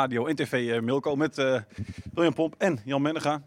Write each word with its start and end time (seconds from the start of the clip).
Radio 0.00 0.26
en 0.26 0.36
TV 0.36 0.52
eh, 0.52 0.80
Milko 0.80 1.16
met 1.16 1.38
eh, 1.38 1.60
William 2.14 2.34
Pomp 2.34 2.54
en 2.58 2.78
Jan 2.84 3.02
Mennega. 3.02 3.42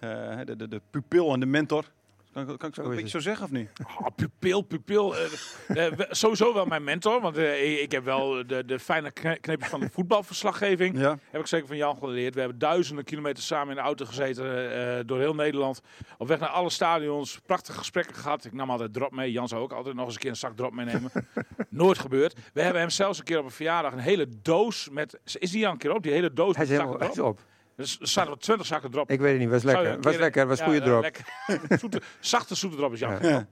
Eh, 0.00 0.40
de, 0.44 0.56
de, 0.56 0.68
de 0.68 0.80
pupil 0.90 1.32
en 1.32 1.40
de 1.40 1.46
mentor. 1.46 1.84
Kan, 2.32 2.48
ik- 2.50 2.58
kan 2.58 2.68
ik 2.68 2.74
zo 2.74 2.82
een 2.82 2.90
beetje 2.90 3.08
zo 3.08 3.18
zeggen 3.18 3.44
of 3.44 3.50
niet? 3.50 3.68
Oh, 4.00 4.06
pupil, 4.16 4.62
pupil. 4.62 5.14
eh, 5.16 5.86
eh, 5.86 5.92
sowieso 6.10 6.54
wel 6.54 6.64
mijn 6.66 6.84
mentor. 6.84 7.20
Want 7.20 7.36
eh, 7.36 7.82
ik- 7.82 7.92
heb 7.92 8.04
wel 8.04 8.46
de, 8.46 8.64
de 8.64 8.78
fijne 8.78 9.10
kne- 9.10 9.38
kneepjes 9.40 9.68
van 9.68 9.80
de 9.80 9.88
voetbalverslaggeving. 9.92 10.98
Ja. 11.02 11.18
Heb 11.30 11.40
ik 11.40 11.46
zeker 11.46 11.66
van 11.66 11.76
Jan 11.76 11.96
geleerd. 11.96 12.34
We 12.34 12.40
hebben 12.40 12.58
duizenden 12.58 13.04
kilometers 13.04 13.46
samen 13.46 13.68
in 13.68 13.74
de 13.74 13.80
auto 13.80 14.04
gezeten. 14.04 15.06
door 15.06 15.18
heel 15.18 15.34
Nederland. 15.34 15.80
Op 16.18 16.28
weg 16.28 16.38
naar 16.40 16.48
alle 16.48 16.70
stadions. 16.70 17.38
Prachtige 17.46 17.78
gesprekken 17.78 18.14
gehad. 18.16 18.44
Ik 18.44 18.52
nam 18.52 18.70
altijd 18.70 18.92
drop 18.92 19.12
mee. 19.12 19.32
Jan 19.32 19.48
zou 19.48 19.62
ook 19.62 19.72
altijd 19.72 19.94
nog 19.94 20.04
eens 20.04 20.14
een 20.14 20.20
keer 20.20 20.30
een 20.30 20.36
zak 20.36 20.56
drop 20.56 20.72
meenemen. 20.72 21.10
Nooit 21.68 21.98
gebeurd. 21.98 22.36
We 22.52 22.62
hebben 22.62 22.80
hem 22.80 22.90
zelfs 22.90 23.18
een 23.18 23.24
keer 23.24 23.38
op 23.38 23.44
een 23.44 23.50
verjaardag 23.50 23.92
een 23.92 23.98
hele 23.98 24.26
doos 24.42 24.88
met... 24.90 25.18
Is 25.38 25.50
die 25.50 25.66
al 25.66 25.72
een 25.72 25.78
keer 25.78 25.94
op? 25.94 26.02
Die 26.02 26.12
hele 26.12 26.32
doos 26.32 26.54
Hij 26.56 26.64
is 26.64 26.70
helemaal 26.70 26.94
op. 27.20 27.40
Dus 27.76 28.00
er 28.00 28.08
zaten 28.08 28.38
twintig 28.38 28.66
zakken 28.66 28.90
drop. 28.90 29.10
Ik 29.10 29.20
weet 29.20 29.30
het 29.30 29.40
niet, 29.40 29.50
was 29.50 29.62
lekker. 29.62 30.00
Was 30.00 30.16
lekker, 30.16 30.46
was 30.46 30.58
ja, 30.58 30.64
goede 30.64 30.80
drop. 30.80 31.02
lekker. 31.02 31.24
Zoete, 31.80 32.00
zachte 32.20 32.54
zoete 32.54 32.76
drop 32.76 32.92
is 32.92 32.98
Jan. 32.98 33.18
Ja. 33.20 33.46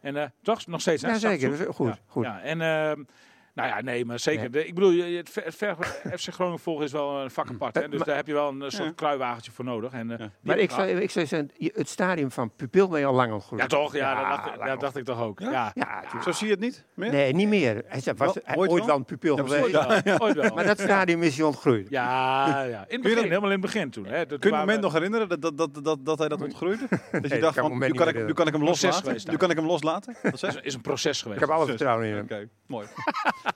En 0.00 0.16
eh, 0.16 0.26
toch 0.42 0.66
nog 0.66 0.80
steeds, 0.80 1.02
hè? 1.02 1.08
Ja, 1.08 1.18
zeker. 1.18 1.72
Goed, 1.74 1.92
goed. 2.06 2.24
Ja, 2.24 2.40
en 2.40 2.60
ehm, 2.60 3.02
nou 3.54 3.68
ja, 3.68 3.80
nee, 3.80 4.04
maar 4.04 4.18
zeker. 4.18 4.56
Ik 4.66 4.74
bedoel, 4.74 4.90
je- 4.90 5.16
het, 5.16 5.30
ver- 5.56 5.76
FC 6.18 6.28
Groningen 6.32 6.58
volgen 6.60 6.84
is 6.84 6.92
wel 6.92 7.20
een 7.22 7.30
vak 7.30 7.48
apart. 7.48 7.74
Hè? 7.74 7.88
Dus 7.88 7.96
maar- 7.98 8.06
daar 8.06 8.16
heb 8.16 8.26
je 8.26 8.32
wel 8.32 8.48
een 8.48 8.62
eh, 8.62 8.68
soort 8.68 8.84
Ja. 8.88 8.92
kruiwagentje 8.94 9.52
voor 9.52 9.64
nodig. 9.64 9.92
En, 9.92 10.18
eh, 10.18 10.26
Maar 10.40 10.58
ik 10.58 10.70
zou, 10.70 10.88
ik 10.88 11.10
zou 11.10 11.26
zeggen, 11.26 11.50
je- 11.56 11.72
het 11.74 11.88
stadium 11.88 12.30
van 12.30 12.50
pupil 12.56 12.88
ben 12.88 13.00
je 13.00 13.06
al 13.06 13.14
lang 13.14 13.32
ontgroeid. 13.32 13.62
Ja, 13.62 13.68
toch? 13.68 13.94
Ja, 13.96 14.14
dat, 14.14 14.28
dacht, 14.30 14.46
ik- 14.48 14.56
lang 14.56 14.68
dat 14.70 14.80
dacht 14.80 14.96
ik 14.96 15.04
toch 15.04 15.20
ook. 15.20 15.40
Ja. 15.40 15.72
Zo 16.24 16.32
zie 16.32 16.46
je 16.46 16.52
het 16.52 16.60
niet 16.62 16.84
meer? 16.94 17.10
Nee, 17.10 17.32
niet 17.34 17.48
meer. 17.48 17.82
Hij 17.86 18.00
zei, 18.00 18.16
was 18.16 18.34
hij 18.44 18.56
ooit 18.56 18.70
ooit, 18.70 18.84
wel? 18.84 18.96
een 18.96 19.04
pupil 19.04 19.36
geweest. 19.36 19.62
Ooit 19.62 19.72
wel. 20.04 20.18
Ooit 20.18 20.34
wel. 20.36 20.54
Maar 20.54 20.64
dat 20.66 20.80
stadium 20.80 21.22
is 21.22 21.36
hij 21.36 21.46
ontgroeid. 21.46 21.86
Ja, 21.90 22.46
ja. 22.62 22.62
In 22.64 22.74
het 22.78 22.90
je 22.90 22.98
begin, 22.98 23.16
helemaal 23.22 23.44
in 23.44 23.50
het 23.50 23.60
begin 23.60 23.90
toen. 23.90 24.04
Hè? 24.06 24.26
Dat 24.26 24.38
Kun 24.38 24.50
je 24.50 24.56
het 24.56 24.66
moment 24.66 24.76
we- 24.76 24.82
nog 24.84 24.92
herinneren 24.92 25.28
dat, 25.28 25.42
dat, 25.42 25.56
dat, 25.58 25.84
dat, 25.84 25.98
dat 26.06 26.18
hij 26.18 26.28
dat 26.28 26.42
ontgroeide? 26.42 26.86
Dat 27.20 27.30
je 27.30 27.38
dacht 27.38 27.58
van, 27.58 27.78
nu 27.78 27.92
kan, 27.92 28.08
ik, 28.08 28.52
hem 28.52 28.62
loslaten. 28.64 29.16
Nu 29.30 29.36
kan 29.36 29.50
ik 29.50 29.56
hem 29.56 29.66
loslaten. 29.66 30.16
Dat 30.22 30.42
is, 30.62 30.74
een 30.74 30.80
proces 30.80 31.22
geweest. 31.22 31.40
Ik 31.42 31.46
heb 31.48 31.56
alle 31.56 31.66
vertrouwen 31.66 32.06
in 32.06 32.14
hem. 32.14 32.22
Oké, 32.24 32.48
mooi. 32.66 32.86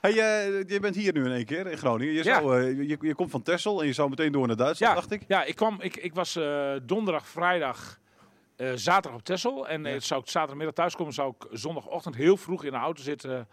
Hey, 0.01 0.11
eh, 0.11 0.63
je 0.67 0.79
bent 0.79 0.95
hier 0.95 1.13
nu 1.13 1.25
in 1.25 1.31
één 1.31 1.45
keer 1.45 1.67
in 1.67 1.77
Groningen. 1.77 2.13
Je, 2.13 2.23
Ja. 2.23 2.39
zou, 2.39 2.61
eh, 2.61 2.89
je, 2.89 2.97
je 3.01 3.15
komt 3.15 3.31
van 3.31 3.41
Texel 3.41 3.81
en 3.81 3.87
je 3.87 3.93
zou 3.93 4.09
meteen 4.09 4.31
door 4.31 4.47
naar 4.47 4.55
Duitsland, 4.55 4.93
Ja, 4.93 4.99
dacht 4.99 5.11
ik. 5.11 5.21
ja 5.27 5.43
ik, 5.43 5.55
kwam, 5.55 5.77
ik, 5.81 5.95
ik 5.97 6.13
was 6.13 6.35
eh, 6.35 6.71
donderdag, 6.83 7.27
vrijdag, 7.27 7.99
zaterdag 8.75 9.19
op 9.19 9.25
Texel. 9.25 9.67
En 9.67 9.85
eh, 9.85 9.99
zou 9.99 10.21
ik 10.21 10.27
zaterdagmiddag 10.29 10.75
thuiskomen, 10.75 11.13
zou 11.13 11.33
ik 11.39 11.47
zondagochtend 11.51 12.15
heel 12.15 12.37
vroeg 12.37 12.63
in 12.63 12.71
de 12.71 12.77
auto 12.77 13.01
zitten 13.03 13.47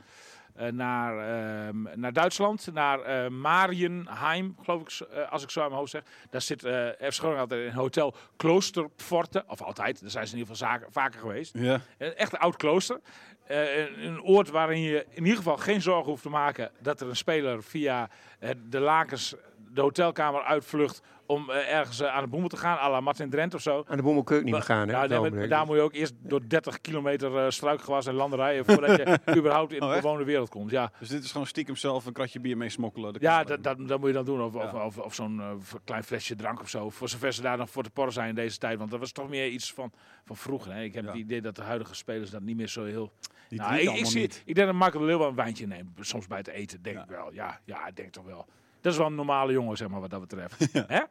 naar, 0.65 1.19
ehm, 1.19 2.01
naar 2.01 2.13
Duitsland. 2.13 2.69
Naar 2.73 3.01
eh 3.01 3.29
Marienheim, 3.29 4.57
geloof 4.63 4.81
ik, 4.81 5.09
eh, 5.09 5.33
als 5.33 5.43
ik 5.43 5.51
zo 5.51 5.61
aan 5.61 5.67
mijn 5.67 5.79
hoofd 5.79 5.91
zeg. 5.91 6.03
Daar 6.31 6.41
zit 6.41 6.65
eh 6.65 6.89
FC 6.89 7.19
Groningen 7.19 7.41
altijd 7.41 7.61
in 7.61 7.67
een 7.67 7.73
hotel 7.73 8.15
Kloosterpforte. 8.37 9.45
Of 9.47 9.63
altijd, 9.63 10.01
daar 10.01 10.11
zijn 10.11 10.27
ze 10.27 10.33
in 10.33 10.39
ieder 10.39 10.57
geval 10.57 10.69
zaken, 10.69 10.93
vaker 10.93 11.21
geweest. 11.21 11.59
Ja. 11.59 11.81
Een 11.99 12.15
echt 12.15 12.33
een 12.33 12.39
oud 12.39 12.57
klooster. 12.57 13.01
Eh, 13.47 13.79
een, 13.79 14.07
een 14.07 14.23
oord 14.23 14.51
waarin 14.51 14.81
je 14.81 15.07
in 15.11 15.23
ieder 15.23 15.37
geval 15.37 15.57
geen 15.57 15.83
zorgen 15.83 16.11
hoeft 16.11 16.23
te 16.23 16.29
maken 16.29 16.71
dat 16.79 17.01
er 17.01 17.09
een 17.09 17.17
speler 17.17 17.63
via 17.63 18.09
eh, 18.39 18.51
de 18.69 18.81
lakens 18.81 19.35
de 19.77 19.83
hotelkamer 19.83 20.43
uitvlucht 20.43 21.03
om 21.27 21.51
eh, 21.51 21.75
ergens 21.75 22.01
eh, 22.01 22.15
aan 22.15 22.23
de 22.23 22.29
boemel 22.29 22.49
te 22.49 22.57
gaan, 22.57 22.79
à 22.79 22.91
la 22.91 23.01
Martin 23.01 23.31
Drent 23.31 23.55
of 23.55 23.61
zo. 23.61 23.85
Aan 23.89 23.97
de 23.97 24.03
boemel 24.03 24.23
kun 24.23 24.35
je 24.35 24.41
ook 24.41 24.47
niet 24.47 24.55
meer 24.57 24.65
gaan. 24.65 24.89
Hè, 24.89 25.09
nee, 25.09 25.31
maar 25.31 25.49
daar 25.49 25.67
moet 25.67 25.77
je 25.77 25.83
ook 25.83 25.93
eerst 25.93 26.15
door 26.19 26.41
30 26.49 26.81
kilometer 26.81 27.37
eh, 27.39 27.51
struikgewas 27.51 28.07
en 28.07 28.15
landerijen 28.15 28.65
voordat 28.75 28.97
je 28.97 29.19
überhaupt 29.37 29.73
in 29.73 29.81
de 29.81 29.87
Oh, 29.87 29.93
bewoonde 29.95 30.25
wereld 30.25 30.49
komt. 30.49 30.71
Ja, 30.71 30.93
Dus 30.99 31.09
dit 31.09 31.25
is 31.25 31.33
gewoon 31.33 31.47
stiekem 31.47 31.77
zelf 31.77 32.07
een 32.07 32.13
kratje 32.13 32.41
bier 32.41 32.57
mee 32.57 32.69
smokkelen. 32.69 33.13
Dat 33.13 33.23
ja 33.23 33.45
dat, 33.45 33.63
dat, 33.63 33.89
dat 33.89 33.99
moet 33.99 34.09
je 34.09 34.15
dan 34.15 34.25
doen. 34.25 34.43
Of, 34.43 34.55
of, 34.55 34.73
Ja. 34.73 34.85
of, 34.85 34.99
of 34.99 35.15
zo'n 35.15 35.43
klein 35.85 36.05
flesje 36.05 36.35
drank 36.37 36.61
of 36.61 36.69
zo. 36.69 36.91
Voor 36.91 37.09
zover 37.09 37.33
ze 37.33 37.43
daar 37.43 37.57
nog 37.59 37.71
voor 37.71 37.83
te 37.83 37.91
porren 37.91 38.13
zijn 38.13 38.29
in 38.29 38.35
deze 38.35 38.59
tijd. 38.59 38.79
Want 38.79 38.91
dat 38.91 39.01
was 39.01 39.13
toch 39.13 39.29
meer 39.29 39.49
iets 39.49 39.73
van, 39.73 39.93
van 40.25 40.37
vroeger. 40.37 40.73
Hè. 40.73 40.83
Ik 40.83 40.95
heb 40.95 41.05
Ja. 41.05 41.11
het 41.11 41.19
idee 41.19 41.41
dat 41.41 41.57
de 41.57 41.63
huidige 41.63 41.95
spelers 41.95 42.31
dat 42.31 42.43
niet 42.43 42.57
meer 42.57 42.69
zo 42.69 42.85
heel... 42.85 43.13
Nou, 43.49 43.75
ik, 43.75 43.81
ik, 43.81 43.89
allemaal 43.89 44.07
zie, 44.11 44.21
niet. 44.21 44.43
ik 44.45 44.55
denk 44.55 44.67
dat 44.67 44.77
Marco 44.77 44.99
de 44.99 45.05
Leeuw 45.05 45.19
wel 45.19 45.29
een 45.29 45.35
wijntje 45.35 45.67
neemt. 45.67 45.89
Soms 46.01 46.27
bij 46.27 46.39
het 46.39 46.49
eten, 46.49 46.83
denk 46.83 46.97
Ja. 46.97 47.03
ik 47.03 47.09
wel. 47.09 47.33
Ja, 47.33 47.61
ja, 47.65 47.87
ik 47.87 47.97
denk 47.97 48.13
toch 48.13 48.25
wel. 48.25 48.47
Dat 48.87 48.95
is 48.95 49.01
wel 49.01 49.11
een 49.11 49.15
normale 49.17 49.53
jongen, 49.53 49.77
zeg 49.77 49.89
maar, 49.89 50.01
wat 50.01 50.11
dat 50.11 50.21
betreft. 50.21 50.69
Hè? 50.73 50.97
Ja, 50.97 51.07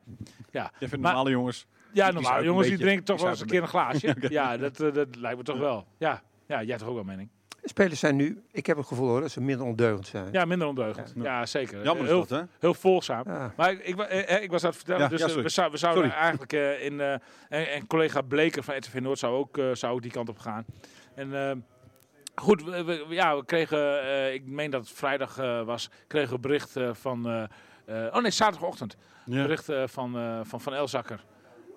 Jij 0.52 0.72
vindt 0.78 0.92
Maar- 0.92 1.00
normale 1.02 1.30
jongens. 1.30 1.68
ja 1.92 2.12
normale 2.12 2.44
jongens 2.44 2.68
die 2.68 2.78
drinken 2.78 3.04
toch 3.06 3.22
wel 3.22 3.30
eens 3.30 3.40
een 3.42 3.48
keer 3.48 3.62
een 3.62 3.68
glaasje. 3.68 4.16
Ja, 4.30 4.58
dat, 4.58 4.80
eh, 4.80 4.94
dat 4.94 5.16
lijkt 5.16 5.38
me 5.38 5.44
toch 5.44 5.58
wel. 5.60 5.88
Ja. 5.98 6.22
ja, 6.48 6.58
jij 6.60 6.66
hebt 6.68 6.80
toch 6.80 6.88
ook 6.90 6.96
wel 6.96 7.04
mening? 7.04 7.30
Spelers 7.64 8.00
zijn 8.00 8.16
nu, 8.16 8.44
ik 8.52 8.66
heb 8.66 8.78
het 8.78 8.86
gevoel 8.88 9.08
hoor, 9.08 9.22
dat 9.22 9.32
ze 9.32 9.42
minder 9.42 9.66
ondeugend 9.66 10.08
zijn. 10.08 10.28
Ja, 10.32 10.46
minder 10.46 10.68
ondeugend. 10.68 11.14
Ja. 11.16 11.24
Ja, 11.24 11.46
zeker. 11.46 11.84
Jammer 11.84 12.04
is 12.04 12.10
heel, 12.10 12.20
dat, 12.26 12.30
hè? 12.30 12.42
heel 12.60 12.74
volgzaam. 12.74 13.24
Ja. 13.26 13.54
Maar 13.58 13.72
ik, 13.72 13.80
ik, 13.80 14.00
eh, 14.00 14.36
eh, 14.36 14.44
ik 14.44 14.52
was 14.52 14.62
aan 14.64 14.68
het 14.70 14.78
vertellen, 14.78 15.02
Ja, 15.02 15.08
dus 15.08 15.20
ja, 15.20 15.28
sorry. 15.28 15.44
we, 15.44 15.50
zou, 15.50 15.72
we 15.72 15.78
zouden 15.78 16.04
Sorry. 16.04 16.18
eigenlijk 16.20 16.54
eh, 16.54 16.86
in... 16.86 17.00
eh, 17.02 17.12
en, 17.50 17.72
en 17.72 17.88
collega 17.88 18.22
Bleker 18.22 18.64
van 18.64 18.76
RTV 18.78 19.00
Noord 19.00 19.20
zou 19.20 19.36
ook, 19.36 19.58
eh, 19.58 19.66
zou 19.74 19.94
ook 19.94 20.02
die 20.02 20.12
kant 20.12 20.30
op 20.30 20.40
gaan. 20.40 20.66
En 21.16 21.32
goed, 22.36 22.64
we, 22.64 22.84
we- 22.84 23.06
ja, 23.10 23.36
we 23.38 23.46
kregen, 23.46 24.02
eh, 24.02 24.34
ik 24.34 24.46
meen 24.46 24.72
dat 24.72 24.82
het 24.88 24.98
vrijdag 24.98 25.38
eh, 25.38 25.64
was, 25.64 25.90
kregen 26.08 26.34
we 26.34 26.40
bericht 26.40 26.76
eh, 26.76 26.90
van... 26.94 27.26
oh 27.88 28.18
nee, 28.22 28.32
zaterdagochtend. 28.32 28.96
Ja. 29.26 29.42
Bericht 29.42 29.66
van, 29.92 30.42
van 30.46 30.62
Van 30.62 30.74
Elzakker. 30.74 31.24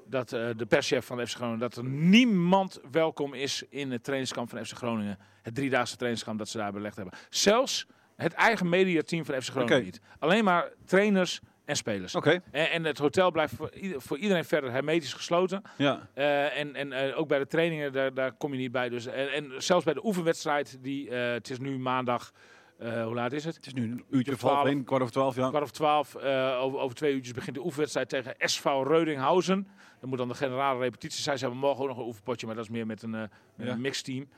Dat 0.06 0.28
de 0.28 0.66
perschef 0.68 1.06
van 1.06 1.26
FC 1.26 1.34
Groningen, 1.36 1.58
dat 1.58 1.76
er 1.76 1.84
niemand 1.84 2.80
welkom 2.90 3.34
is 3.34 3.64
in 3.68 3.90
het 3.90 4.04
trainingskamp 4.04 4.50
van 4.50 4.64
FC 4.64 4.76
Groningen. 4.76 5.18
Het 5.42 5.54
driedaagse 5.54 5.96
trainingskamp 5.96 6.38
dat 6.38 6.48
ze 6.48 6.58
daar 6.58 6.72
belegd 6.72 6.96
hebben. 6.96 7.14
Zelfs 7.30 7.86
het 8.16 8.32
eigen 8.32 8.68
mediateam 8.68 9.24
van 9.24 9.42
FC 9.42 9.48
Groningen 9.50 9.82
niet. 9.84 10.00
Alleen 10.18 10.44
maar 10.44 10.72
trainers 10.84 11.40
en 11.68 11.76
spelers. 11.76 12.14
Oké, 12.14 12.40
En, 12.50 12.70
en 12.70 12.84
het 12.84 12.98
hotel 12.98 13.30
blijft 13.30 13.54
voor, 13.54 13.70
ieder- 13.74 14.00
voor 14.02 14.18
iedereen 14.18 14.44
verder 14.44 14.70
hermetisch 14.72 15.12
gesloten. 15.12 15.62
ja. 15.76 16.08
Eh, 16.14 16.58
en 16.58 16.74
en 16.74 16.92
eh, 16.92 17.18
ook 17.18 17.28
bij 17.28 17.38
de 17.38 17.46
trainingen, 17.46 17.92
daar, 17.92 18.14
daar 18.14 18.32
kom 18.32 18.52
je 18.52 18.58
niet 18.58 18.72
bij. 18.72 18.88
Dus, 18.88 19.06
en, 19.06 19.32
en 19.32 19.52
zelfs 19.62 19.84
bij 19.84 19.94
de 19.94 20.04
oefenwedstrijd, 20.04 20.78
die, 20.80 21.10
eh, 21.10 21.32
het 21.32 21.50
is 21.50 21.58
nu 21.58 21.78
maandag, 21.78 22.32
hoe 22.78 23.14
laat 23.14 23.32
is 23.32 23.44
het? 23.44 23.54
Het 23.56 23.66
is 23.66 23.72
nu 23.74 23.82
een 23.82 24.04
uurtje 24.10 24.32
of 24.32 24.38
Twaalf. 24.38 24.54
half 24.56 24.68
één, 24.68 24.84
kwart 24.84 25.00
over 25.02 25.12
twaalf, 25.14 25.36
ja. 25.36 25.48
kwart 25.48 25.62
over 25.62 25.74
twaalf, 25.74 26.16
over, 26.60 26.78
over 26.78 26.96
twee 26.96 27.14
uurtjes 27.14 27.34
begint 27.34 27.56
de 27.56 27.64
oefenwedstrijd 27.64 28.08
tegen 28.08 28.34
SV 28.38 28.64
Reudinghausen. 28.64 29.68
Dat 30.00 30.08
moet 30.08 30.18
dan 30.18 30.28
de 30.28 30.34
generale 30.34 30.80
repetitie 30.80 31.22
zijn. 31.22 31.38
Ze 31.38 31.44
hebben 31.44 31.62
morgen 31.62 31.82
ook 31.82 31.88
nog 31.88 31.98
een 31.98 32.04
oefenpotje, 32.06 32.46
maar 32.46 32.54
dat 32.54 32.64
is 32.64 32.70
meer 32.70 32.86
met 32.86 33.02
een, 33.02 33.10
Ja. 33.12 33.28
een 33.56 33.80
mixteam. 33.80 34.28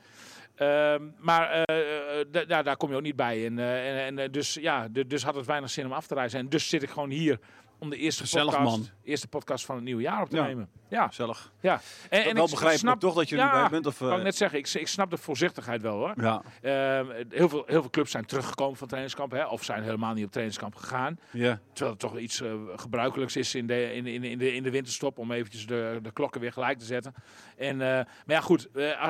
Ehm, 0.61 1.03
maar 1.17 1.49
eh, 1.51 2.19
eh, 2.19 2.25
da- 2.47 2.61
daar- 2.63 2.77
kom 2.77 2.89
je 2.89 2.95
ook 2.95 3.01
niet 3.01 3.15
bij. 3.15 3.45
En, 3.45 3.59
eh, 3.59 3.89
en, 3.89 4.05
en, 4.05 4.19
eh, 4.19 4.31
dus 4.31 4.53
ja, 4.53 4.87
du- 4.87 5.07
dus 5.07 5.23
had 5.23 5.35
het 5.35 5.45
weinig 5.45 5.69
zin 5.69 5.85
om 5.85 5.91
af 5.93 6.07
te 6.07 6.13
reizen. 6.13 6.39
En 6.39 6.49
dus 6.49 6.69
zit 6.69 6.83
ik 6.83 6.89
gewoon 6.89 7.09
hier 7.09 7.39
om 7.81 7.89
de 7.89 7.97
eerste 7.97 8.21
Gezellig, 8.23 8.53
podcast, 8.55 8.77
man. 8.77 8.87
eerste 9.03 9.27
podcast 9.27 9.65
van 9.65 9.75
het 9.75 9.83
nieuwe 9.83 10.01
jaar 10.01 10.21
op 10.21 10.29
te 10.29 10.35
Ja. 10.35 10.43
nemen. 10.45 10.69
Ja, 10.89 11.07
Gezellig. 11.07 11.51
ja. 11.59 11.81
En, 12.09 12.23
en 12.23 12.33
wel 12.33 12.43
ik 12.43 12.49
begrijpelijk 12.49 12.77
snap 12.79 12.99
toch 12.99 13.13
dat 13.15 13.29
je 13.29 13.35
er 13.35 13.41
ja, 13.41 13.59
bij 13.61 13.69
bent? 13.69 13.85
Of, 13.85 13.93
Ik 13.93 13.99
wou 13.99 14.17
eh, 14.17 14.23
net 14.23 14.35
zeggen, 14.35 14.59
ik, 14.59 14.67
ik 14.67 14.87
snap 14.87 15.09
de 15.09 15.17
voorzichtigheid 15.17 15.81
wel 15.81 15.97
hoor. 15.97 16.13
ja. 16.17 16.41
Ehm, 16.61 17.25
heel, 17.29 17.49
veel, 17.49 17.63
heel 17.67 17.81
veel 17.81 17.89
clubs 17.89 18.11
zijn 18.11 18.25
teruggekomen 18.25 18.77
van 18.77 18.87
trainingskamp, 18.87 19.31
hè, 19.31 19.45
of 19.45 19.63
zijn 19.63 19.83
helemaal 19.83 20.13
niet 20.13 20.25
op 20.25 20.31
trainingskamp 20.31 20.75
gegaan. 20.75 21.19
ja. 21.31 21.59
Terwijl 21.73 21.91
het 21.91 21.99
toch 21.99 22.17
iets 22.17 22.41
eh, 22.41 22.53
gebruikelijks 22.75 23.35
is 23.35 23.55
in 23.55 23.67
de, 23.67 23.93
in, 23.93 24.05
in, 24.07 24.23
in, 24.23 24.37
de, 24.37 24.53
in 24.53 24.63
de 24.63 24.71
winterstop 24.71 25.17
om 25.17 25.31
eventjes 25.31 25.67
de, 25.67 25.99
de 26.01 26.11
klokken 26.11 26.41
weer 26.41 26.53
gelijk 26.53 26.77
te 26.79 26.85
zetten. 26.85 27.13
En, 27.57 27.81
eh, 27.81 27.87
maar 27.87 28.05
ja, 28.25 28.41
goed, 28.41 28.67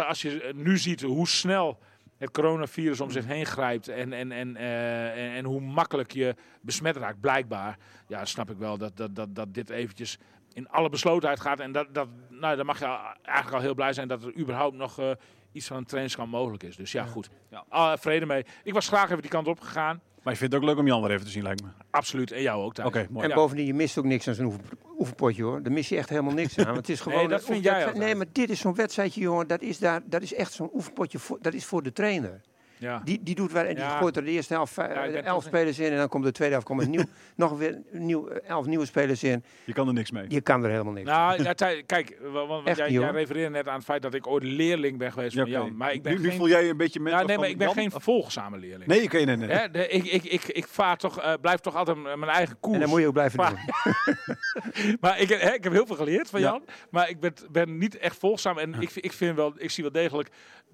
als 0.07 0.21
je 0.21 0.51
nu 0.55 0.77
ziet 0.77 1.01
hoe 1.01 1.27
snel 1.27 1.79
het 2.21 2.31
coronavirus 2.31 3.01
om 3.01 3.11
zich 3.11 3.25
heen 3.25 3.45
grijpt 3.45 3.87
en, 3.87 4.13
en, 4.13 4.31
en, 4.31 4.55
eh, 4.55 5.25
en, 5.25 5.31
en 5.31 5.45
hoe 5.45 5.61
makkelijk 5.61 6.11
je 6.11 6.35
besmet 6.61 6.95
raakt, 6.95 7.19
blijkbaar, 7.19 7.77
ja, 8.07 8.25
snap 8.25 8.49
ik 8.49 8.57
wel 8.57 8.77
dat, 8.77 8.97
dat, 8.97 9.15
dat, 9.15 9.35
dat 9.35 9.53
dit 9.53 9.69
eventjes 9.69 10.17
in 10.53 10.69
alle 10.69 10.89
beslotenheid 10.89 11.39
gaat. 11.39 11.59
En 11.59 11.71
dat, 11.71 11.93
dat, 11.93 12.07
nou, 12.29 12.55
dan 12.55 12.65
mag 12.65 12.79
je 12.79 12.85
eigenlijk 13.21 13.55
al 13.55 13.61
heel 13.61 13.73
blij 13.73 13.93
zijn 13.93 14.07
dat 14.07 14.23
er 14.23 14.37
überhaupt 14.37 14.75
nog 14.75 14.99
eh, 14.99 15.11
iets 15.51 15.67
van 15.67 15.77
een 15.77 15.85
trainingskamp 15.85 16.31
mogelijk 16.31 16.63
is. 16.63 16.75
Dus 16.75 16.91
ja, 16.91 17.05
goed. 17.05 17.29
Ja. 17.49 17.65
Ah, 17.69 17.97
vrede 17.97 18.25
mee. 18.25 18.45
Ik 18.63 18.73
was 18.73 18.87
graag 18.87 19.09
even 19.09 19.21
die 19.21 19.31
kant 19.31 19.47
op 19.47 19.59
gegaan. 19.59 20.01
Maar 20.23 20.33
je 20.33 20.39
vindt 20.39 20.53
het 20.53 20.63
ook 20.63 20.69
leuk 20.69 20.79
om 20.79 20.87
Jan 20.87 21.01
weer 21.01 21.11
even 21.11 21.25
te 21.25 21.31
zien, 21.31 21.43
lijkt 21.43 21.63
me. 21.63 21.69
Absoluut. 21.91 22.31
En 22.31 22.41
jou 22.41 22.63
ook. 22.63 22.77
Oké, 22.77 23.07
mooi. 23.09 23.29
En 23.29 23.35
bovendien, 23.35 23.65
je 23.65 23.73
mist 23.73 23.97
ook 23.97 24.05
niks 24.05 24.27
aan 24.27 24.33
zo'n 24.33 24.45
oefen, 24.45 24.61
oefenpotje 24.97 25.43
hoor. 25.43 25.63
Daar 25.63 25.73
mis 25.73 25.89
je 25.89 25.97
echt 25.97 26.09
helemaal 26.09 26.33
niks 26.33 26.57
aan. 26.57 26.65
Want 26.65 26.77
het 26.77 26.89
is 26.89 26.99
gewoon 27.01 27.17
Nee, 27.17 27.27
dat 27.27 27.43
vind 27.43 27.63
jij. 27.63 27.91
Nee, 27.93 28.15
maar 28.15 28.25
dit 28.31 28.49
is 28.49 28.59
zo'n 28.59 28.75
wedstrijdje, 28.75 29.21
jongen. 29.21 29.47
Dat 29.47 29.61
is, 29.61 29.77
daar, 29.79 30.01
dat 30.05 30.21
is 30.21 30.33
echt 30.33 30.53
zo'n 30.53 30.69
oefenpotje. 30.73 31.19
Voor, 31.19 31.37
dat 31.41 31.53
is 31.53 31.65
voor 31.65 31.83
de 31.83 31.91
trainer. 31.91 32.41
Ja. 32.81 33.01
Die, 33.03 33.19
die 33.23 33.35
doet 33.35 33.51
waar 33.51 33.65
en 33.65 33.75
die 33.75 33.83
Ja. 33.83 33.97
gooit 33.97 34.15
er 34.15 34.23
de 34.25 34.31
eerste 34.31 34.53
helft 34.53 34.75
Ja, 34.75 34.83
ik 35.03 35.15
elf 35.15 35.25
toch- 35.25 35.43
spelers 35.43 35.79
in. 35.79 35.91
En 35.91 35.97
dan 35.97 36.07
komt 36.07 36.23
de 36.23 36.31
tweede 36.31 36.53
helft 36.53 36.67
komen 36.67 36.83
er 36.83 36.89
nieuw, 36.89 37.03
nog 37.35 37.57
weer 37.57 37.81
nieuw, 37.91 38.27
eh, 38.27 38.49
elf 38.49 38.65
nieuwe 38.65 38.85
spelers 38.85 39.23
in. 39.23 39.43
Je 39.63 39.73
kan 39.73 39.87
er 39.87 39.93
niks 39.93 40.11
mee. 40.11 40.25
Je 40.27 40.41
kan 40.41 40.63
er 40.63 40.69
helemaal 40.71 40.93
niks. 40.93 41.07
Nou, 41.09 41.43
ja, 41.43 41.53
kijk, 41.85 42.17
wa- 42.21 42.31
want, 42.31 42.47
want 42.47 42.67
Echt 42.67 42.77
jij, 42.77 42.97
hoor. 42.97 43.11
refereerde 43.11 43.49
net 43.49 43.67
aan 43.67 43.75
het 43.75 43.83
feit 43.83 44.01
dat 44.01 44.13
ik 44.13 44.27
ooit 44.27 44.43
leerling 44.43 44.97
ben 44.97 45.11
geweest 45.11 45.33
Ja, 45.33 45.41
van. 45.41 45.51
Jan. 45.51 45.75
Maar 45.77 45.93
ik 45.93 46.01
ben 46.03 46.21
nu, 46.21 46.31
voel 46.31 46.47
jij 46.47 46.63
je 46.63 46.69
een 46.69 46.77
beetje 46.77 46.99
met 46.99 47.13
ja, 47.13 47.23
nee, 47.23 47.37
maar 47.37 47.49
ik 47.49 47.57
ben 47.57 47.67
Jan? 47.67 47.75
geen 47.75 47.91
volgzame 48.01 48.57
leerling. 48.57 48.85
Nee, 48.89 49.03
oké, 49.03 49.17
nee, 49.23 49.35
nee. 49.35 49.69
De, 49.71 49.87
ik, 49.87 50.03
ik, 50.05 50.23
ik, 50.23 50.43
ik 50.47 50.67
vaar 50.67 50.97
toch, 50.97 51.19
eh, 51.21 51.33
blijf 51.41 51.59
toch 51.59 51.75
altijd 51.75 51.97
mijn 51.97 52.23
eigen 52.23 52.59
koers. 52.59 52.73
en 52.75 52.81
dan 52.81 52.89
moet 52.89 52.99
je 52.99 53.07
ook 53.07 53.13
blijven 53.13 53.39
Maar- 53.39 53.49
doen. 53.83 53.95
Maar 55.01 55.19
ik, 55.19 55.29
hè, 55.29 55.53
ik 55.53 55.63
heb 55.63 55.73
heel 55.73 55.85
veel 55.85 55.95
geleerd 55.95 56.29
van 56.29 56.39
Ja. 56.39 56.45
Jan. 56.49 56.63
Maar 56.89 57.09
ik 57.09 57.19
ben, 57.19 57.33
ben 57.51 57.77
niet 57.77 57.97
echt 57.97 58.17
volgzaam. 58.17 58.57
En 58.57 58.73
ik, 58.81 58.91
ik, 58.95 59.11
vind 59.13 59.35
wel, 59.35 59.53
ik 59.57 59.69
zie 59.71 59.83
wel 59.83 59.91
degelijk 59.91 60.29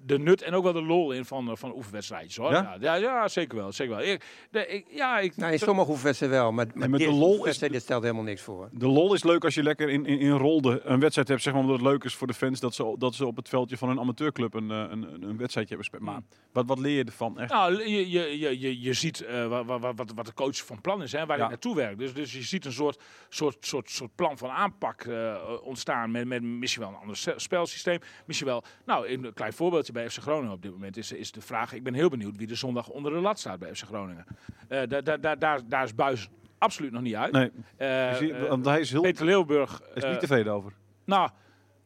de 0.06 0.18
nut 0.18 0.42
en 0.42 0.54
ook 0.54 0.62
wel 0.62 0.72
de 0.72 0.82
lol 0.82 1.12
in 1.12 1.24
van, 1.24 1.50
eh, 1.50 1.56
van 1.56 1.74
oefenwedstrijdjes. 1.76 2.36
Hoor. 2.36 2.50
Ja? 2.50 2.76
Ja? 2.80 2.94
Ja, 2.94 3.28
zeker 3.28 3.56
wel. 3.58 3.72
Zeker 3.72 3.96
wel. 3.96 4.04
Ik, 4.06 4.24
de, 4.50 4.66
ik, 4.66 4.86
ja, 4.90 5.18
ik, 5.18 5.36
Nou, 5.36 5.52
in 5.52 5.58
sommige 5.58 5.90
oefenwedstrijden 5.90 6.38
wel. 6.38 6.52
Maar, 6.52 6.66
maar 6.74 6.90
met 6.90 7.00
de 7.00 7.10
lol 7.10 7.46
is- 7.46 7.58
dit 7.58 7.82
stelt 7.82 8.02
helemaal 8.02 8.22
niks 8.24 8.42
voor. 8.42 8.68
De 8.72 8.86
lol 8.86 9.14
is 9.14 9.24
leuk 9.24 9.44
als 9.44 9.54
je 9.54 9.62
lekker 9.62 9.88
in, 9.88 10.06
in, 10.06 10.18
in 10.18 10.30
rolde 10.30 10.80
een 10.84 11.00
wedstrijd 11.00 11.28
hebt. 11.28 11.42
Zeg 11.42 11.52
maar, 11.52 11.62
omdat 11.62 11.76
het 11.78 11.86
leuk 11.86 12.04
is 12.04 12.14
voor 12.14 12.26
de 12.26 12.34
fans 12.34 12.60
dat 12.60 12.74
ze, 12.74 12.94
dat 12.98 13.14
ze 13.14 13.26
op 13.26 13.36
het 13.36 13.48
veldje 13.48 13.76
van 13.76 13.88
een 13.88 13.98
amateurclub 14.00 14.54
een, 14.54 14.70
eh, 14.70 14.76
een, 14.76 14.90
een, 14.90 15.22
een 15.22 15.36
wedstrijdje 15.36 15.74
hebben 15.76 15.78
gespeeld. 15.78 16.02
Maar 16.02 16.20
wat, 16.52 16.66
wat 16.66 16.78
leer 16.78 16.96
je 16.96 17.04
ervan? 17.04 17.38
Echt? 17.40 17.52
Nou, 17.52 17.88
je, 17.88 18.10
je, 18.10 18.38
je, 18.38 18.58
je, 18.60 18.80
je 18.80 18.92
ziet 18.92 19.20
eh, 19.20 19.46
wa- 19.46 19.64
wa- 19.64 19.78
wa- 19.78 19.94
wat, 19.94 20.12
wat 20.14 20.26
de 20.26 20.34
coach 20.34 20.56
van 20.64 20.80
plan 20.80 21.02
is, 21.02 21.12
hè, 21.12 21.18
waar 21.26 21.36
Ja. 21.36 21.42
hij 21.42 21.48
naartoe 21.50 21.74
werkt. 21.74 21.98
Dus, 21.98 22.14
dus 22.14 22.32
je 22.32 22.42
ziet 22.42 22.64
een 22.64 22.72
soort, 22.72 23.00
soort, 23.28 23.56
soort, 23.66 23.90
soort 23.90 24.14
plan 24.14 24.38
van 24.38 24.50
aanpak 24.50 25.02
eh, 25.04 25.36
ontstaan 25.62 26.10
met, 26.10 26.26
met 26.26 26.42
misschien 26.42 26.82
wel 26.82 26.90
een 26.92 26.96
ander 27.00 27.16
spelsysteem. 27.36 27.98
Misschien 28.26 28.48
wel, 28.48 28.62
nou, 28.86 29.08
een 29.08 29.32
klein 29.34 29.52
bij 29.92 30.10
FC 30.10 30.18
Groningen 30.18 30.52
op 30.52 30.62
dit 30.62 30.70
moment 30.72 30.96
is, 30.96 31.12
is 31.12 31.32
de 31.32 31.40
vraag, 31.40 31.72
ik 31.72 31.82
ben 31.82 31.94
heel 31.94 32.08
benieuwd 32.08 32.36
wie 32.36 32.48
er 32.50 32.56
zondag 32.56 32.88
onder 32.88 33.12
de 33.12 33.18
lat 33.18 33.38
staat 33.38 33.58
bij 33.58 33.74
FC 33.74 33.84
Groningen. 33.84 34.24
Eh 34.68 34.82
daar 34.88 35.04
daar 35.04 35.20
daar 35.20 35.38
daar, 35.38 35.60
daar 35.68 35.84
is 35.84 35.94
Buis 35.94 36.28
absoluut 36.58 36.92
nog 36.92 37.02
niet 37.02 37.14
uit. 37.14 37.32
Nee, 37.32 37.50
Eh, 37.76 38.14
ziet- 38.14 38.30
eh, 38.30 38.48
want 38.48 38.64
hij 38.64 38.80
is, 38.80 38.90
heel, 38.90 39.00
Peter 39.02 39.24
Leeuwburg, 39.24 39.82
is 39.94 40.02
eh, 40.02 40.10
niet 40.10 40.20
tevreden 40.20 40.52
over. 40.52 40.72
nou, 41.04 41.30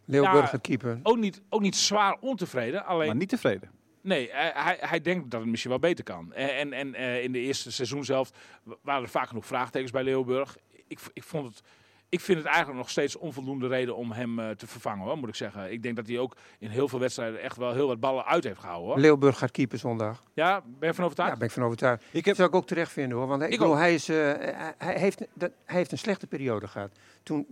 Leeuwburg, 0.04 0.44
Ja, 0.44 0.50
de 0.50 0.60
keeper. 0.60 1.00
ook 1.02 1.18
niet, 1.18 1.42
ook 1.48 1.60
niet 1.60 1.76
zwaar 1.76 2.16
ontevreden, 2.20 2.84
alleen... 2.84 3.06
Maar 3.06 3.16
niet 3.16 3.28
tevreden. 3.28 3.70
Nee, 4.00 4.28
hij, 4.32 4.76
hij, 4.80 5.00
denkt 5.00 5.30
dat 5.30 5.40
het 5.40 5.48
misschien 5.48 5.70
wel 5.70 5.80
beter 5.80 6.04
kan. 6.04 6.32
En, 6.32 6.48
en, 6.48 6.72
en 6.72 6.94
eh, 6.94 7.22
in 7.22 7.32
de 7.32 7.38
eerste 7.38 7.72
seizoen 7.72 8.04
zelf 8.04 8.30
waren 8.82 9.02
er 9.02 9.08
vaak 9.08 9.28
genoeg 9.28 9.46
vraagtekens 9.46 9.90
bij 9.90 10.02
Leeuwburg. 10.02 10.56
Ik, 10.86 11.00
ik, 11.12 11.22
vond 11.22 11.46
het, 11.48 11.62
ik 12.12 12.20
vind 12.20 12.38
het 12.38 12.46
eigenlijk 12.46 12.78
nog 12.78 12.90
steeds 12.90 13.16
onvoldoende 13.16 13.66
reden 13.68 13.96
om 13.96 14.12
hem 14.12 14.38
eh, 14.38 14.50
te 14.50 14.66
vervangen, 14.66 15.06
hoor, 15.06 15.18
moet 15.18 15.28
ik 15.28 15.34
zeggen. 15.34 15.72
Ik 15.72 15.82
denk 15.82 15.96
dat 15.96 16.06
hij 16.06 16.18
ook 16.18 16.36
in 16.58 16.68
heel 16.68 16.88
veel 16.88 16.98
wedstrijden 16.98 17.40
echt 17.40 17.56
wel 17.56 17.72
heel 17.72 17.86
wat 17.86 18.00
ballen 18.00 18.24
uit 18.24 18.44
heeft 18.44 18.58
gehouden. 18.60 18.88
Hoor. 18.88 18.98
Leeuwburg 18.98 19.38
gaat 19.38 19.50
keeper 19.50 19.78
zondag. 19.78 20.22
Ja, 20.32 20.60
ben 20.78 20.88
je 20.88 20.94
van 20.94 20.96
Ja, 20.96 21.04
overtuigd? 21.04 21.30
daar 21.30 21.38
ben 21.38 21.48
ik 21.48 21.54
van 21.54 21.62
overtuigd. 21.62 22.02
Ik 22.02 22.12
heb, 22.12 22.24
Dat 22.24 22.36
zou 22.36 22.48
ik 22.48 22.54
ook 22.54 22.66
terecht 22.66 22.92
vinden 22.92 23.18
hoor. 23.18 23.26
Want 23.26 23.40
hij, 23.40 23.48
ik 23.48 23.54
Ik 23.54 23.60
bedoel, 23.60 23.76
hij, 23.76 23.94
is, 23.94 24.08
eh, 24.08 24.16
hij, 24.78 24.98
heeft, 24.98 25.18
dat, 25.34 25.50
hij 25.64 25.76
heeft 25.76 25.92
een 25.92 25.98
slechte 25.98 26.26
periode 26.26 26.68
gehad. 26.68 26.90
Toen, 27.22 27.46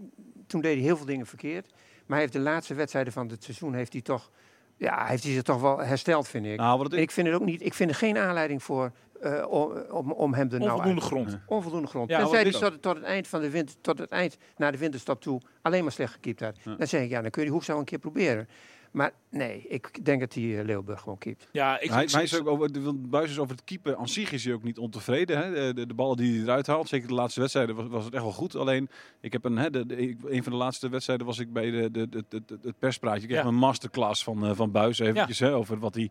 toen 0.47 0.61
deed 0.61 0.75
hij 0.75 0.85
heel 0.85 0.97
veel 0.97 1.07
dingen 1.07 1.27
verkeerd. 1.27 1.67
Maar 1.71 2.19
hij 2.19 2.21
heeft 2.21 2.33
de 2.33 2.39
laatste 2.39 2.75
wedstrijden 2.75 3.12
van 3.12 3.29
het 3.29 3.45
seizoen 3.45 3.75
heeft 3.75 3.93
hij 3.93 4.03
toch, 4.03 4.31
ja, 4.77 5.07
heeft 5.07 5.23
hij 5.23 5.33
zich 5.33 5.43
toch 5.43 5.61
wel 5.61 5.79
hersteld, 5.79 6.29
vind 6.29 6.47
ik. 6.47 6.57
nou, 6.57 6.77
wat 6.77 6.87
het 6.87 6.95
En 6.95 7.03
ik 7.03 7.11
vind 7.11 7.27
het 7.27 7.37
ook 7.37 7.45
niet. 7.45 7.62
Ik 7.62 7.75
vind 7.75 7.91
er 7.91 7.97
geen 7.97 8.19
aanleiding 8.19 8.62
voor 8.62 8.93
eh, 9.20 9.46
om, 9.49 9.72
om, 9.90 10.12
om 10.12 10.34
hem 10.34 10.49
er 10.52 10.58
nou 10.58 10.70
Onvoldoende 10.70 11.00
uit- 11.00 11.11
grond. 11.11 11.38
onvoldoende 11.46 11.88
grond. 11.88 12.11
Ja, 12.11 12.19
Tenzij 12.19 12.34
hij 12.43 12.50
dit 12.50 12.61
tot, 12.61 12.82
tot 12.82 12.94
het 12.96 13.05
eind 13.05 13.28
van 13.28 13.40
de 13.40 13.50
winter, 13.50 13.76
tot 13.81 13.99
het 13.99 14.11
eind 14.11 14.37
naar 14.56 14.72
de 14.72 14.78
winterstop 14.78 15.20
toe 15.20 15.40
alleen 15.62 15.82
maar 15.82 15.93
slecht 15.93 16.12
gekiept 16.12 16.40
had. 16.40 16.56
Ja. 16.64 16.75
Dan 16.75 16.87
zeg 16.87 17.02
ik 17.02 17.11
ja, 17.11 17.20
dan 17.22 17.31
kun 17.31 17.40
je 17.43 17.46
die 17.46 17.56
hoefstal 17.56 17.78
een 17.78 17.84
keer 17.84 17.99
proberen. 17.99 18.49
Maar 18.90 19.12
nee, 19.31 19.64
ik 19.69 20.05
denk 20.05 20.20
dat 20.20 20.34
hij 20.34 20.58
eh, 20.58 20.64
Leeuwburg 20.64 21.00
gewoon 21.00 21.19
kiept. 21.19 21.49
Ja, 21.52 21.81
ik, 21.81 21.90
hij, 21.90 22.05
is 22.22 22.38
ook 22.40 22.46
over, 22.49 22.72
de 22.72 22.93
Buis 22.94 23.31
is 23.31 23.38
over 23.38 23.55
het 23.56 23.64
keeper 23.64 23.96
aan 23.96 24.08
zich 24.08 24.32
is 24.32 24.44
hij 24.44 24.55
ook 24.55 24.62
niet 24.62 24.78
ontevreden. 24.78 25.38
Hè? 25.38 25.50
De, 25.52 25.75
de, 25.75 25.87
de 25.87 25.94
ballen 25.94 26.16
die 26.16 26.32
hij 26.34 26.43
eruit 26.43 26.66
haalt, 26.66 26.88
zeker 26.88 27.08
de 27.08 27.14
laatste 27.14 27.40
wedstrijden, 27.40 27.75
was, 27.76 27.87
was 27.88 28.05
het 28.05 28.14
echt 28.14 28.23
wel 28.23 28.32
goed. 28.32 28.56
Alleen, 28.56 28.88
ik 29.20 29.32
heb 29.32 29.44
een, 29.44 29.56
hè, 29.56 29.70
de, 29.70 29.87
de- 29.87 29.96
ik- 29.96 30.19
een 30.25 30.43
van 30.43 30.52
de 30.52 30.58
laatste 30.58 30.88
wedstrijden 30.88 31.26
was 31.26 31.38
ik 31.38 31.52
bij 31.52 31.70
de, 31.70 31.90
de, 31.90 32.08
de, 32.08 32.25
de- 32.28 32.43
de- 32.46 32.58
het 32.62 32.78
perspraatje. 32.78 33.23
Ik 33.23 33.28
kreeg 33.28 33.43
Ja. 33.43 33.49
een 33.49 33.55
masterclass 33.55 34.25
van, 34.25 34.46
eh, 34.46 34.55
van 34.55 34.70
Buis 34.70 34.99
eventjes 34.99 35.38
hè, 35.38 35.55
over 35.55 35.78
wat 35.78 35.94
hij, 35.94 36.11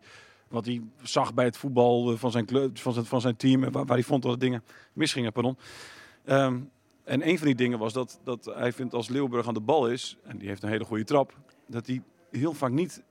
wat 0.50 0.64
hij 0.66 0.82
zag 1.02 1.34
bij 1.34 1.44
het 1.44 1.56
voetbal 1.56 2.12
eh, 2.12 2.18
van 2.18 2.30
zijn, 2.30 2.46
club, 2.46 2.78
van 2.78 2.92
zijn, 2.92 3.04
van 3.04 3.20
zijn 3.20 3.36
team. 3.36 3.70
Waar, 3.70 3.86
hij 3.86 4.02
vond 4.02 4.22
dat 4.22 4.40
dingen 4.40 4.62
misgingen. 4.92 5.32
Pardon. 5.32 5.56
Ehm, 6.24 6.60
en 7.04 7.28
een 7.28 7.38
van 7.38 7.46
die 7.46 7.56
dingen 7.56 7.78
was 7.78 7.92
dat, 7.92 8.20
dat 8.24 8.44
hij 8.44 8.72
vindt 8.72 8.94
als 8.94 9.08
Leeuwburg 9.08 9.46
aan 9.48 9.54
de 9.54 9.60
bal 9.60 9.88
is, 9.88 10.16
en 10.22 10.38
die 10.38 10.48
heeft 10.48 10.62
een 10.62 10.68
hele 10.68 10.84
goede 10.84 11.04
trap, 11.04 11.38
dat 11.66 11.86
hij 11.86 12.02
heel 12.30 12.52
vaak 12.52 12.70
niet 12.70 13.02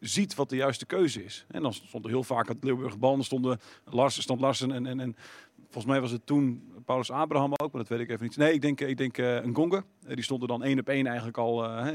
ziet 0.00 0.34
wat 0.34 0.48
de 0.48 0.56
juiste 0.56 0.86
keuze 0.86 1.24
is. 1.24 1.46
En 1.48 1.62
dan 1.62 1.72
stond 1.72 2.04
er 2.04 2.10
heel 2.10 2.22
vaak 2.24 2.48
het 2.48 2.64
Leeuwburg 2.64 2.98
bal, 2.98 3.14
dan 3.14 3.24
stonden 3.24 3.60
Larsen, 3.84 4.22
stond 4.22 4.40
Larsen 4.40 4.72
en, 4.72 4.86
en, 4.86 5.00
en 5.00 5.16
volgens 5.62 5.84
mij 5.84 6.00
was 6.00 6.10
het 6.10 6.26
toen 6.26 6.72
Paulus 6.84 7.10
Abraham 7.10 7.52
ook, 7.52 7.72
maar 7.72 7.80
dat 7.82 7.88
weet 7.88 8.00
ik 8.00 8.10
even 8.10 8.22
niet. 8.24 8.36
Nee, 8.36 8.52
ik 8.52 8.60
denk, 8.62 8.80
ik 8.80 8.96
denk 8.96 9.18
eh, 9.18 9.34
een 9.34 9.54
Gonge. 9.54 9.84
Eh, 10.06 10.14
die 10.14 10.24
stond 10.24 10.42
er 10.42 10.48
dan 10.48 10.62
één 10.62 10.78
op 10.78 10.88
één 10.88 11.06
eigenlijk 11.06 11.38
al 11.38 11.64
eh, 11.64 11.88
eh, 11.88 11.94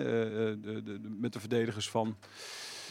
de, 0.62 0.82
de- 0.84 1.00
met 1.20 1.34
de 1.34 1.40
verdedigers 1.40 1.90
van, 1.90 2.16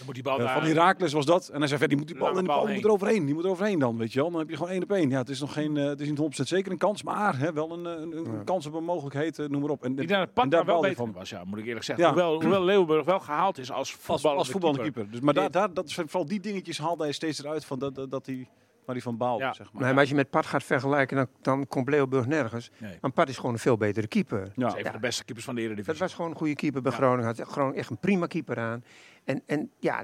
dan 0.00 0.08
moet 0.08 0.14
die 0.14 0.24
bal 0.24 0.38
daar... 0.38 0.60
van 0.60 0.68
Herakles 0.68 1.12
was 1.12 1.26
dat. 1.26 1.48
En 1.48 1.58
hij 1.58 1.68
zei, 1.68 1.86
die 1.86 1.96
moet 1.96 2.06
die 2.06 2.16
bal, 2.18 2.28
en 2.28 2.34
die 2.34 2.42
bal 2.42 2.64
bal 2.64 2.74
moet 2.74 2.84
er 2.84 2.90
overheen. 2.90 3.24
Die 3.24 3.34
moet 3.34 3.44
er 3.44 3.50
overheen 3.50 3.78
dan, 3.78 3.96
weet 3.96 4.12
je 4.12 4.20
wel. 4.20 4.30
Dan 4.30 4.38
heb 4.38 4.50
je 4.50 4.56
gewoon 4.56 4.70
één 4.72 4.82
op 4.82 4.92
één. 4.92 5.10
Ja, 5.10 5.18
het 5.18 5.28
is 5.28 5.40
nog 5.40 5.52
geen, 5.52 5.76
eh, 5.76 5.84
het 5.84 6.00
is 6.00 6.08
niet 6.08 6.18
100% 6.18 6.48
zeker 6.48 6.72
een 6.72 6.78
kans, 6.78 7.02
maar 7.02 7.38
hè, 7.38 7.52
wel 7.52 7.72
een, 7.72 7.86
eh, 7.86 7.92
een, 7.92 8.16
een 8.16 8.24
Ja. 8.32 8.42
kans 8.44 8.66
op 8.66 8.74
een 8.74 8.84
mogelijkheid, 8.84 9.38
eh, 9.38 9.48
noem 9.48 9.60
maar 9.60 9.70
op. 9.70 9.84
En, 9.84 9.98
ik 9.98 10.08
denk 10.08 10.50
dat 10.50 10.64
wel 10.64 10.80
beter 10.80 10.96
van. 10.96 11.12
was, 11.12 11.30
ja, 11.30 11.44
moet 11.44 11.58
ik 11.58 11.66
eerlijk 11.66 11.84
zeggen. 11.84 12.04
Ja. 12.04 12.10
Hoewel, 12.10 12.40
hoewel 12.42 12.64
Leeuwburg 12.64 13.04
wel 13.04 13.20
gehaald 13.20 13.58
is 13.58 13.70
als 13.70 13.78
Als, 13.78 13.90
voetballende 13.90 14.38
als 14.38 14.50
voetballende 14.50 14.82
keeper. 14.82 15.02
keeper. 15.02 15.18
Dus, 15.18 15.24
maar 15.26 15.34
daar, 15.34 15.50
daar, 15.50 15.74
dat 15.74 15.86
is, 15.86 15.94
vooral 15.94 16.26
die 16.26 16.40
dingetjes 16.40 16.78
haalde 16.78 17.02
hij 17.02 17.12
steeds 17.12 17.38
eruit 17.38 17.64
van 17.64 17.78
dat, 17.78 17.94
dat, 17.94 18.10
dat 18.10 18.26
hij, 18.26 18.48
waar 18.92 19.02
hij 19.02 19.10
van 19.10 19.16
baalde, 19.16 19.44
Ja. 19.44 19.52
zeg 19.52 19.72
maar. 19.72 19.82
Nee, 19.82 19.90
maar 19.90 20.00
als 20.00 20.08
je 20.08 20.14
met 20.14 20.30
Pat 20.30 20.46
gaat 20.46 20.64
vergelijken, 20.64 21.16
dan, 21.16 21.26
dan 21.42 21.66
komt 21.66 21.88
Leeuwburg 21.88 22.26
nergens. 22.26 22.70
Nee. 22.78 22.98
Want 23.00 23.14
Pat 23.14 23.28
is 23.28 23.36
gewoon 23.36 23.52
een 23.52 23.58
veel 23.58 23.76
betere 23.76 24.06
keeper. 24.06 24.38
Ja. 24.38 24.52
Dat 24.54 24.70
is 24.72 24.78
een 24.78 24.84
van 24.84 24.92
de 24.92 24.98
beste 24.98 25.24
keepers 25.24 25.44
van 25.46 25.54
de 25.54 25.60
Dat 25.60 25.70
Eredivisie. 25.70 26.00
was 26.02 26.14
gewoon 26.14 26.30
een 26.30 26.36
goede 26.36 26.54
keeper 26.54 26.82
bij 26.82 26.90
Ja. 26.92 26.96
Groningen. 26.98 27.24
Had 27.36 27.52
gewoon 27.52 27.74
echt 27.74 27.90
een 27.90 27.98
prima 27.98 28.26
keeper 28.26 28.58
aan. 28.58 28.84
En, 29.24 29.42
en 29.46 29.70
ja, 29.78 30.02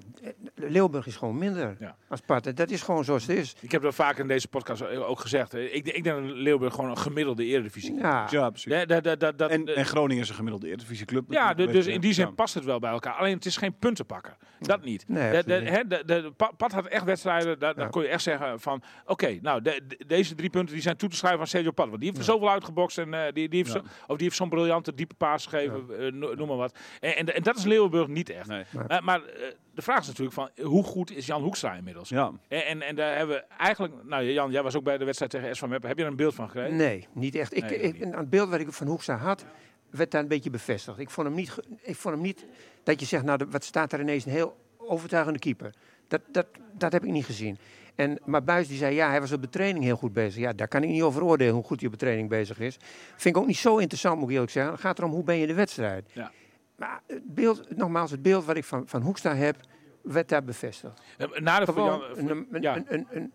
Leeuwburg 0.55 1.07
is 1.07 1.17
gewoon 1.17 1.39
minder 1.39 1.77
Ja. 1.81 1.97
als 2.09 2.21
Pat. 2.21 2.57
Dat 2.57 2.71
is 2.71 2.83
gewoon 2.83 3.05
zoals 3.05 3.27
het 3.27 3.37
is. 3.37 3.55
Ik 3.61 3.73
heb 3.73 3.83
dat 3.83 3.95
vaak 3.95 4.19
in 4.19 4.29
deze 4.29 4.49
podcast 4.49 4.97
ook 4.97 5.21
gezegd. 5.21 5.55
Ik, 5.55 5.73
ik 5.87 6.05
denk 6.05 6.05
dat 6.05 6.21
Leeuwburg 6.23 6.75
gewoon 6.75 6.91
een 6.91 6.99
gemiddelde 6.99 7.45
Eredivisie 7.45 7.95
Ja, 7.95 8.27
Ja, 8.31 8.51
precies. 8.51 8.87
Dat, 8.87 9.05
dat, 9.05 9.21
dat, 9.21 9.39
dat, 9.39 9.51
En, 9.51 9.67
en 9.77 9.85
Groningen 9.87 10.23
is 10.23 10.29
een 10.29 10.35
gemiddelde 10.35 10.67
Eredivisieclub. 10.67 11.25
ja, 11.33 11.55
dus 11.55 11.87
in 11.87 12.01
die 12.01 12.13
zin 12.13 12.35
past 12.35 12.55
het 12.55 12.65
wel 12.65 12.79
bij 12.79 12.91
elkaar. 12.91 13.13
Alleen 13.15 13.35
het 13.35 13.47
is 13.47 13.57
geen 13.57 13.77
puntenpakker. 13.79 14.37
Dat 14.61 14.85
niet. 14.85 15.05
Nee, 15.09 15.31
De, 15.31 15.31
de, 15.31 15.37
absoluut 15.39 15.61
niet. 15.63 15.71
hè, 15.73 15.87
de, 15.87 16.03
de, 16.23 16.33
Pa- 16.37 16.53
Pat 16.57 16.73
had 16.73 16.87
echt 16.87 17.05
wedstrijden, 17.05 17.59
daar, 17.59 17.75
daar 17.75 17.85
Ja. 17.85 17.91
kon 17.91 18.03
je 18.03 18.09
echt 18.09 18.23
zeggen 18.23 18.61
van... 18.61 18.76
Oké, 19.07 19.39
nou, 19.43 19.63
de- 19.63 19.81
de- 19.89 20.05
deze 20.07 20.35
drie 20.35 20.51
punten 20.51 20.75
die 20.75 20.83
zijn 20.83 20.97
toe 20.97 21.09
te 21.09 21.17
schrijven 21.17 21.41
aan 21.41 21.47
Sergio 21.47 21.71
Pat. 21.71 21.87
Want 21.89 21.99
die 22.01 22.09
heeft 22.09 22.21
er 22.21 22.33
zoveel 22.33 22.51
uitgebokst 22.51 22.99
en 22.99 23.15
eh, 23.15 23.33
die, 23.33 23.49
die, 23.49 23.59
heeft 23.59 23.71
zo, 23.71 23.79
of 24.07 24.17
die 24.17 24.25
heeft 24.27 24.37
zo'n 24.37 24.49
briljante 24.49 24.95
diepe 24.95 25.15
paas 25.15 25.47
gegeven, 25.47 25.99
eh, 25.99 26.13
no- 26.13 26.35
noem 26.35 26.49
maar 26.49 26.57
wat. 26.57 26.79
En, 27.01 27.17
en, 27.17 27.35
en 27.35 27.43
dat 27.43 27.57
is 27.57 27.65
Leeuwenburg 27.65 28.07
niet 28.09 28.31
echt. 28.31 28.49
Nee. 28.49 28.65
Maar, 28.89 29.05
maar 29.05 29.23
eh, 29.25 29.49
de 29.75 29.83
vraag 29.83 30.01
is 30.01 30.07
natuurlijk 30.07 30.35
van, 30.35 30.51
hoe 30.65 30.85
goed 30.85 31.11
is 31.17 31.27
Jan 31.27 31.43
Hoekstra 31.43 31.75
inmiddels? 31.75 32.09
Ja. 32.09 32.33
En, 32.49 32.67
en, 32.67 32.83
en 32.83 32.97
daar 32.97 33.17
hebben 33.17 33.37
we 33.37 33.45
eigenlijk... 33.59 33.95
Nou, 34.05 34.25
Jan, 34.25 34.51
jij 34.51 34.63
was 34.63 34.77
ook 34.77 34.85
bij 34.85 34.99
de 34.99 35.05
wedstrijd 35.05 35.31
tegen 35.33 35.57
SV 35.57 35.63
Meppen. 35.67 35.89
Heb 35.89 35.99
je 35.99 36.05
er 36.05 36.11
een 36.11 36.17
beeld 36.17 36.35
van 36.35 36.47
gekregen? 36.51 36.77
nee, 36.77 37.07
niet 37.13 37.35
echt. 37.35 37.57
Ik, 37.57 37.63
Nee, 37.63 37.79
ik, 37.81 38.05
niet. 38.05 38.15
het 38.15 38.31
beeld 38.31 38.49
wat 38.51 38.61
ik 38.61 38.73
van 38.73 38.87
Hoekstra 38.87 39.17
had, 39.17 39.45
werd 39.91 40.11
daar 40.11 40.23
een 40.23 40.29
beetje 40.29 40.51
bevestigd. 40.51 40.99
Ik 40.99 41.11
vond 41.11 41.27
hem 41.27 41.37
niet, 41.37 41.57
ik 41.83 41.97
vond 41.97 42.15
hem 42.15 42.23
niet 42.25 42.47
dat 42.83 43.01
je 43.01 43.07
zegt, 43.07 43.25
nou, 43.25 43.39
de- 43.39 43.47
wat 43.51 43.65
staat 43.65 43.93
er 43.93 44.01
ineens 44.01 44.25
een 44.25 44.33
heel 44.33 44.57
overtuigende 44.79 45.39
keeper. 45.39 45.75
Dat, 46.09 46.21
dat, 46.33 46.47
dat 46.73 46.93
heb 46.93 47.05
ik 47.05 47.11
niet 47.11 47.25
gezien. 47.25 47.59
En, 47.97 48.19
maar 48.25 48.45
Buis 48.45 48.69
die 48.69 48.77
zei, 48.77 48.95
ja, 48.95 49.09
hij 49.11 49.21
was 49.21 49.33
op 49.33 49.43
de 49.43 49.49
training 49.49 49.85
heel 49.85 49.97
goed 49.97 50.13
bezig. 50.13 50.43
Ja, 50.43 50.53
daar 50.53 50.69
kan 50.69 50.83
ik 50.83 50.89
niet 50.89 51.03
over 51.03 51.25
oordelen 51.25 51.55
hoe 51.55 51.65
goed 51.65 51.81
hij 51.81 51.87
op 51.87 51.93
de 51.93 52.01
training 52.01 52.29
bezig 52.29 52.59
is. 52.59 52.77
Vind 53.17 53.37
ik 53.37 53.43
ook 53.43 53.47
niet 53.47 53.57
zo 53.57 53.77
interessant, 53.77 54.19
moet 54.19 54.29
ik 54.29 54.35
eerlijk 54.35 54.53
zeggen. 54.53 54.73
Het 54.73 54.81
gaat 54.81 54.99
erom, 54.99 55.11
hoe 55.11 55.25
ben 55.25 55.37
je 55.37 55.47
de 55.47 55.55
wedstrijd? 55.55 56.11
Ja. 56.13 56.33
Maar 56.77 57.01
het 57.07 57.35
beeld, 57.35 57.77
nogmaals, 57.77 58.11
het 58.11 58.23
beeld 58.23 58.45
wat 58.45 58.57
ik 58.57 58.65
van, 58.65 58.83
van 58.87 59.03
Hoekstra 59.03 59.35
heb, 59.35 59.57
werd 60.03 60.29
daar 60.29 60.45
bevestigd. 60.45 61.03
Nadeel 61.35 61.67
voor 61.67 61.75
Gewoon 61.75 62.01
Jan... 62.17 62.29
een, 62.29 62.47
een, 62.51 62.63
ja. 62.63 62.77
een, 62.77 63.07
een, 63.11 63.33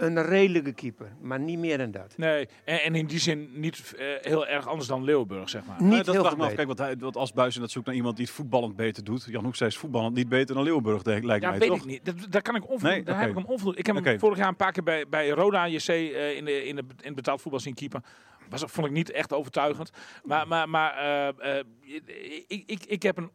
een, 0.00 0.22
redelijke 0.22 0.72
keeper, 0.72 1.12
maar 1.20 1.40
niet 1.40 1.58
meer 1.58 1.78
dan 1.78 1.90
dat. 1.90 2.14
Nee, 2.16 2.48
en, 2.64 2.82
en 2.82 2.94
in 2.94 3.06
die 3.06 3.18
zin 3.18 3.50
niet 3.54 3.94
eh, 3.98 4.06
heel 4.20 4.46
erg 4.46 4.66
anders 4.66 4.88
dan 4.88 5.04
Leeuwburg, 5.04 5.48
zeg 5.48 5.64
maar. 5.64 5.76
Niet 5.82 5.90
Nee, 5.90 6.02
dat 6.02 6.14
heel 6.14 6.24
vraag 6.24 6.36
me 6.36 6.44
af. 6.44 6.54
Kijk, 6.54 6.68
wat, 6.68 6.78
hij, 6.78 6.96
wat 6.96 7.16
als 7.16 7.32
Buis 7.32 7.54
dat 7.54 7.70
zoekt 7.70 7.86
naar 7.86 7.94
iemand 7.94 8.16
die 8.16 8.24
het 8.24 8.34
voetballend 8.34 8.76
beter 8.76 9.04
doet. 9.04 9.24
Jan 9.24 9.44
Hoek 9.44 9.56
zei 9.56 9.70
is 9.70 9.76
voetballend 9.76 10.14
niet 10.14 10.28
beter 10.28 10.54
dan 10.54 10.64
Leeuwburg, 10.64 11.02
denk- 11.02 11.24
lijkt 11.24 11.42
Ja, 11.44 11.50
mij 11.50 11.58
weet 11.58 11.68
toch? 11.68 11.78
ik 11.78 11.84
niet. 11.84 12.04
Dat, 12.04 12.14
daar 12.30 12.42
kan 12.42 12.54
ik 12.54 12.62
onvoldoende. 12.62 12.94
Nee? 12.94 13.04
Daar 13.04 13.20
heb 13.20 13.28
ik 13.28 13.34
hem 13.36 13.44
onvoldoende. 13.44 13.78
Ik 13.78 13.86
heb 13.86 14.04
hem 14.04 14.18
vorig 14.18 14.38
jaar 14.38 14.48
een 14.48 14.56
paar 14.56 14.72
keer 14.72 14.82
bij, 14.82 15.08
bij 15.08 15.28
Roda 15.28 15.68
JC 15.68 15.88
eh, 15.88 16.36
in, 16.36 16.44
de, 16.44 16.64
in, 16.64 16.76
de, 16.76 16.82
in 16.82 17.06
het 17.06 17.14
betaald 17.14 17.40
voetbal 17.40 17.60
zien 17.60 17.74
keeper. 17.74 18.00
Was, 18.48 18.64
vond 18.66 18.86
ik 18.86 18.92
niet 18.92 19.10
echt 19.10 19.32
overtuigend. 19.32 19.90
Maar, 20.24 20.48
maar, 20.48 20.68
maar 20.68 20.94
eh, 20.96 21.58
eh, 21.58 21.64
ik, 22.46 22.62
ik, 22.66 22.84
ik 22.84 23.02
heb 23.02 23.16
een 23.16 23.30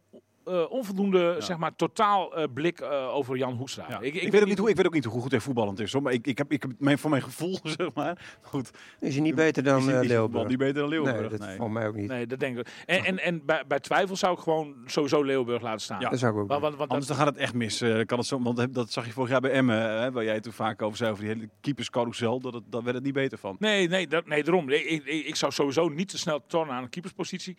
eh, 0.46 0.70
onvoldoende, 0.70 1.36
zeg 1.38 1.56
maar, 1.56 1.76
totaal 1.76 2.36
eh, 2.36 2.44
blik 2.54 2.80
eh, 2.80 3.14
over 3.14 3.36
Jan 3.36 3.54
Hoekstra. 3.54 3.86
Ja. 3.88 4.00
Ik, 4.00 4.32
weet 4.32 4.42
ook 4.42 4.48
niet 4.48 4.58
hoe, 4.58 4.70
ik 4.70 4.76
weet 4.76 4.86
ook 4.86 4.92
niet 4.92 5.04
hoe 5.04 5.20
goed 5.20 5.30
hij 5.30 5.40
voetballend 5.40 5.80
is. 5.80 5.92
Hoor. 5.92 6.02
Maar 6.02 6.12
ik, 6.12 6.26
ik 6.26 6.38
heb, 6.38 6.52
ik 6.52 6.62
heb 6.62 6.70
mijn, 6.78 6.98
voor 6.98 7.10
mijn 7.10 7.22
gevoel, 7.22 7.58
zeg 7.76 7.92
maar. 7.94 8.38
Goed. 8.40 8.70
Is 9.00 9.14
hij 9.14 9.22
niet 9.22 9.34
beter 9.34 9.62
dan 9.62 9.78
is, 9.78 9.86
eh, 9.86 10.00
Leeuwburg? 10.00 10.48
niet 10.48 10.58
beter 10.58 10.74
dan 10.74 10.88
Leeuwburg. 10.88 11.20
Nee, 11.20 11.28
dat 11.28 11.38
nee. 11.38 11.56
vond 11.56 11.72
mij 11.72 11.86
ook 11.86 11.94
niet. 11.94 12.08
Nee, 12.08 12.26
dat 12.26 12.40
denk 12.40 12.58
ik. 12.58 12.68
En, 12.86 13.04
en, 13.04 13.18
en 13.18 13.44
bij, 13.44 13.64
bij 13.68 13.80
twijfel 13.80 14.16
zou 14.16 14.32
ik 14.34 14.38
gewoon 14.38 14.74
sowieso 14.86 15.22
Leeuwburg 15.22 15.62
laten 15.62 15.80
staan. 15.80 16.00
Ja. 16.00 16.08
Dat 16.08 16.18
zou 16.18 16.32
ik 16.32 16.38
ook 16.38 16.48
Want, 16.48 16.60
doen. 16.60 16.68
want, 16.68 16.78
want 16.78 16.90
Anders 16.90 17.08
dat, 17.08 17.16
dan 17.16 17.26
gaat 17.26 17.34
het 17.34 17.44
echt 17.44 17.54
mis. 17.54 17.80
Eh, 17.80 18.04
kan 18.04 18.18
het 18.18 18.26
zo, 18.26 18.42
want 18.42 18.74
dat 18.74 18.92
zag 18.92 19.06
je 19.06 19.12
vorig 19.12 19.30
jaar 19.30 19.40
bij 19.40 19.50
Emmen, 19.50 20.00
hè, 20.00 20.12
waar 20.12 20.24
jij 20.24 20.34
het 20.34 20.42
toen 20.42 20.52
vaak 20.52 20.82
over 20.82 20.96
zei, 20.96 21.10
over 21.10 21.24
die 21.24 21.32
hele 21.34 21.48
keeperscarousel. 21.60 22.40
Dat 22.40 22.54
het, 22.54 22.62
daar 22.70 22.82
werd 22.82 22.94
het 22.94 23.04
niet 23.04 23.14
beter 23.14 23.38
van. 23.38 23.56
Nee, 23.58 23.88
nee, 23.88 24.06
dat, 24.06 24.26
nee 24.26 24.44
daarom. 24.44 24.70
Ik, 24.70 24.84
ik, 24.84 25.26
ik 25.26 25.36
zou 25.36 25.52
sowieso 25.52 25.88
niet 25.88 26.08
te 26.08 26.18
snel 26.18 26.46
tornen 26.46 26.74
aan 26.74 26.82
een 26.82 26.88
keeperspositie. 26.88 27.56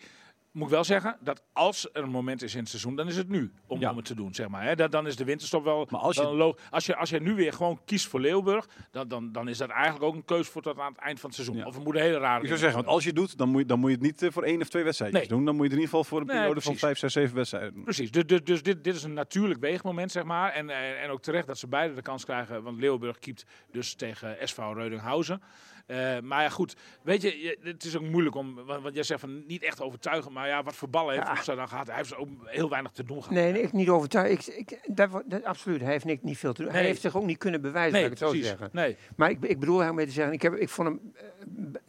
Moet 0.58 0.66
ik 0.66 0.72
wel 0.74 0.84
zeggen 0.84 1.16
dat 1.20 1.42
als 1.52 1.88
er 1.92 2.02
een 2.02 2.10
moment 2.10 2.42
is 2.42 2.52
in 2.54 2.60
het 2.60 2.68
seizoen, 2.68 2.96
dan 2.96 3.06
is 3.08 3.16
het 3.16 3.28
nu 3.28 3.52
om, 3.66 3.80
Ja. 3.80 3.90
om 3.90 3.96
het 3.96 4.04
te 4.04 4.14
doen. 4.14 4.34
Zeg 4.34 4.48
maar, 4.48 4.62
hè. 4.64 4.74
Dan, 4.74 4.90
dan 4.90 5.06
is 5.06 5.16
de 5.16 5.24
winterstop 5.24 5.64
wel. 5.64 5.86
Maar 5.90 6.00
als 6.00 6.16
je- 6.16 6.22
lo- 6.34 6.54
als, 6.70 6.86
je, 6.86 6.96
als 6.96 7.10
je 7.10 7.20
nu 7.20 7.34
weer 7.34 7.52
gewoon 7.52 7.80
kiest 7.84 8.06
voor 8.08 8.20
Leeuwburg, 8.20 8.66
dan, 8.90 9.08
dan, 9.08 9.32
dan 9.32 9.48
is 9.48 9.58
dat 9.58 9.68
eigenlijk 9.68 10.04
ook 10.04 10.14
een 10.14 10.24
keuze 10.24 10.50
voor 10.50 10.62
tot 10.62 10.78
aan 10.78 10.92
het 10.92 11.00
eind 11.00 11.20
van 11.20 11.28
het 11.30 11.38
seizoen. 11.38 11.56
Ja. 11.58 11.66
Of 11.66 11.76
we 11.76 11.82
moeten 11.82 12.02
hele 12.02 12.18
rare. 12.18 12.40
Ik 12.40 12.46
zou 12.46 12.58
zeggen, 12.58 12.76
want 12.78 12.90
als 12.94 13.02
je 13.02 13.08
het 13.08 13.18
doet, 13.18 13.38
dan 13.38 13.48
moet 13.48 13.60
je, 13.60 13.66
dan 13.66 13.78
moet 13.78 13.90
je 13.90 13.96
het 13.96 14.04
niet 14.04 14.22
eh, 14.22 14.30
voor 14.30 14.42
één 14.42 14.60
of 14.60 14.68
twee 14.68 14.84
wedstrijdjes 14.84 15.20
Nee. 15.20 15.28
doen. 15.30 15.44
Dan 15.44 15.54
moet 15.56 15.64
je 15.64 15.70
het 15.70 15.78
in 15.78 15.84
ieder 15.84 15.96
geval 15.98 16.04
voor 16.10 16.20
een 16.20 16.26
Nee, 16.26 16.36
periode 16.36 16.60
van 16.60 16.76
vijf, 16.76 16.98
zes, 16.98 17.12
zeven 17.12 17.34
wedstrijden 17.36 17.74
doen. 17.74 17.82
Precies, 17.84 18.10
dus, 18.10 18.24
dus, 18.26 18.40
dus 18.44 18.62
dit, 18.62 18.84
dit 18.84 18.94
is 18.94 19.02
een 19.02 19.12
natuurlijk 19.12 19.60
weegmoment, 19.60 20.12
zeg 20.12 20.24
maar. 20.24 20.52
En, 20.52 20.70
en, 20.70 21.00
en 21.00 21.10
ook 21.10 21.22
terecht 21.22 21.46
dat 21.46 21.58
ze 21.58 21.66
beide 21.68 21.94
de 21.94 22.02
kans 22.02 22.24
krijgen, 22.24 22.62
want 22.62 22.78
Leeuwburg 22.80 23.18
keept 23.18 23.44
dus 23.70 23.94
tegen 23.94 24.36
SV 24.48 24.58
Reudinghausen. 24.58 25.42
Eh, 25.88 26.18
maar 26.22 26.42
ja, 26.42 26.48
goed, 26.48 26.76
weet 27.02 27.22
je, 27.22 27.58
het 27.62 27.84
is 27.84 27.96
ook 27.96 28.02
moeilijk 28.02 28.34
om, 28.36 28.54
want, 28.64 28.94
jij 28.94 29.02
zegt 29.02 29.20
van 29.20 29.46
niet 29.46 29.62
echt 29.62 29.80
overtuigen, 29.82 30.32
maar 30.32 30.48
ja, 30.48 30.62
wat 30.62 30.74
voor 30.76 30.88
ballen 30.90 31.12
heeft 31.12 31.24
Ja. 31.26 31.30
Hoekstra 31.32 31.54
dan 31.54 31.68
gehad? 31.68 31.86
Hij 31.86 31.96
heeft 31.96 32.16
ook 32.16 32.28
heel 32.44 32.68
weinig 32.68 32.90
te 32.92 33.04
doen 33.04 33.16
gehad. 33.22 33.34
Nee, 33.34 33.52
nee, 33.52 33.62
ik 33.62 33.72
niet 33.72 33.88
overtuigd. 33.88 34.48
Ik, 34.58 34.70
ik, 34.70 34.96
dat, 34.96 35.10
wo- 35.10 35.22
dat, 35.26 35.44
absoluut, 35.44 35.80
hij 35.80 35.90
heeft 35.90 36.04
niet, 36.04 36.22
niet 36.22 36.38
veel 36.38 36.52
te 36.52 36.62
doen. 36.62 36.72
Hij 36.72 36.82
heeft 36.84 37.00
zich 37.00 37.16
ook 37.16 37.24
niet 37.24 37.38
kunnen 37.38 37.60
bewijzen, 37.60 37.92
nee 37.92 38.04
ik 38.04 38.10
het 38.10 38.18
zo 38.18 38.28
precies. 38.28 38.46
zeggen. 38.46 38.68
Nee, 38.72 38.96
Maar 39.16 39.30
ik, 39.30 39.44
ik 39.44 39.58
bedoel 39.60 39.92
mee 39.92 40.06
te 40.06 40.12
zeggen, 40.12 40.34
ik, 40.34 40.42
heb, 40.42 40.54
ik 40.54 40.68
vond 40.68 40.88
hem, 40.88 41.12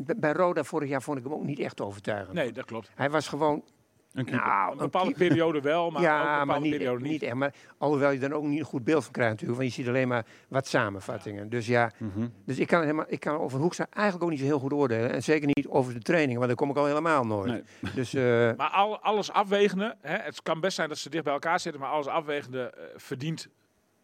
eh, 0.07 0.15
bij 0.17 0.31
Roda 0.31 0.63
vorig 0.63 0.89
jaar 0.89 1.01
vond 1.01 1.17
ik 1.17 1.23
hem 1.23 1.33
ook 1.33 1.43
niet 1.43 1.59
echt 1.59 1.81
overtuigend. 1.81 2.33
nee, 2.33 2.51
dat 2.51 2.65
klopt. 2.65 2.89
Hij 2.95 3.09
was 3.09 3.27
gewoon, 3.27 3.63
Een 4.13 4.25
nou, 4.31 4.71
Een 4.71 4.77
bepaalde 4.77 5.07
keeper- 5.13 5.27
periode 5.27 5.61
wel, 5.61 5.89
maar 5.91 6.01
ook 6.01 6.07
een 6.07 6.17
bepaalde 6.17 6.45
maar 6.45 6.59
niet, 6.61 6.71
periode 6.71 7.01
niet. 7.01 7.11
niet. 7.11 7.23
echt. 7.23 7.33
Maar 7.33 7.53
alhoewel 7.77 8.11
je 8.11 8.19
dan 8.19 8.33
ook 8.33 8.43
niet 8.43 8.59
een 8.59 8.65
goed 8.65 8.83
beeld 8.83 9.03
van 9.03 9.11
krijgt 9.11 9.31
natuurlijk, 9.31 9.59
want 9.59 9.73
je 9.73 9.81
ziet 9.81 9.89
alleen 9.91 10.07
maar 10.07 10.25
wat 10.47 10.67
samenvattingen. 10.67 11.49
Dus 11.49 11.67
ja, 11.67 11.91
Mhm. 11.97 12.27
dus 12.45 12.57
ik 12.59 12.67
kan, 12.67 12.81
helemaal, 12.81 13.05
ik 13.07 13.19
kan 13.19 13.37
over 13.37 13.59
Hoekstra 13.59 13.87
eigenlijk 13.89 14.23
ook 14.25 14.29
niet 14.31 14.39
zo 14.39 14.45
heel 14.45 14.59
goed 14.59 14.73
oordelen. 14.73 15.11
En 15.11 15.23
zeker 15.23 15.47
niet 15.47 15.67
over 15.67 15.93
de 15.93 15.99
trainingen, 15.99 16.35
want 16.35 16.47
daar 16.47 16.55
kom 16.57 16.69
ik 16.69 16.77
al 16.77 16.85
helemaal 16.85 17.25
nooit. 17.25 17.51
Nee. 17.51 17.63
Dus 17.95 18.13
eh, 18.13 18.23
Maar 18.57 18.69
al, 18.69 18.99
alles 18.99 19.31
afwegende, 19.31 19.95
hè, 20.01 20.15
het 20.17 20.41
kan 20.41 20.59
best 20.59 20.75
zijn 20.75 20.89
dat 20.89 20.97
ze 20.97 21.09
dicht 21.09 21.23
bij 21.23 21.33
elkaar 21.33 21.59
zitten, 21.59 21.81
maar 21.81 21.89
alles 21.91 22.07
afwegende 22.07 22.69
eh, 22.69 22.83
verdient 22.95 23.49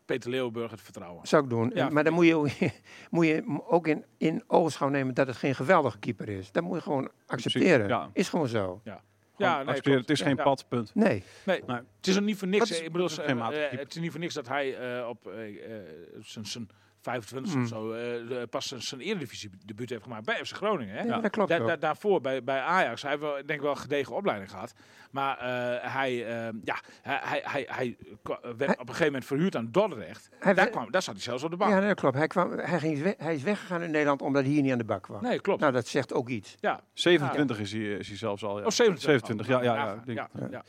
Peter 0.05 0.29
Leeuwburg 0.29 0.71
het 0.71 0.81
vertrouwen. 0.81 1.27
zou 1.27 1.43
ik 1.43 1.49
doen. 1.49 1.71
Ja, 1.75 1.89
maar 1.89 2.03
dan 2.03 2.13
moet 2.13 2.25
je 2.25 2.35
ook, 2.35 2.47
moet 3.09 3.25
je 3.25 3.61
ook 3.67 3.87
in, 3.87 4.05
in 4.17 4.43
ogenschouw 4.47 4.89
nemen 4.89 5.13
dat 5.13 5.27
het 5.27 5.35
geen 5.35 5.55
geweldige 5.55 5.99
keeper 5.99 6.29
is. 6.29 6.51
Dat 6.51 6.63
moet 6.63 6.75
je 6.77 6.81
gewoon 6.83 7.09
accepteren. 7.27 7.87
ja. 7.87 8.09
Is 8.13 8.29
gewoon 8.29 8.47
zo. 8.47 8.81
Ja, 8.83 9.01
Gewoon 9.35 9.57
nee, 9.59 9.67
accepteren, 9.67 9.99
het 9.99 10.09
is 10.09 10.21
geen 10.21 10.35
Ja. 10.35 10.43
pad, 10.43 10.65
punt. 10.67 10.95
Nee. 10.95 11.23
Nee, 11.45 11.61
Nee. 11.67 11.77
het 11.97 12.07
is 12.07 12.15
er 12.15 12.21
niet 12.21 12.37
voor 12.37 12.47
niks. 12.47 12.59
Dat 12.59 12.69
is- 12.71 12.77
hè. 12.79 12.85
ik 12.85 12.91
bedoel, 12.91 13.07
dat 13.07 13.17
is 13.17 13.23
eh, 13.23 13.31
eh, 13.71 13.79
het 13.79 13.95
is 13.95 14.01
niet 14.01 14.11
voor 14.11 14.19
niks 14.19 14.33
dat 14.33 14.47
hij 14.47 14.77
eh, 14.99 15.07
op 15.07 15.27
eh, 15.27 15.47
eh, 15.77 15.81
zijn- 16.21 16.45
zijn 16.45 16.69
25 17.05 17.53
Hmm. 17.53 17.61
of 17.61 17.67
zo 17.67 17.91
eh, 17.91 17.99
de- 18.27 18.47
pas 18.49 18.67
zijn, 18.67 18.81
zijn 18.81 19.01
eredivisie 19.01 19.49
debuut 19.65 19.89
heeft 19.89 20.03
gemaakt 20.03 20.25
bij 20.25 20.45
FC 20.45 20.55
Groningen. 20.55 20.95
Hè? 20.95 21.03
Ja, 21.03 21.19
dat 21.19 21.31
klopt 21.31 21.49
Da- 21.49 21.57
ook. 21.59 21.67
da- 21.67 21.75
daarvoor 21.75 22.21
bij, 22.21 22.43
bij 22.43 22.59
Ajax, 22.59 23.01
hij 23.01 23.11
heeft 23.11 23.23
wel, 23.23 23.33
denk 23.33 23.49
ik 23.49 23.61
wel 23.61 23.71
een 23.71 23.77
gedegen 23.77 24.15
opleiding 24.15 24.49
gehad. 24.51 24.73
Maar 25.11 25.37
eh, 25.37 25.93
hij, 25.93 26.25
eh, 26.27 26.53
ja, 26.63 26.75
hij, 27.01 27.19
hij, 27.23 27.41
hij, 27.45 27.65
hij 27.69 27.97
werd 28.41 28.57
Hij- 28.59 28.69
op 28.69 28.79
een 28.79 28.85
gegeven 28.87 29.05
moment 29.05 29.25
verhuurd 29.25 29.55
aan 29.55 29.67
Dordrecht. 29.71 30.29
Hij 30.39 30.53
daar, 30.53 30.69
kwam, 30.69 30.91
daar 30.91 31.01
zat 31.01 31.13
hij 31.13 31.23
zelfs 31.23 31.43
op 31.43 31.49
de 31.51 31.57
bank. 31.57 31.71
Ja, 31.71 31.77
nee, 31.79 31.87
dat 31.87 31.99
klopt. 31.99 32.15
Hij, 32.15 32.27
kwam, 32.27 32.51
hij, 32.51 32.79
ging 32.79 33.15
hij 33.17 33.35
is 33.35 33.43
weggegaan 33.43 33.81
in 33.81 33.91
Nederland 33.91 34.21
omdat 34.21 34.43
hij 34.43 34.51
hier 34.51 34.61
niet 34.61 34.71
aan 34.71 34.77
de 34.77 34.83
bak 34.83 35.03
kwam. 35.03 35.21
Nee, 35.23 35.39
klopt. 35.41 35.59
Nou, 35.59 35.73
dat 35.73 35.87
zegt 35.87 36.13
ook 36.13 36.29
iets. 36.29 36.55
ja. 36.59 36.79
27 36.93 37.59
is, 37.59 37.71
hij, 37.71 37.81
is 37.81 38.07
hij 38.07 38.17
zelfs 38.17 38.43
al. 38.43 38.59
Ja. 38.59 38.65
Oh, 38.65 38.71
27. 38.71 39.27
27, 39.27 39.47
ja. 39.47 39.61
ja, 39.63 40.01
ja, 40.05 40.29
ja. 40.51 40.63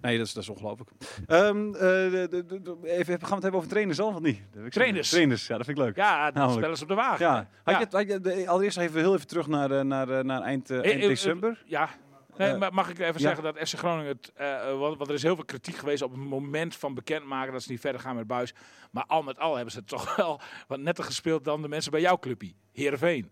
Nee, 0.00 0.18
dat 0.18 0.26
is, 0.26 0.32
dat 0.32 0.42
is 0.42 0.48
ongelooflijk. 0.48 0.90
Eh, 1.26 1.36
de- 1.52 2.26
de- 2.30 2.44
de- 2.46 2.62
de- 2.62 2.76
even, 2.84 3.04
gaan 3.20 3.28
we 3.28 3.34
het 3.34 3.42
hebben 3.42 3.54
over 3.54 3.68
trainers 3.68 3.96
zelf 3.98 4.14
of 4.14 4.20
niet? 4.20 4.40
Trainers. 4.70 5.08
Trainers, 5.10 5.46
ja, 5.46 5.56
dat 5.56 5.66
vind 5.66 5.78
ik 5.78 5.84
leuk. 5.84 5.96
Ja, 5.96 6.30
Namelijk. 6.30 6.58
spelen 6.58 6.76
ze 6.76 6.82
op 6.82 6.88
de 6.88 6.94
wagen. 6.94 7.26
Ja. 7.26 7.48
Had 7.64 7.74
je, 7.74 7.80
het- 7.84 7.92
had 7.92 8.06
je, 8.08 8.20
de- 8.20 8.48
allereerst 8.48 8.78
even 8.78 9.00
heel 9.00 9.14
even 9.14 9.26
terug 9.26 9.46
naar, 9.46 9.70
eh, 9.70 9.80
naar, 9.84 10.08
eh, 10.08 10.24
naar 10.24 10.42
eind, 10.42 10.70
eh, 10.70 10.78
Eh, 10.78 10.84
eind 10.84 11.02
eh, 11.02 11.08
december. 11.08 11.62
Ja. 11.66 11.88
Nee, 12.36 12.48
Eh, 12.50 12.58
maar 12.58 12.74
mag 12.74 12.90
ik 12.90 12.98
even 12.98 13.12
ja. 13.12 13.18
zeggen 13.18 13.42
dat 13.42 13.58
FC 13.68 13.78
Groningen 13.78 14.06
het, 14.06 14.32
eh, 14.34 14.70
eh, 14.70 14.78
want, 14.78 14.96
want 14.96 15.08
er 15.08 15.14
is 15.16 15.22
heel 15.22 15.34
veel 15.34 15.44
kritiek 15.44 15.74
geweest 15.76 16.02
op 16.02 16.10
het 16.10 16.20
moment 16.20 16.76
van 16.76 16.94
bekendmaken 16.94 17.52
dat 17.52 17.62
ze 17.62 17.70
niet 17.70 17.80
verder 17.80 18.00
gaan 18.00 18.16
met 18.16 18.26
Buis. 18.26 18.54
Maar 18.90 19.04
al 19.06 19.22
met 19.22 19.38
al 19.38 19.54
hebben 19.54 19.72
ze 19.72 19.78
het 19.78 19.88
toch 19.88 20.16
wel 20.16 20.40
wat 20.68 20.78
netter 20.80 21.04
gespeeld 21.04 21.44
dan 21.44 21.62
de 21.62 21.68
mensen 21.68 21.90
bij 21.90 22.00
jouw 22.00 22.18
clubje, 22.18 22.52
Heerenveen. 22.72 23.30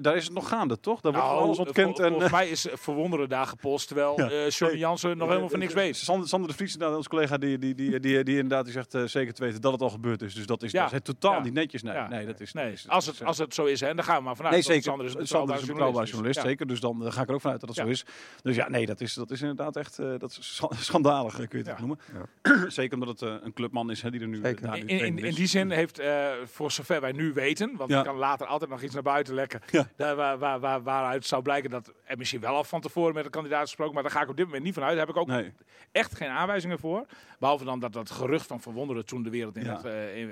Daar 0.00 0.16
is 0.16 0.24
het 0.24 0.32
nog 0.34 0.48
gaande, 0.48 0.80
toch? 0.80 1.00
Daar 1.00 1.12
wordt 1.12 1.26
Nou, 1.28 1.40
alles 1.40 1.58
ontkend. 1.58 1.96
vol- 1.96 2.04
en, 2.04 2.10
volgens 2.10 2.32
mij 2.32 2.48
is 2.48 2.66
eh, 2.68 2.76
Verwonderen 2.76 3.28
daar 3.28 3.46
gepolst, 3.46 3.86
terwijl 3.86 4.20
Ja. 4.20 4.30
eh 4.30 4.50
Johnny 4.50 4.78
Jansen 4.78 5.16
nog 5.16 5.28
helemaal 5.28 5.48
van 5.48 5.58
niks 5.58 5.74
weet. 5.74 5.96
Sander, 5.96 6.28
Sander 6.28 6.48
de 6.50 6.54
Vries, 6.56 6.72
inderdaad, 6.72 6.96
onze 6.96 7.08
collega, 7.08 7.36
die, 7.38 7.58
die, 7.58 7.74
die, 7.74 8.00
die, 8.00 8.24
die 8.24 8.34
inderdaad 8.34 8.64
die 8.64 8.72
zegt 8.72 8.94
eh, 8.94 9.02
zeker 9.04 9.34
te 9.34 9.42
weten 9.44 9.60
dat 9.60 9.72
het 9.72 9.82
al 9.82 9.90
gebeurd 9.90 10.22
is. 10.22 10.34
Dus 10.34 10.46
dat 10.46 10.62
is, 10.62 10.70
Ja. 10.72 10.82
dat 10.84 10.92
is 10.92 10.98
totaal 11.02 11.32
Ja. 11.32 11.42
niet 11.42 11.52
netjes. 11.52 11.82
Nee, 11.82 12.26
dat 12.26 12.40
is 12.40 12.52
Nee, 12.52 12.72
is- 12.72 12.88
als 12.88 13.06
het, 13.06 13.24
als 13.24 13.38
het 13.38 13.54
zo 13.54 13.64
is, 13.64 13.80
hè, 13.80 13.94
dan 13.94 14.04
gaan 14.04 14.16
we 14.18 14.22
maar 14.22 14.36
vanuit. 14.36 14.54
Nee, 14.54 14.62
zeker. 14.62 14.82
Sander 14.82 15.06
is 15.06 15.12
een 15.12 15.18
betrouwbare 15.18 15.58
dus, 16.00 16.10
journalist, 16.10 16.40
ja. 16.40 16.46
zeker. 16.46 16.66
Dus 16.66 16.80
dan 16.80 17.06
eh, 17.06 17.12
ga 17.12 17.22
ik 17.22 17.28
er 17.28 17.34
ook 17.34 17.40
vanuit 17.40 17.60
dat 17.60 17.68
het 17.68 17.78
Ja. 17.78 17.84
zo 17.84 17.90
is. 17.90 18.04
Dus 18.42 18.56
ja, 18.56 18.68
nee, 18.68 18.86
dat 18.86 19.00
is, 19.00 19.14
dat 19.14 19.30
is 19.30 19.40
inderdaad 19.40 19.76
echt 19.76 19.98
eh, 19.98 20.06
dat 20.18 20.30
is 20.30 20.62
schandalig, 20.88 21.40
eh, 21.40 21.48
kun 21.48 21.58
je 21.64 21.70
het 21.70 21.78
noemen. 21.78 21.98
zeker 22.72 22.98
omdat 22.98 23.20
het 23.20 23.22
eh, 23.30 23.34
een 23.42 23.52
clubman 23.52 23.90
is 23.90 24.02
hè, 24.02 24.10
die 24.10 24.20
er 24.20 24.28
nu, 24.28 24.40
daar 24.40 24.78
In, 24.78 25.14
die 25.14 25.46
zin 25.46 25.70
heeft, 25.70 25.98
eh, 25.98 26.26
voor 26.44 26.70
zover 26.70 27.00
wij 27.00 27.12
nu 27.12 27.32
weten, 27.32 27.72
want 27.76 27.92
er 27.92 28.02
kan 28.04 28.16
later 28.16 28.46
altijd 28.46 28.70
nog 28.70 28.82
iets 28.82 28.94
naar 28.94 29.02
buiten 29.02 29.34
Ja. 29.70 29.88
daar, 29.96 30.16
waar, 30.16 30.38
waar, 30.38 30.60
waar, 30.60 30.82
waaruit 30.82 31.26
zou 31.26 31.42
blijken 31.42 31.70
dat 31.70 31.92
er 32.04 32.16
misschien 32.18 32.40
wel 32.40 32.54
al 32.54 32.64
van 32.64 32.80
tevoren 32.80 33.14
met 33.14 33.24
de 33.24 33.30
kandidaat 33.30 33.60
gesproken, 33.62 33.94
maar 33.94 34.02
daar 34.02 34.12
ga 34.12 34.22
ik 34.22 34.28
op 34.28 34.36
dit 34.36 34.44
moment 34.46 34.64
niet 34.64 34.74
van 34.74 34.82
uit. 34.82 34.96
Daar 34.96 35.06
heb 35.06 35.14
ik 35.14 35.20
ook 35.20 35.26
Nee. 35.28 35.52
echt 35.92 36.16
geen 36.16 36.28
aanwijzingen 36.28 36.78
voor. 36.78 37.06
Behalve 37.38 37.64
dan 37.64 37.80
dat 37.80 37.92
dat 37.92 38.10
gerucht 38.10 38.46
van 38.46 38.60
Verwonderen 38.60 39.06
toen 39.06 39.22
de 39.22 39.30
wereld 39.30 39.56
in, 39.56 39.64
Ja. 39.64 39.80
werd, 39.82 39.84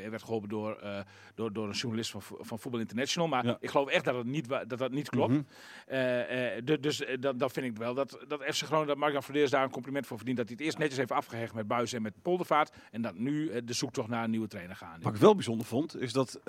eh, 0.02 0.08
werd 0.10 0.22
geholpen 0.22 0.48
door, 0.48 0.76
eh, 0.76 1.00
door, 1.34 1.52
door 1.52 1.66
een 1.68 1.72
journalist 1.74 2.10
van, 2.10 2.20
van 2.22 2.58
Voetbal 2.58 2.80
International. 2.80 3.28
Maar 3.28 3.46
Ja. 3.46 3.56
ik 3.60 3.70
geloof 3.70 3.88
echt 3.88 4.04
dat 4.04 4.14
het 4.14 4.26
niet, 4.26 4.48
dat, 4.48 4.68
dat 4.78 4.90
niet 4.90 5.08
klopt. 5.08 5.32
Mhm. 5.32 5.42
Eh, 5.86 6.50
du- 6.64 6.80
dus 6.80 7.02
dat, 7.20 7.38
dat 7.38 7.52
vind 7.52 7.66
ik 7.66 7.76
wel. 7.76 7.94
Dat, 7.94 8.18
dat 8.28 8.42
FC 8.42 8.62
Groningen, 8.64 8.86
dat 8.86 8.96
Mark-Jan 8.96 9.22
Verdeers 9.22 9.50
daar 9.50 9.62
een 9.62 9.70
compliment 9.70 10.06
voor 10.06 10.16
verdient. 10.16 10.38
Dat 10.38 10.46
hij 10.46 10.56
het 10.56 10.66
eerst 10.66 10.78
netjes 10.78 10.98
heeft 10.98 11.12
afgehecht 11.12 11.54
met 11.54 11.66
Buis 11.66 11.92
en 11.92 12.02
met 12.02 12.22
Poldervaart. 12.22 12.72
En 12.90 13.02
dat 13.02 13.14
nu 13.14 13.64
de 13.64 13.72
zoektocht 13.72 14.08
naar 14.08 14.24
een 14.24 14.30
nieuwe 14.30 14.46
trainer 14.48 14.76
gaan. 14.76 14.98
Wat 15.02 15.14
ik 15.14 15.20
wel 15.20 15.34
bijzonder 15.34 15.66
vond, 15.66 16.00
is 16.00 16.12
dat 16.12 16.40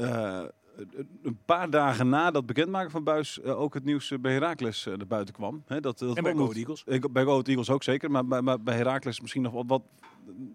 een 1.23 1.39
paar 1.45 1.69
dagen 1.69 2.09
na 2.09 2.31
dat 2.31 2.45
bekendmaken 2.45 2.91
van 2.91 3.03
Buis 3.03 3.41
eh, 3.41 3.59
ook 3.59 3.73
het 3.73 3.83
nieuws 3.83 4.11
eh, 4.11 4.19
bij 4.19 4.33
Heracles 4.33 4.85
eh, 4.85 4.93
naar 4.95 5.07
buiten 5.07 5.33
kwam. 5.33 5.63
Hè, 5.65 5.79
dat, 5.79 5.97
dat 5.99 6.17
En 6.17 6.23
bij 6.23 6.33
Go 6.33 6.51
Eagles. 6.51 6.83
Ik- 6.85 7.11
Bij 7.11 7.23
Go 7.23 7.41
Eagles 7.41 7.69
ook 7.69 7.83
zeker, 7.83 8.11
maar 8.11 8.25
bij, 8.25 8.41
maar 8.41 8.61
bij 8.61 8.75
Heracles 8.75 9.21
misschien 9.21 9.41
nog 9.41 9.53
wat, 9.53 9.63
wat 9.67 9.81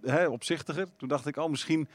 hè, 0.02 0.26
opzichtiger. 0.26 0.86
Toen 0.96 1.08
dacht 1.08 1.26
ik, 1.26 1.36
oh 1.36 1.50
misschien... 1.50 1.88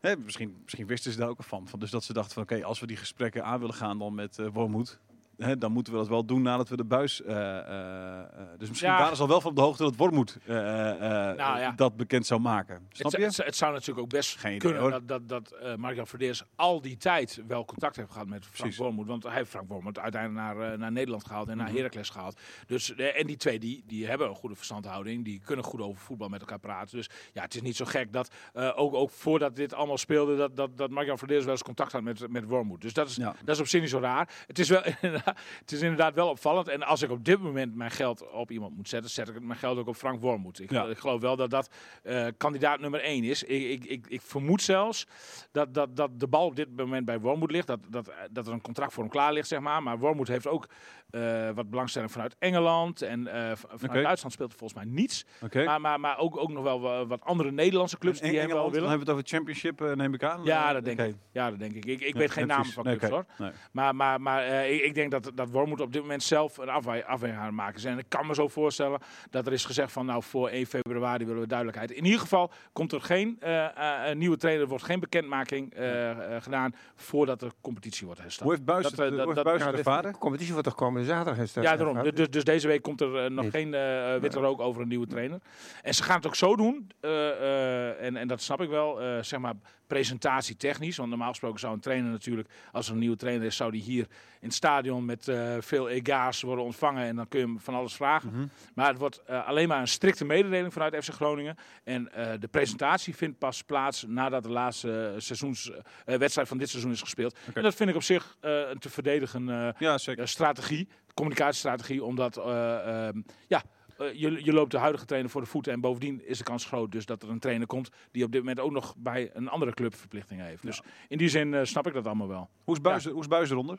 Hè, 0.00 0.16
misschien, 0.16 0.56
misschien 0.62 0.86
wisten 0.86 1.12
ze 1.12 1.18
daar 1.18 1.28
ook 1.28 1.38
al 1.38 1.44
van, 1.44 1.68
van. 1.68 1.78
Dus 1.78 1.90
dat 1.90 2.04
ze 2.04 2.12
dachten 2.12 2.34
van 2.34 2.42
oké, 2.42 2.64
als 2.64 2.80
we 2.80 2.86
die 2.86 2.96
gesprekken 2.96 3.44
aan 3.44 3.58
willen 3.60 3.74
gaan 3.74 3.98
dan 3.98 4.14
met 4.14 4.38
eh 4.38 4.46
Wormoed, 4.52 4.98
hè, 5.38 5.58
dan 5.58 5.72
moeten 5.72 5.92
we 5.92 5.98
dat 5.98 6.08
wel 6.08 6.24
doen 6.24 6.42
nadat 6.42 6.68
we 6.68 6.76
de 6.76 6.84
buis. 6.84 7.22
eh, 7.22 7.36
eh, 7.58 8.18
eh, 8.18 8.26
dus 8.58 8.68
misschien 8.68 8.90
Ja. 8.90 8.98
waren 8.98 9.16
ze 9.16 9.22
al 9.22 9.28
wel 9.28 9.40
van 9.40 9.50
op 9.50 9.56
de 9.56 9.62
hoogte 9.62 9.82
dat 9.82 9.96
Wormoed 9.96 10.38
Nou 10.46 11.36
ja. 11.36 11.72
dat 11.76 11.96
bekend 11.96 12.26
zou 12.26 12.40
maken. 12.40 12.86
Snap 12.90 13.12
Het, 13.12 13.20
je? 13.20 13.26
het, 13.26 13.36
het 13.36 13.56
zou 13.56 13.72
natuurlijk 13.72 13.98
ook 14.00 14.08
best 14.08 14.36
Geen 14.38 14.46
idee, 14.54 14.58
kunnen 14.58 14.80
hoor. 14.80 14.90
dat, 15.06 15.08
dat, 15.08 15.28
dat 15.28 15.76
Mark-Jan 15.78 16.06
Verdeers 16.06 16.42
al 16.56 16.80
die 16.80 16.96
tijd 16.96 17.42
wel 17.46 17.64
contact 17.64 17.96
heeft 17.96 18.10
gehad 18.12 18.26
met 18.26 18.46
Frank. 18.46 18.74
Wormoed. 18.74 19.06
Want 19.06 19.22
hij 19.22 19.32
heeft 19.34 19.50
Frank 19.50 19.68
Wormoed 19.68 19.98
uiteindelijk 19.98 20.44
naar, 20.56 20.78
naar 20.78 20.92
Nederland 20.92 21.26
gehaald 21.26 21.48
en 21.48 21.56
Mhm. 21.56 21.64
naar 21.66 21.74
Heracles 21.74 22.08
gehaald. 22.10 22.40
Dus, 22.66 22.94
en 22.94 23.26
die 23.26 23.36
twee 23.36 23.58
die, 23.58 23.82
die 23.86 24.06
hebben 24.06 24.28
een 24.28 24.34
goede 24.34 24.54
verstandhouding. 24.54 25.24
Die 25.24 25.40
kunnen 25.44 25.64
goed 25.64 25.80
over 25.80 26.00
voetbal 26.02 26.28
met 26.28 26.40
elkaar 26.40 26.58
praten. 26.58 26.96
Dus 26.96 27.10
ja, 27.32 27.42
het 27.42 27.54
is 27.54 27.62
niet 27.62 27.76
zo 27.76 27.84
gek 27.84 28.12
dat 28.12 28.30
ook, 28.54 28.94
ook 28.94 29.10
voordat 29.10 29.56
dit 29.56 29.74
allemaal 29.74 29.98
speelde, 29.98 30.36
dat, 30.36 30.56
dat, 30.56 30.76
dat 30.76 30.90
Mark-Jan 30.90 31.18
Verdeers 31.18 31.42
wel 31.44 31.52
eens 31.52 31.62
contact 31.62 31.92
had 31.92 32.02
met, 32.02 32.28
met 32.30 32.44
Wormoed. 32.44 32.80
Dus 32.80 32.92
dat 32.92 33.08
is, 33.08 33.16
Ja. 33.16 33.34
dat 33.44 33.54
is 33.54 33.60
op 33.60 33.66
zich 33.66 33.80
niet 33.80 33.90
zo 33.90 33.98
raar. 33.98 34.28
Het 34.46 34.58
is, 34.58 34.68
wel, 34.68 34.82
het 35.60 35.72
is 35.72 35.80
inderdaad 35.82 36.14
wel 36.14 36.28
opvallend. 36.28 36.68
En 36.68 36.82
als 36.82 37.02
ik 37.02 37.10
op 37.10 37.24
dit 37.24 37.40
moment 37.40 37.74
mijn 37.74 37.90
geld 37.90 38.30
op 38.30 38.50
iemand 38.50 38.76
moet 38.76 38.88
zetten, 38.88 39.10
zet 39.10 39.28
ik 39.28 39.40
mijn 39.40 39.58
geld 39.58 39.78
ook 39.78 39.86
op 39.86 39.96
Frank 39.96 40.20
Wormoed. 40.20 40.60
Ik, 40.60 40.70
Ja. 40.70 40.84
ik 40.84 40.98
geloof 40.98 41.20
wel 41.20 41.36
dat 41.36 41.50
dat 41.50 41.70
eh, 42.02 42.26
kandidaat 42.36 42.80
nummer 42.80 43.00
één 43.00 43.24
is. 43.24 43.42
Ik, 43.42 43.62
ik, 43.62 43.84
ik, 43.84 44.06
ik 44.08 44.20
vermoed 44.22 44.62
zelfs 44.62 45.06
dat, 45.52 45.74
dat, 45.74 45.96
dat 45.96 46.20
de 46.20 46.26
bal 46.28 46.46
op 46.46 46.56
dit 46.56 46.76
moment 46.76 47.04
bij 47.04 47.20
Wormoed 47.20 47.50
ligt. 47.50 47.66
Dat, 47.66 47.80
dat, 47.88 48.12
dat 48.30 48.46
er 48.46 48.52
een 48.52 48.60
contract 48.60 48.92
voor 48.92 49.02
hem 49.02 49.12
klaar 49.12 49.32
ligt, 49.32 49.48
zeg 49.48 49.60
maar. 49.60 49.82
Maar 49.82 49.98
Wormoed 49.98 50.28
heeft 50.28 50.46
ook 50.46 50.66
eh, 51.10 51.50
wat 51.54 51.70
belangstelling 51.70 52.12
vanuit 52.12 52.36
Engeland. 52.38 53.02
En 53.02 53.26
eh, 53.26 53.52
vanuit. 53.74 54.02
Duitsland 54.04 54.32
speelt 54.34 54.52
er 54.52 54.58
volgens 54.58 54.84
mij 54.84 54.92
niets. 54.94 55.24
Maar, 55.64 55.80
maar, 55.80 56.00
maar 56.00 56.18
ook, 56.18 56.36
ook 56.36 56.50
nog 56.52 56.62
wel 56.62 56.80
wa- 56.80 57.06
wat 57.06 57.24
andere 57.24 57.50
Nederlandse 57.52 57.98
clubs 57.98 58.20
En 58.20 58.28
die 58.28 58.38
hem 58.38 58.48
wel 58.48 58.56
Engeland, 58.56 58.74
dan 58.74 58.82
willen. 58.82 58.98
hebben 58.98 59.06
we 59.16 59.22
het 59.22 59.32
over 59.32 59.36
Championship, 59.36 59.80
eh, 59.90 59.96
neem 59.96 60.14
ik 60.14 60.22
aan. 60.22 60.44
Ja, 60.44 60.66
Eh, 60.68 60.72
dat 60.74 60.84
denk 60.84 61.00
ik. 61.00 61.14
Ja, 61.32 61.50
dat 61.50 61.58
denk 61.58 61.72
ik. 61.72 61.84
Ik, 61.84 62.00
ik 62.00 62.12
Ja, 62.12 62.18
weet 62.18 62.30
geen 62.30 62.46
namen 62.46 62.66
van 62.66 62.84
clubs 62.84 63.08
hoor. 63.08 63.24
Nee. 63.38 63.50
Maar, 63.72 63.94
maar, 63.96 64.20
maar 64.20 64.42
eh, 64.42 64.72
ik, 64.74 64.80
ik 64.82 64.94
denk 64.94 65.10
dat, 65.10 65.17
dat 65.34 65.50
Wormoed 65.50 65.80
op 65.80 65.92
dit 65.92 66.02
moment 66.02 66.22
zelf 66.22 66.56
een 66.58 66.68
afweging 66.68 67.38
aan 67.38 67.44
het 67.46 67.54
maken 67.54 67.76
is. 67.76 67.84
En 67.84 67.98
ik 67.98 68.04
kan 68.08 68.26
me 68.26 68.34
zo 68.34 68.48
voorstellen 68.48 69.00
dat 69.30 69.46
er 69.46 69.52
is 69.52 69.64
gezegd 69.64 69.92
van 69.92 70.06
nou 70.06 70.22
voor 70.22 70.48
1 70.48 70.66
februari 70.66 71.24
willen 71.26 71.40
we 71.40 71.46
duidelijkheid. 71.46 71.90
In 71.90 72.04
ieder 72.04 72.20
geval 72.20 72.50
komt 72.72 72.92
er 72.92 73.00
geen 73.00 73.36
eh, 73.40 74.08
eh, 74.10 74.16
nieuwe 74.16 74.36
trainer, 74.36 74.62
er 74.62 74.68
wordt 74.68 74.84
geen 74.84 75.00
bekendmaking 75.00 75.74
eh, 75.74 76.16
gedaan 76.40 76.74
voordat 76.94 77.40
de 77.40 77.50
competitie 77.60 78.06
wordt 78.06 78.20
hersteld. 78.20 78.48
Hoe 78.48 78.52
heeft 78.56 78.64
Buis 78.66 78.82
Dat, 78.82 78.96
dat- 78.96 79.34
dat- 79.34 79.44
Buis 79.44 79.62
de 79.62 79.70
ervaren? 79.70 80.18
competitie 80.18 80.52
wordt 80.52 80.68
toch 80.68 80.76
komende 80.76 81.06
zaterdag 81.06 81.36
hersteld? 81.36 81.64
Ja, 81.64 81.76
daarom. 81.76 81.94
Fout? 81.96 82.16
Dus, 82.16 82.28
dus 82.30 82.44
deze 82.44 82.66
week 82.66 82.82
komt 82.82 83.00
er 83.00 83.30
nog 83.32 83.50
geen 83.50 83.74
eh 83.74 84.16
witte 84.16 84.38
rook 84.40 84.60
over 84.60 84.82
een 84.82 84.88
nieuwe 84.88 85.06
trainer. 85.06 85.40
En 85.82 85.94
ze 85.94 86.02
gaan 86.02 86.16
het 86.16 86.26
ook 86.26 86.34
zo 86.34 86.56
doen, 86.56 86.90
eh, 87.00 87.28
eh, 87.30 88.02
en, 88.06 88.16
en 88.16 88.28
dat 88.28 88.42
snap 88.42 88.60
ik 88.60 88.68
wel, 88.68 89.00
eh, 89.00 89.22
zeg 89.22 89.40
maar 89.40 89.54
presentatietechnisch. 89.88 90.96
Want 90.96 91.08
normaal 91.08 91.28
gesproken 91.28 91.60
zou 91.60 91.74
een 91.74 91.80
trainer 91.80 92.10
natuurlijk, 92.10 92.48
als 92.72 92.86
er 92.86 92.92
een 92.92 92.98
nieuwe 92.98 93.16
trainer 93.16 93.46
is, 93.46 93.56
zou 93.56 93.70
die 93.70 93.82
hier 93.82 94.06
in 94.40 94.46
het 94.46 94.54
stadion 94.54 95.04
met 95.04 95.28
eh, 95.28 95.56
veel 95.60 95.88
ega's 95.88 96.42
worden 96.42 96.64
ontvangen. 96.64 97.06
En 97.06 97.16
dan 97.16 97.28
kun 97.28 97.40
je 97.40 97.46
hem 97.46 97.60
van 97.60 97.74
alles 97.74 97.94
vragen. 97.94 98.30
Mhm. 98.30 98.46
Maar 98.74 98.88
het 98.88 98.98
wordt 98.98 99.22
eh, 99.22 99.46
alleen 99.46 99.68
maar 99.68 99.80
een 99.80 99.88
strikte 99.88 100.24
mededeling 100.24 100.72
vanuit 100.72 101.04
FC 101.04 101.12
Groningen. 101.12 101.56
En 101.84 102.12
eh, 102.12 102.32
de 102.40 102.48
presentatie 102.48 103.14
vindt 103.14 103.38
pas 103.38 103.62
plaats 103.62 104.04
nadat 104.08 104.42
de 104.42 104.50
laatste 104.50 105.12
eh, 105.14 105.20
seizoens, 105.20 105.70
eh, 106.04 106.16
wedstrijd 106.18 106.48
van 106.48 106.58
dit 106.58 106.68
seizoen 106.68 106.92
is 106.92 107.00
gespeeld. 107.00 107.38
En 107.54 107.62
dat 107.62 107.74
vind 107.74 107.90
ik 107.90 107.96
op 107.96 108.02
zich 108.02 108.36
een 108.40 108.78
te 108.78 108.90
verdedigen 108.90 109.74
Ja, 109.78 109.98
strategie, 110.24 110.88
communicatiestrategie, 111.18 112.04
omdat 112.04 112.36
eh, 112.36 113.06
ehm, 113.06 113.20
ja, 113.46 113.62
eh, 113.98 114.12
je, 114.14 114.44
je 114.44 114.52
loopt 114.52 114.70
de 114.70 114.78
huidige 114.78 115.04
trainer 115.04 115.30
voor 115.30 115.40
de 115.40 115.46
voeten 115.46 115.72
en 115.72 115.80
bovendien 115.80 116.26
is 116.26 116.38
de 116.38 116.44
kans 116.44 116.64
groot 116.64 116.92
dus 116.92 117.06
dat 117.06 117.22
er 117.22 117.28
een 117.30 117.38
trainer 117.38 117.66
komt 117.66 117.88
die 118.10 118.24
op 118.24 118.32
dit 118.32 118.40
moment 118.40 118.60
ook 118.60 118.70
nog 118.72 118.94
bij 118.96 119.30
een 119.32 119.48
andere 119.48 119.74
club 119.74 119.94
verplichtingen 119.94 120.46
heeft. 120.46 120.62
Dus 120.62 120.80
in 121.08 121.18
die 121.18 121.28
zin 121.28 121.54
eh, 121.54 121.64
snap 121.64 121.86
ik 121.86 121.92
dat 121.94 122.06
allemaal 122.06 122.28
wel. 122.28 122.48
Hoe 122.64 122.74
is 122.74 122.80
Buis, 122.80 123.04
hoe 123.04 123.20
is 123.20 123.26
Buis 123.28 123.50
eronder? 123.50 123.78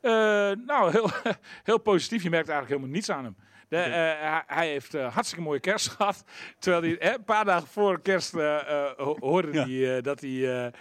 Eh, 0.00 0.10
nou, 0.66 0.90
heel, 0.90 1.10
heel 1.62 1.78
positief. 1.78 2.22
Je 2.22 2.30
merkt 2.30 2.48
eigenlijk 2.48 2.68
helemaal 2.80 2.96
niets 3.00 3.10
aan 3.10 3.24
hem. 3.24 3.36
De, 3.68 3.76
hij- 4.46 4.68
heeft 4.68 4.94
eh, 4.94 5.12
hartstikke 5.14 5.44
mooie 5.44 5.60
kerst 5.60 5.88
gehad. 5.96 6.24
Terwijl 6.58 6.82
hij 6.82 6.98
eh, 6.98 7.12
een 7.12 7.24
paar 7.24 7.44
dagen 7.44 7.68
voor 7.68 8.00
kerst 8.00 8.32
ho- 8.32 9.16
hoorde 9.20 9.52
Ja. 9.52 9.66
hij 9.68 10.00
dat 10.00 10.20
hij. 10.20 10.72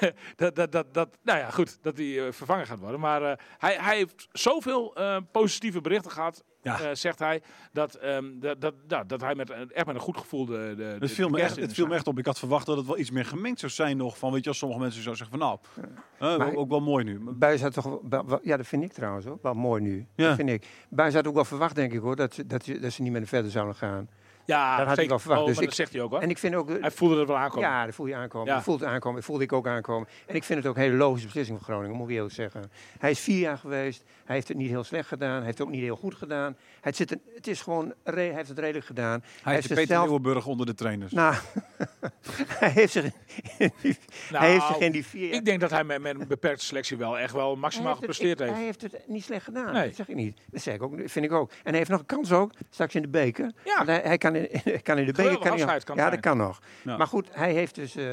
dat, 0.36 0.54
dat, 0.56 0.72
dat, 0.72 0.94
dat, 0.94 1.18
nou 1.22 1.38
ja, 1.38 1.50
goed, 1.50 1.82
dat 1.82 1.96
hij 1.96 2.32
vervangen 2.32 2.66
gaat 2.66 2.78
worden. 2.78 3.00
Maar 3.00 3.20
hij, 3.58 3.76
hij 3.80 3.96
heeft 3.96 4.28
zoveel 4.32 4.96
positieve 5.32 5.80
berichten 5.80 6.10
gehad, 6.10 6.44
Ja. 6.66 6.80
eh, 6.80 6.88
zegt 6.94 7.18
hij, 7.18 7.42
dat, 7.72 7.94
ehm, 7.94 8.24
dat, 8.38 8.60
dat, 8.60 8.74
nou, 8.88 9.06
dat 9.06 9.20
hij 9.20 9.34
met, 9.34 9.50
een- 9.50 9.70
echt 9.72 9.86
met 9.86 9.94
een 9.94 10.00
goed 10.00 10.16
gevoel 10.16 10.44
de, 10.46 10.74
de, 10.76 10.82
Het 10.82 11.00
de 11.00 11.08
viel, 11.08 11.28
me 11.28 11.40
echt, 11.40 11.56
het 11.56 11.72
viel 11.72 11.86
me 11.86 11.94
echt 11.94 12.06
op. 12.06 12.18
Ik 12.18 12.26
had 12.26 12.38
verwacht 12.38 12.66
dat 12.66 12.76
het 12.76 12.86
wel 12.86 12.98
iets 12.98 13.10
meer 13.10 13.24
gemengd 13.24 13.58
zou 13.60 13.72
zijn 13.72 13.96
nog. 13.96 14.18
Van, 14.18 14.32
weet 14.32 14.42
je, 14.42 14.48
als 14.48 14.58
sommige 14.58 14.80
mensen 14.80 15.02
zo 15.02 15.14
zeggen 15.14 15.38
van 15.38 15.46
nou, 15.48 15.58
eh, 16.18 16.38
Maar- 16.38 16.46
ook, 16.48 16.56
ook 16.58 16.68
wel 16.68 16.80
mooi 16.80 17.04
nu. 17.04 17.20
Buis 17.20 17.60
had 17.62 17.72
toch 17.72 18.00
ja, 18.42 18.56
dat 18.56 18.66
vind 18.66 18.82
ik 18.82 18.92
trouwens 18.92 19.26
ook 19.26 19.42
wel 19.42 19.54
mooi 19.54 19.82
nu. 19.82 20.06
Ja. 20.14 20.26
Dat 20.26 20.36
vind 20.36 20.48
ik. 20.48 20.66
Buis 20.88 21.14
had 21.14 21.26
ook 21.26 21.34
wel 21.34 21.44
verwacht, 21.44 21.74
denk 21.74 21.92
ik 21.92 22.00
hoor, 22.00 22.16
dat, 22.16 22.34
ze- 22.34 22.46
dat, 22.46 22.64
ze- 22.64 22.78
dat 22.80 22.92
ze 22.92 23.02
niet 23.02 23.12
meer 23.12 23.26
verder 23.26 23.50
zouden 23.50 23.74
gaan. 23.74 24.08
Ja, 24.46 24.76
dat 24.78 24.86
had 24.86 24.98
ik 24.98 25.08
wel 25.08 25.18
verwacht. 25.18 25.40
Oh, 25.40 25.46
Dus 25.46 25.58
ik- 25.58 25.64
dat 25.64 25.74
zegt 25.74 25.92
hij 25.92 26.02
ook 26.02 26.10
hoor. 26.10 26.20
En 26.20 26.30
ik 26.30 26.38
vind 26.38 26.54
ook. 26.54 26.70
eh, 26.70 26.80
Hij 26.80 26.90
voelde 26.90 27.18
het 27.18 27.28
wel 27.28 27.36
aankomen. 27.36 27.68
Ja, 27.68 27.84
dat 27.84 27.94
voel 27.94 28.06
je 28.06 28.14
aankomen. 28.14 28.48
Ja. 28.48 28.54
Dat 28.54 28.62
voelt 28.64 28.80
het 28.80 28.88
aankomen. 28.88 29.16
Dat 29.16 29.24
voelde 29.24 29.42
ik 29.44 29.52
ook 29.52 29.66
aankomen. 29.66 30.08
En 30.26 30.34
ik 30.34 30.44
vind 30.44 30.58
het 30.58 30.68
ook 30.68 30.76
een 30.76 30.82
hele 30.82 30.96
logische 30.96 31.26
beslissing 31.26 31.58
van 31.58 31.66
Groningen, 31.66 31.96
moet 31.96 32.08
ik 32.08 32.14
eerlijk 32.14 32.34
zeggen. 32.34 32.70
Hij 32.98 33.10
is 33.10 33.20
vier 33.20 33.38
jaar 33.38 33.58
geweest. 33.58 34.04
Hij 34.24 34.34
heeft 34.34 34.48
het 34.48 34.56
niet 34.56 34.68
heel 34.68 34.84
slecht 34.84 35.08
gedaan. 35.08 35.36
Hij 35.36 35.44
heeft 35.44 35.58
het 35.58 35.66
ook 35.66 35.72
niet 35.72 35.82
heel 35.82 35.96
goed 35.96 36.14
gedaan. 36.14 36.56
Het, 36.80 36.96
zit 36.96 37.10
een, 37.10 37.20
het 37.34 37.46
is 37.46 37.60
gewoon, 37.62 37.94
re- 38.04 38.20
hij 38.20 38.34
heeft 38.34 38.48
het 38.48 38.58
redelijk 38.58 38.86
gedaan. 38.86 39.22
hij 39.42 39.58
is 39.58 39.66
de 39.66 39.74
Peter 39.74 40.00
Leeuwenburg 40.00 40.46
onder 40.46 40.66
de 40.66 40.74
trainers. 40.74 41.12
Nou, 41.12 41.34
hij 42.58 42.70
heeft 42.70 42.92
zich 42.92 43.04
in 43.58 43.72
die, 43.82 43.98
Nou, 44.30 44.44
hij 44.44 44.52
heeft 44.52 44.66
zich 44.66 44.78
in 44.78 44.92
die 44.92 45.06
vier 45.06 45.26
jaar... 45.26 45.34
Ik 45.36 45.44
denk 45.44 45.60
dat 45.60 45.70
hij 45.70 45.84
met, 45.84 46.00
met 46.02 46.20
een 46.20 46.28
beperkte 46.28 46.64
selectie 46.64 46.96
wel 46.96 47.18
echt 47.18 47.32
wel 47.32 47.56
maximaal 47.56 47.86
Hij 47.96 48.00
heeft 48.06 48.16
gepresteerd 48.16 48.38
het, 48.38 48.48
heeft. 48.48 48.56
Hij 48.56 48.64
heeft 48.66 48.82
het 48.82 49.08
niet 49.08 49.24
slecht 49.24 49.44
gedaan. 49.44 49.72
Nee. 49.72 49.86
Dat 49.86 49.94
zeg 49.96 50.08
ik 50.08 50.14
niet. 50.14 50.38
Dat 50.50 50.62
zeg 50.62 50.74
ik 50.74 50.82
ook, 50.82 50.94
vind 51.04 51.24
ik 51.24 51.32
ook. 51.32 51.50
En 51.50 51.56
hij 51.64 51.76
heeft 51.78 51.90
nog 51.90 52.00
een 52.00 52.06
kans 52.06 52.32
ook, 52.32 52.50
straks 52.70 52.94
in 52.94 53.02
de 53.02 53.08
beker. 53.08 53.52
Ja. 53.64 53.74
Want 53.76 53.88
hij, 53.88 54.00
hij 54.04 54.18
kan, 54.18 54.34
in, 54.36 54.60
hij 54.64 54.78
kan 54.82 54.98
in 54.98 55.06
de 55.06 55.12
beker... 55.12 55.32
Kan 55.38 55.42
hij, 55.42 55.52
afscheid 55.52 55.84
kan 55.84 55.96
ja, 55.96 56.10
dat 56.10 56.20
kan 56.20 56.36
nog. 56.36 56.58
Ja. 56.82 56.96
Maar 56.96 57.06
goed, 57.06 57.28
hij 57.32 57.52
heeft 57.52 57.74
dus 57.74 57.96
eh, 57.96 58.04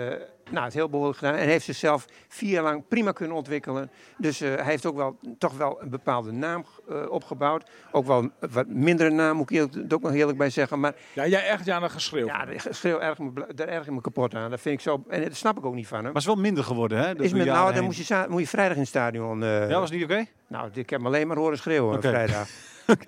nou, 0.51 0.65
het 0.65 0.73
heel 0.73 0.89
behoorlijk 0.89 1.17
gedaan. 1.17 1.35
En 1.35 1.47
heeft 1.47 1.65
zichzelf 1.65 2.05
vier 2.27 2.49
jaar 2.49 2.63
lang 2.63 2.83
prima 2.87 3.11
kunnen 3.11 3.35
ontwikkelen. 3.37 3.91
Dus 4.17 4.41
eh, 4.41 4.55
hij 4.55 4.63
heeft 4.65 4.85
ook 4.85 4.95
wel, 4.95 5.17
toch 5.37 5.57
wel 5.57 5.81
een 5.81 5.89
bepaalde 5.89 6.31
naam 6.31 6.65
eh, 6.89 7.09
opgebouwd. 7.09 7.69
Ook 7.91 8.05
wel 8.05 8.17
een 8.19 8.31
wat 8.51 8.67
mindere 8.67 9.09
naam, 9.09 9.35
moet 9.37 9.49
ik 9.51 9.55
eerlijk- 9.57 9.75
er 9.91 9.95
ook 9.95 10.01
nog 10.01 10.13
eerlijk 10.13 10.37
bij 10.37 10.49
zeggen. 10.49 10.79
Maar 10.79 10.93
Ja, 11.13 11.27
jij 11.27 11.47
echt 11.47 11.69
aan 11.69 11.83
een 11.83 11.89
geschreeuw. 11.91 12.25
ja, 12.25 12.45
daar 12.45 12.65
schreeuw 12.69 12.99
erg 12.99 13.17
daar 13.55 13.67
erg 13.67 13.85
ik 13.87 13.91
me 13.93 14.01
kapot 14.01 14.35
aan. 14.35 14.49
Dat 14.49 14.61
vind 14.61 14.75
ik 14.75 14.81
zo... 14.81 15.03
En 15.09 15.21
dat 15.23 15.35
snap 15.35 15.57
ik 15.57 15.65
ook 15.65 15.75
niet 15.75 15.87
van 15.87 15.95
hem. 15.97 16.05
Maar 16.05 16.13
het 16.13 16.21
is 16.21 16.27
wel 16.33 16.43
minder 16.43 16.63
geworden, 16.63 16.97
hè? 16.97 17.21
Is 17.21 17.33
met, 17.33 17.45
nou, 17.45 17.73
dan 17.73 17.83
moet 17.83 17.95
je, 17.95 18.25
moet 18.29 18.41
je 18.41 18.47
vrijdag 18.47 18.73
in 18.75 18.79
het 18.81 18.89
stadion... 18.89 19.43
eh, 19.43 19.69
Ja, 19.69 19.79
was 19.79 19.89
het 19.89 19.99
niet 19.99 20.03
oké? 20.11 20.25
nou, 20.47 20.67
ik 20.73 20.89
heb 20.89 20.99
hem 20.99 21.05
alleen 21.05 21.27
maar 21.27 21.37
horen 21.37 21.57
schreeuwen 21.57 22.01
vrijdag. 22.01 22.47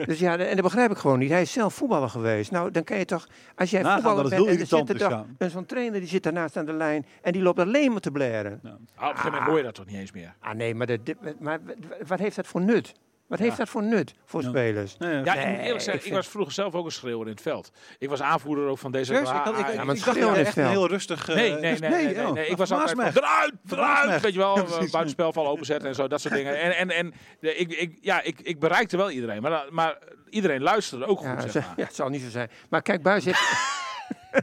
Dus 0.05 0.19
ja, 0.19 0.38
en 0.38 0.55
dat 0.55 0.63
begrijp 0.63 0.91
ik 0.91 0.97
gewoon 0.97 1.19
niet. 1.19 1.29
Hij 1.29 1.41
is 1.41 1.51
zelf 1.51 1.73
voetballer 1.73 2.09
geweest. 2.09 2.51
Nou, 2.51 2.71
dan 2.71 2.83
kan 2.83 2.97
je 2.97 3.05
toch, 3.05 3.27
als 3.55 3.69
jij 3.69 3.81
Nagaan 3.81 3.95
voetballer 4.01 4.29
bent, 4.29 4.41
en 4.41 4.59
er 4.59 4.67
zit 4.67 4.89
er 4.89 4.97
toch 4.97 5.25
een 5.38 5.49
zo'n 5.49 5.65
trainer 5.65 5.99
die 5.99 6.09
zit 6.09 6.23
daarnaast 6.23 6.57
aan 6.57 6.65
de 6.65 6.73
lijn 6.73 7.05
en 7.21 7.31
die 7.31 7.41
loopt 7.41 7.59
alleen 7.59 7.91
maar 7.91 8.01
te 8.01 8.11
blaren. 8.11 8.59
Ah, 8.63 8.71
op 8.73 8.79
een 8.99 9.07
gegeven 9.07 9.23
moment 9.31 9.47
hoor 9.47 9.57
je 9.57 9.63
dat 9.63 9.73
toch 9.75 9.85
niet 9.85 9.95
eens 9.95 10.11
meer. 10.11 10.33
Ah 10.39 10.53
nee, 10.55 10.75
maar, 10.75 10.88
dat, 10.88 11.05
dit- 11.05 11.39
maar 11.39 11.59
wat 12.07 12.19
heeft 12.19 12.35
dat 12.35 12.47
voor 12.47 12.61
nut? 12.61 12.93
Wat 13.27 13.39
heeft 13.39 13.57
dat 13.57 13.69
voor 13.69 13.83
nut 13.83 14.13
voor 14.25 14.41
Ja. 14.41 14.49
spelers? 14.49 14.95
Ja. 14.99 15.09
Ja, 15.09 15.33
ik 15.33 15.47
moet 15.47 15.57
eerlijk 15.59 15.69
zeggen, 15.69 15.93
ik, 15.93 16.01
vind- 16.01 16.15
was 16.15 16.27
vroeger 16.27 16.53
zelf 16.53 16.73
ook 16.75 16.85
een 16.85 16.91
schreeuwer 16.91 17.25
in 17.25 17.31
het 17.31 17.41
veld. 17.41 17.71
Ik 17.99 18.09
was 18.09 18.21
aanvoerder 18.21 18.67
ook 18.67 18.77
van 18.77 18.91
deze... 18.91 19.05
Serieus? 19.05 19.29
Ik, 19.29 19.35
had, 19.35 19.47
ik, 19.59 19.67
ik, 19.67 19.73
ja, 19.73 19.85
dacht 19.85 20.38
echt 20.38 20.57
een 20.57 20.63
wel- 20.63 20.71
heel 20.71 20.88
rustig... 20.88 21.29
eh, 21.29 21.35
Nee, 21.35 21.51
nee, 21.51 21.59
nee, 21.59 21.79
nee, 21.79 21.89
nee, 22.05 22.15
nee, 22.15 22.27
oh, 22.27 22.31
nee. 22.33 22.47
Ik 22.47 22.57
was 22.57 22.71
altijd 22.71 22.91
van 22.91 23.05
eruit, 23.23 23.53
eruit, 23.69 24.21
weet 24.21 24.33
je 24.33 24.39
wel, 24.39 24.55
Ja, 24.55 24.61
eh, 24.63 24.67
precies. 24.71 24.91
buitenspelval 24.91 25.47
openzetten 25.47 25.89
en 25.89 25.95
zo, 25.95 26.07
dat 26.07 26.21
soort 26.21 26.33
dingen. 26.33 26.59
En, 26.61 26.75
en, 26.77 26.89
en 26.89 27.13
de, 27.39 27.55
ik, 27.55 27.71
ik, 27.71 27.97
ja, 28.01 28.21
ik, 28.21 28.39
ik 28.41 28.59
bereikte 28.59 28.97
wel 28.97 29.11
iedereen, 29.11 29.41
maar, 29.41 29.65
maar 29.69 29.97
iedereen 30.29 30.61
luisterde 30.61 31.05
ook 31.05 31.17
goed, 31.17 31.27
Ja, 31.27 31.41
zeg 31.41 31.51
ze- 31.51 31.59
maar. 31.59 31.73
ja, 31.77 31.83
het 31.85 31.95
zal 31.95 32.09
niet 32.09 32.21
zo 32.21 32.29
zijn. 32.29 32.49
Maar 32.69 32.81
kijk, 32.81 33.01
Buis 33.01 33.25
heeft... 33.25 33.39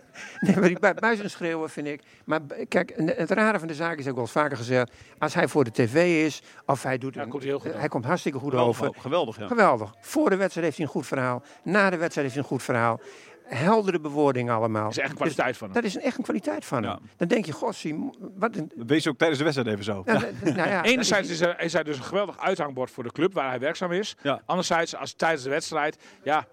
nee, 0.41 0.57
maar 0.57 0.69
die 0.69 0.79
Bu- 0.79 0.95
Buis 0.95 1.19
een 1.19 1.31
schreeuwen 1.31 1.71
vind 1.71 1.87
ik. 1.87 2.03
Maar 2.25 2.41
kijk, 2.69 2.93
het 2.97 3.31
rare 3.31 3.59
van 3.59 3.69
de 3.69 3.75
zaak 3.75 3.99
is 3.99 4.07
ook 4.09 4.13
wel 4.15 4.23
eens 4.23 4.33
vaker 4.33 4.57
gezegd. 4.57 4.93
Als 5.19 5.35
hij 5.35 5.49
voor 5.49 5.65
de 5.65 5.71
tv 5.71 6.25
is, 6.27 6.43
of 6.67 6.83
hij 6.83 6.99
doet... 6.99 7.15
Ja, 7.15 7.23
een- 7.23 7.29
komt 7.29 7.43
hij 7.43 7.51
heel 7.51 7.61
goed 7.61 7.75
hij 7.75 7.89
komt 7.89 8.05
hartstikke 8.05 8.39
goed 8.39 8.51
Geweldig, 8.51 8.83
over. 8.83 9.01
geweldig, 9.01 9.39
ja. 9.39 9.47
Geweldig. 9.47 9.95
Voor 10.01 10.31
de 10.31 10.37
wedstrijd 10.37 10.67
heeft 10.67 10.77
hij 10.77 10.87
een 10.87 10.93
goed 10.93 11.07
verhaal. 11.07 11.43
Na 11.63 11.91
de 11.91 11.97
wedstrijd 11.97 12.15
heeft 12.15 12.35
hij 12.35 12.43
een 12.43 12.49
goed 12.59 12.63
verhaal. 12.63 13.01
Heldere 13.45 14.01
bewoording 14.01 14.51
allemaal. 14.51 14.83
Dat 14.83 14.91
is 14.93 14.99
echt 14.99 15.07
een 15.11 15.17
Dus 15.17 15.21
kwaliteit 15.25 15.57
van 15.57 15.67
hem. 15.67 15.77
dat 15.77 15.85
is 15.85 15.95
een, 15.95 16.01
echt 16.03 16.17
een 16.19 16.25
kwaliteit 16.25 16.65
van 16.65 16.83
Ja. 16.83 16.89
hem. 16.89 16.99
Dan 17.17 17.29
denk 17.29 17.45
je, 17.47 17.53
gossie, 17.53 18.11
wat 18.37 18.57
een... 18.57 18.73
Wees 18.77 19.09
ook 19.09 19.17
tijdens 19.19 19.39
de 19.39 19.45
wedstrijd 19.45 19.73
even 19.73 19.85
zo. 19.85 20.03
Nou, 20.05 20.25
nou 20.45 20.57
ja, 20.69 20.77
dat 20.83 20.91
Enerzijds 20.91 21.29
is- 21.29 21.41
is 21.41 21.47
hij, 21.47 21.55
is 21.59 21.73
hij 21.73 21.83
dus 21.83 21.97
een 21.97 22.03
geweldig 22.05 22.39
uithangbord 22.41 22.91
voor 22.91 23.03
de 23.03 23.13
club 23.13 23.33
waar 23.35 23.49
hij 23.49 23.59
werkzaam 23.59 23.93
is. 23.93 24.17
Ja. 24.23 24.43
Anderzijds, 24.47 24.97
als 24.97 25.13
tijdens 25.13 25.43
de 25.43 25.51
wedstrijd, 25.51 25.97
ja, 26.23 26.47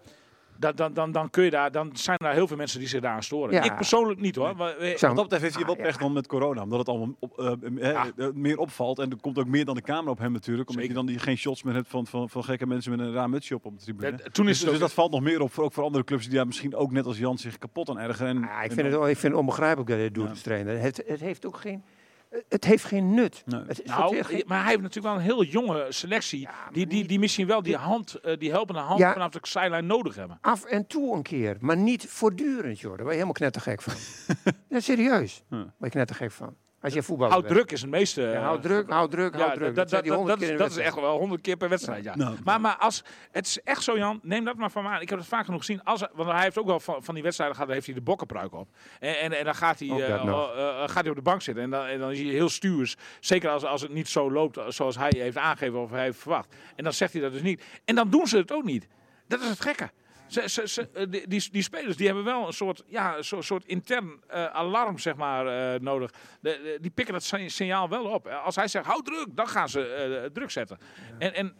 dan, 0.60 0.72
dan, 0.76 0.93
dan, 0.93 1.12
dan, 1.12 1.30
kun 1.30 1.43
je 1.43 1.50
daar, 1.50 1.72
dan 1.72 1.89
zijn 1.93 2.17
er 2.17 2.32
heel 2.34 2.48
veel 2.48 2.58
mensen 2.58 2.80
die 2.80 2.88
zich 2.88 3.02
daar 3.02 3.13
aan 3.13 3.24
storen. 3.24 3.54
Ja. 3.54 3.63
Ik 3.63 3.76
persoonlijk 3.76 4.19
niet 4.19 4.36
hoor. 4.36 4.56
Maar, 4.56 4.78
eh, 4.78 4.91
Wat 4.91 5.00
dat 5.02 5.15
betreft 5.15 5.41
heeft 5.41 5.56
hij 5.56 5.65
wel 5.65 5.76
Ah, 5.76 5.82
pech 5.82 5.98
dan 5.98 6.13
met 6.13 6.28
corona. 6.28 6.62
Omdat 6.62 6.80
het 6.80 6.88
allemaal 6.89 7.15
op, 7.19 7.39
eh, 7.39 7.52
eh, 7.89 7.93
Ja. 8.17 8.32
meer 8.34 8.58
opvalt. 8.58 9.00
En 9.00 9.10
er 9.10 9.17
komt 9.22 9.38
ook 9.39 9.48
meer 9.48 9.65
dan 9.65 9.76
de 9.76 9.82
camera 9.82 10.12
op 10.12 10.17
hem 10.19 10.32
natuurlijk. 10.32 10.69
Omdat 10.69 10.84
Zeker. 10.86 10.98
je 11.00 11.06
dan 11.06 11.13
die, 11.15 11.19
geen 11.24 11.38
shots 11.38 11.63
meer 11.63 11.74
hebt 11.74 11.88
van, 11.89 12.08
van, 12.08 12.30
van 12.30 12.43
gekke 12.43 12.65
mensen 12.67 12.91
met 12.91 13.00
een 13.00 13.13
raar 13.13 13.30
mutsje 13.30 13.56
op 13.56 13.65
op 13.65 13.78
de 13.78 13.84
tribune. 13.84 14.12
Ja, 14.12 14.17
toen 14.32 14.48
is 14.48 14.52
dus, 14.52 14.60
het 14.60 14.65
dus 14.65 14.74
ook- 14.76 14.80
dat 14.80 14.93
valt 14.93 15.12
nog 15.12 15.22
meer 15.22 15.41
op. 15.41 15.54
Voor, 15.54 15.63
ook 15.63 15.74
voor 15.74 15.84
andere 15.84 16.04
clubs 16.04 16.26
die 16.28 16.36
daar 16.36 16.48
misschien 16.48 16.76
ook 16.76 16.91
net 16.91 17.06
als 17.06 17.17
Jan 17.17 17.38
zich 17.38 17.58
kapot 17.58 17.89
aan 17.89 18.00
ergeren. 18.00 18.28
En, 18.36 18.50
Ah, 18.50 18.63
ik, 18.63 18.69
en 18.69 18.76
vind 18.76 18.93
het, 18.93 19.02
ik 19.02 19.17
vind 19.17 19.22
het 19.22 19.34
onbegrijpelijk 19.41 19.88
dat 19.88 19.95
hij 19.98 20.06
het 20.06 20.15
doet 20.15 20.24
Ja. 20.24 20.30
als 20.30 20.41
trainer. 20.41 20.80
Het, 20.80 21.04
het 21.08 21.19
heeft 21.19 21.45
ook 21.45 21.58
geen... 21.58 21.84
het 22.50 22.65
heeft 22.65 22.84
geen 22.84 23.13
nut. 23.13 23.44
Nee. 23.46 23.60
Het, 23.68 23.78
het 23.78 23.86
Nou, 23.86 24.24
geen- 24.24 24.44
maar 24.48 24.60
hij 24.60 24.70
heeft 24.70 24.82
natuurlijk 24.82 25.06
wel 25.13 25.15
een 25.15 25.22
heel 25.30 25.44
jonge 25.44 25.86
selectie. 25.89 26.48
die, 26.72 26.88
die, 26.88 27.06
die 27.08 27.20
misschien 27.20 27.48
wel 27.48 27.62
die, 27.62 27.76
hand, 27.76 28.13
eh, 28.15 28.38
die 28.38 28.52
helpende 28.52 28.82
hand 28.82 29.00
Ja. 29.00 29.13
vanaf 29.13 29.30
de 29.32 29.39
zijlijn 29.42 29.86
nodig 29.86 30.15
hebben. 30.15 30.38
af 30.42 30.63
en 30.65 30.88
toe 30.88 31.15
een 31.15 31.24
keer, 31.24 31.58
maar 31.60 31.78
niet 31.78 32.06
voortdurend, 32.08 32.80
joh. 32.80 32.89
Daar 32.89 32.98
word 33.06 33.08
je 33.08 33.13
helemaal 33.13 33.34
knettergek 33.34 33.82
van. 33.82 33.94
ja, 34.70 34.80
serieus. 34.80 35.44
Daar 35.50 35.60
word 35.60 35.74
je 35.80 35.89
knettergek 35.89 36.32
van. 36.32 36.56
Als 36.82 36.94
je 36.94 37.04
voetballer 37.04 37.32
Houd 37.32 37.44
bent. 37.44 37.56
druk 37.56 37.72
is 37.72 37.82
het 37.82 37.89
meeste. 37.89 38.22
Ja, 38.22 38.34
eh, 38.34 38.42
houd 38.42 38.62
druk, 38.62 38.89
houd 38.89 39.12
druk, 39.12 39.36
houd 39.36 39.54
druk. 39.54 39.76
dat, 39.76 39.89
dat, 39.89 40.06
dat, 40.06 40.15
100 40.15 40.42
is, 40.42 40.44
keer 40.44 40.52
in 40.52 40.58
de 40.58 40.63
dat 40.63 40.72
is 40.72 40.78
echt 40.78 40.96
wel 40.96 41.18
honderd 41.18 41.42
keer 41.42 41.58
per 41.58 41.70
wedstrijd. 41.70 42.04
Ja. 42.04 42.15
Nou, 42.15 42.38
maar, 42.44 42.62
maar 42.62 42.76
als, 42.76 43.04
het 43.32 43.46
is 43.46 43.62
echt 43.62 43.84
zo, 43.84 43.98
Jan, 43.98 44.20
neem 44.24 44.46
dat 44.46 44.56
maar 44.56 44.72
van 44.72 44.84
me 44.84 44.89
aan. 44.89 45.02
Ik 45.02 45.10
heb 45.10 45.20
het 45.20 45.28
vaak 45.28 45.46
genoeg 45.46 45.60
gezien. 45.60 45.84
Als, 45.84 46.04
want 46.13 46.32
hij 46.32 46.44
heeft 46.44 46.58
ook 46.58 46.65
wel 46.65 46.80
van, 46.80 47.04
van 47.04 47.13
die 47.13 47.24
wedstrijden 47.24 47.56
gehad, 47.56 47.72
daar 47.72 47.80
heeft 47.80 47.92
hij 47.92 48.00
de 48.00 48.10
bokkenpruik 48.10 48.54
op. 48.54 48.68
En, 49.00 49.20
en, 49.20 49.38
en 49.38 49.46
dan 49.46 49.56
gaat 49.56 49.80
hij, 49.80 49.88
eh, 49.88 50.10
eh, 50.10 50.22
eh, 50.22 50.89
gaat 50.89 51.02
hij 51.02 51.10
op 51.10 51.15
de 51.15 51.22
bank 51.22 51.42
zitten. 51.42 51.63
En 51.63 51.70
dan, 51.70 51.86
en 51.86 52.00
dan 52.00 52.12
is 52.12 52.20
hij 52.20 52.28
heel 52.28 52.50
stuurs. 52.50 52.96
Zeker 53.20 53.50
als, 53.50 53.63
als 53.63 53.82
het 53.82 53.94
niet 53.94 54.08
zo 54.08 54.32
loopt 54.32 54.60
zoals 54.68 54.98
hij 54.98 55.13
heeft 55.18 55.38
aangegeven 55.38 55.80
of 55.80 55.92
hij 55.92 56.04
heeft 56.04 56.20
verwacht. 56.20 56.56
En 56.76 56.84
dan 56.84 56.94
zegt 56.94 57.13
hij 57.13 57.22
dat 57.22 57.32
dus 57.32 57.42
niet. 57.42 57.63
En 57.86 57.96
dan 57.96 58.10
doen 58.10 58.28
ze 58.28 58.38
het 58.38 58.52
ook 58.52 58.63
niet. 58.63 58.88
Dat 59.28 59.42
is 59.42 59.50
het 59.50 59.62
gekke. 59.62 59.89
Ze, 60.30 60.50
ze, 60.50 60.68
ze, 60.68 60.89
eh, 60.94 61.06
die, 61.10 61.28
die, 61.28 61.48
die 61.52 61.62
spelers 61.62 61.96
die 61.98 62.06
hebben 62.06 62.24
wel 62.24 62.48
een 62.48 62.54
soort, 62.54 62.84
ja, 62.88 63.18
een 63.18 63.24
soort, 63.24 63.46
soort 63.46 63.65
intern 63.65 64.22
eh, 64.28 64.46
alarm 64.46 64.98
zeg 64.98 65.15
maar, 65.15 65.74
eh, 65.74 65.80
nodig. 65.80 66.12
De, 66.12 66.60
de- 66.63 66.78
die 66.82 66.92
pikken 66.92 67.13
dat 67.13 67.24
sign- 67.24 67.48
signaal 67.48 67.89
wel 67.89 68.04
op. 68.06 68.28
Als 68.28 68.56
hij 68.56 68.68
zegt, 68.68 68.86
hou 68.86 69.04
druk, 69.04 69.28
dan 69.30 69.48
gaan 69.48 69.70
ze 69.70 70.30
druk 70.34 70.52
zetten. 70.52 70.78
En, 71.20 71.34
en 71.34 71.56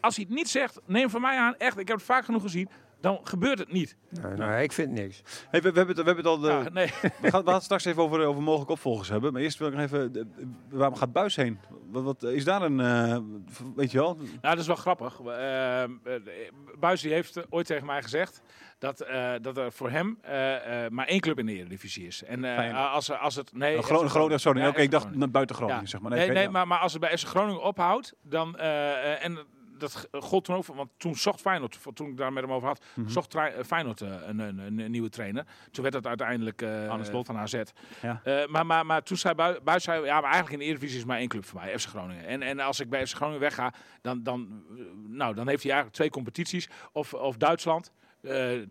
als 0.00 0.16
hij 0.16 0.24
het 0.28 0.34
niet 0.36 0.48
zegt, 0.48 0.80
neem 0.86 1.10
van 1.10 1.20
mij 1.20 1.36
aan, 1.38 1.56
echt, 1.56 1.78
ik 1.78 1.88
heb 1.88 1.96
het 1.96 2.06
vaak 2.06 2.24
genoeg 2.24 2.42
gezien, 2.42 2.68
dan 3.04 3.20
gebeurt 3.24 3.58
het 3.58 3.72
niet. 3.72 3.96
Nee, 4.22 4.32
nee, 4.32 4.62
ik 4.62 4.72
vind 4.72 4.90
niks. 4.90 5.22
Hey, 5.50 5.62
we, 5.62 5.70
we 5.72 5.76
hebben 5.78 5.96
het, 5.96 6.04
we 6.04 6.12
hebben 6.12 6.32
het 6.32 6.42
al. 6.42 6.48
eh, 6.58 6.64
Ja, 6.64 6.70
nee. 6.70 6.86
we, 7.02 7.30
gaan, 7.30 7.40
we 7.40 7.46
gaan 7.46 7.54
het 7.54 7.62
straks 7.62 7.84
even 7.84 8.02
over, 8.02 8.24
over 8.26 8.42
mogelijke 8.42 8.72
opvolgers 8.72 9.08
hebben. 9.08 9.32
Maar 9.32 9.42
eerst 9.42 9.58
wil 9.58 9.68
ik 9.68 9.74
nog 9.74 9.82
even. 9.82 10.12
de- 10.12 10.26
waar 10.70 10.96
gaat 10.96 11.12
Buis 11.12 11.36
heen? 11.36 11.58
Wat, 11.90 12.02
wat, 12.02 12.22
is 12.22 12.44
daar 12.44 12.62
een. 12.62 12.80
eh, 12.80 13.18
weet 13.76 13.90
je 13.90 13.98
wel? 13.98 14.14
Nou, 14.16 14.28
dat 14.40 14.58
is 14.58 14.66
wel 14.66 14.76
grappig. 14.76 15.20
Uh, 15.20 15.82
Buis 16.78 17.00
die 17.00 17.12
heeft 17.12 17.36
eh, 17.36 17.42
ooit 17.50 17.66
tegen 17.66 17.86
mij 17.86 18.02
gezegd 18.02 18.42
dat, 18.78 19.00
eh, 19.00 19.32
dat 19.40 19.56
er 19.56 19.72
voor 19.72 19.90
hem 19.90 20.18
eh, 20.22 20.84
eh, 20.84 20.90
maar 20.90 21.06
één 21.06 21.20
club 21.20 21.38
in 21.38 21.46
de 21.46 21.52
Eredivisie 21.52 22.06
is. 22.06 22.22
En 22.24 22.44
eh, 22.44 22.92
als, 22.92 23.12
als 23.18 23.34
het... 23.34 23.52
Nee, 23.52 23.76
Oh, 23.78 23.82
Groningen, 23.84 24.10
Groningen, 24.10 24.40
sorry. 24.40 24.60
Ja, 24.60 24.68
Oké, 24.68 24.80
ik 24.80 24.90
dacht 24.90 25.30
buiten 25.32 25.56
Groningen, 25.56 25.80
Ja. 25.82 25.88
zeg 25.88 26.00
maar. 26.00 26.10
Nee, 26.10 26.28
nee, 26.30 26.42
ja. 26.42 26.50
maar, 26.50 26.66
maar 26.66 26.78
als 26.78 26.92
het 26.92 27.00
bij 27.00 27.18
FC 27.18 27.26
Groningen 27.26 27.62
ophoudt, 27.62 28.14
dan... 28.22 28.58
eh, 28.58 29.12
eh, 29.12 29.24
en 29.24 29.38
dat 29.78 30.08
gold 30.12 30.44
toen 30.44 30.56
ook, 30.56 30.66
want 30.66 30.90
toen 30.96 31.14
zocht 31.16 31.40
Feyenoord, 31.40 31.78
toen 31.94 32.08
ik 32.10 32.16
daar 32.16 32.32
met 32.32 32.42
hem 32.42 32.52
over 32.52 32.68
had, 32.68 32.84
Mhm. 32.94 33.08
zocht 33.08 33.34
eh, 33.34 33.44
Feyenoord 33.66 34.00
eh, 34.00 34.08
een, 34.26 34.38
een, 34.38 34.58
een, 34.58 34.78
een 34.78 34.90
nieuwe 34.90 35.08
trainer. 35.08 35.46
Toen 35.70 35.82
werd 35.82 35.94
dat 35.94 36.06
uiteindelijk 36.06 36.62
eh, 36.62 36.88
Arne 36.88 37.04
Slot. 37.04 37.26
van 37.26 37.36
AZ. 37.36 37.62
Ja. 38.02 38.20
Maar, 38.48 38.66
maar, 38.66 38.86
maar 38.86 39.02
toen 39.02 39.16
zei 39.16 39.34
Bui- 39.34 39.58
Buis, 39.64 39.84
zei, 39.84 40.04
ja, 40.04 40.14
maar 40.20 40.30
eigenlijk 40.30 40.52
in 40.52 40.58
de 40.58 40.64
Eredivisie 40.64 40.98
is 40.98 41.04
maar 41.04 41.18
één 41.18 41.28
club 41.28 41.44
voor 41.44 41.60
mij, 41.60 41.78
FC 41.78 41.88
Groningen. 41.88 42.26
En, 42.26 42.42
en 42.42 42.60
als 42.60 42.80
ik 42.80 42.88
bij 42.90 43.06
FC 43.06 43.14
Groningen 43.16 43.40
wegga, 43.40 43.72
dan, 44.00 44.22
dan, 44.22 44.62
nou, 45.08 45.34
dan 45.34 45.48
heeft 45.48 45.62
hij 45.62 45.72
eigenlijk 45.72 45.92
twee 45.92 46.10
competities. 46.10 46.68
Of, 46.92 47.14
of 47.14 47.36
Duitsland, 47.36 47.92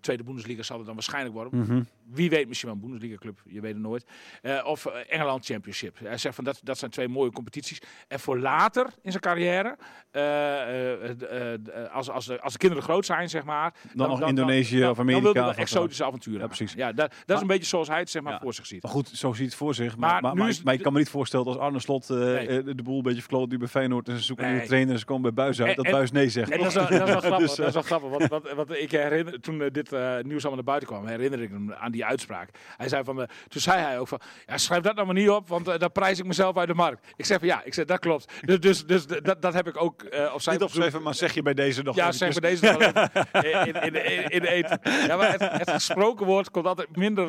tweede 0.01 0.23
Bundesliga 0.23 0.61
zal 0.63 0.77
het 0.77 0.85
dan 0.85 0.95
waarschijnlijk 0.95 1.35
worden. 1.35 1.59
Mhm. 1.59 1.81
Wie 2.11 2.29
weet, 2.29 2.47
misschien 2.47 2.69
wel 2.69 2.77
een 2.77 2.83
Bundesliga-club, 2.85 3.39
je 3.45 3.61
weet 3.61 3.73
het 3.73 3.81
nooit. 3.81 4.05
Eh, 4.41 4.65
of 4.65 4.85
eh, 4.85 4.93
Engeland 5.07 5.45
Championship. 5.45 5.99
Hij 5.99 6.17
zegt 6.17 6.35
van 6.35 6.43
dat, 6.43 6.59
dat 6.63 6.77
zijn 6.77 6.91
twee 6.91 7.07
mooie 7.07 7.31
competities. 7.31 7.79
En 8.07 8.19
voor 8.19 8.39
later 8.39 8.85
in 9.01 9.11
zijn 9.11 9.23
carrière, 9.23 9.77
eh, 10.11 11.93
als, 11.93 12.09
als, 12.09 12.25
de, 12.25 12.41
als 12.41 12.53
de 12.53 12.59
kinderen 12.59 12.83
groot 12.83 13.05
zijn, 13.05 13.29
zeg 13.29 13.43
maar. 13.43 13.73
nog 13.93 14.21
Indonesië 14.21 14.77
of 14.87 14.95
Dan 14.95 14.99
Amerika 14.99 15.23
wil 15.23 15.33
hij 15.33 15.43
wat 15.43 15.55
exotische 15.55 16.05
avonturen. 16.05 16.39
Ja, 16.39 16.47
precies. 16.47 16.73
Ja, 16.73 16.91
dat, 16.91 17.13
dat 17.25 17.35
is 17.35 17.41
een 17.41 17.47
beetje 17.47 17.65
zoals 17.65 17.87
hij 17.87 17.99
het 17.99 18.09
zeg 18.09 18.21
maar 18.21 18.33
Ja. 18.33 18.39
voor 18.39 18.53
zich 18.53 18.65
ziet. 18.65 18.83
Maar 18.83 18.91
goed, 18.91 19.07
zo 19.07 19.33
ziet 19.33 19.45
het 19.45 19.55
voor 19.55 19.73
zich. 19.75 19.97
Maar, 19.97 20.21
Maar 20.21 20.35
maar, 20.35 20.53
maar, 20.63 20.73
ik 20.73 20.81
kan 20.81 20.93
me 20.93 20.99
niet 20.99 21.09
voorstellen 21.09 21.45
als 21.45 21.57
Arne 21.57 21.79
Slot 21.79 22.09
Nee. 22.09 22.63
de 22.63 22.83
boel 22.83 22.97
een 22.97 23.03
beetje 23.03 23.19
verkloot 23.19 23.49
nu 23.49 23.57
bij 23.57 23.67
Feyenoord 23.67 24.07
en 24.07 24.17
ze 24.17 24.23
zoeken 24.23 24.45
een 24.45 24.51
Nee. 24.51 24.59
nieuwe 24.59 24.73
trainer 24.73 24.93
en 24.93 24.99
ze 24.99 25.05
komen 25.05 25.21
bij 25.33 25.33
Buis 25.45 25.59
uit, 25.61 25.69
En- 25.69 25.75
dat 25.75 25.85
en- 25.85 25.91
Buis 25.91 26.11
nee 26.11 26.29
zegt. 26.29 26.51
En 26.51 26.57
dat 26.57 26.67
is 26.67 26.73
wel, 26.73 26.83
dat 26.89 27.07
is 27.07 27.09
wel 27.13 27.19
grappig. 27.29 27.47
Dus, 27.47 27.55
dat 27.55 27.67
is 27.67 27.73
wel 27.73 27.81
grappig 27.83 28.09
want, 28.09 28.27
want, 28.27 28.49
want 28.51 28.71
ik 28.71 28.91
herinner, 28.91 29.41
toen 29.41 29.57
dit 29.57 29.91
nieuws 29.91 30.45
allemaal 30.45 30.55
naar 30.55 30.63
buiten 30.63 30.87
kwam, 30.87 31.05
herinner 31.07 31.41
ik 31.41 31.49
hem 31.49 31.73
aan 31.73 31.91
die 31.93 32.05
uitspraak. 32.05 32.49
Hij 32.77 32.89
zei 32.89 33.03
van, 33.03 33.21
eh, 33.21 33.27
toen 33.47 33.61
zei 33.61 33.81
hij 33.81 33.99
ook 33.99 34.07
van, 34.07 34.19
ja, 34.45 34.57
schrijf 34.57 34.81
dat 34.81 34.93
nou 34.95 35.05
maar 35.05 35.15
niet 35.15 35.29
op, 35.29 35.47
want 35.49 35.67
eh, 35.67 35.79
dan 35.79 35.91
prijs 35.91 36.19
ik 36.19 36.25
mezelf 36.25 36.57
uit 36.57 36.67
de 36.67 36.73
markt. 36.73 37.07
Ik 37.15 37.25
zeg 37.25 37.39
van, 37.39 37.47
ja, 37.47 37.61
ik 37.63 37.73
zeg, 37.73 37.85
dat 37.85 37.99
klopt. 37.99 38.33
Dus, 38.41 38.59
dus, 38.59 38.85
dus 38.85 39.05
dat, 39.07 39.41
dat 39.41 39.53
heb 39.53 39.67
ik 39.67 39.81
ook 39.81 40.03
eh 40.03 40.33
op 40.33 40.41
zijn 40.41 40.55
niet 40.55 40.65
opschrijven, 40.65 41.01
maar 41.01 41.15
zeg 41.15 41.33
je 41.33 41.41
bij 41.41 41.53
deze 41.53 41.81
nog 41.83 41.95
Ja, 41.95 42.11
zeg 42.11 42.31
maar 42.31 42.41
deze 42.41 42.65
nog 42.71 42.81
even 43.31 43.83
in, 43.83 43.95
in, 43.95 44.05
in, 44.05 44.29
in 44.29 44.41
de 44.41 44.49
eten. 44.49 44.79
Ja, 44.83 45.15
maar 45.17 45.31
het, 45.31 45.41
het 45.51 45.69
gesproken 45.69 46.25
woord 46.25 46.51
komt 46.51 46.65
altijd 46.65 46.95
minder 46.95 47.27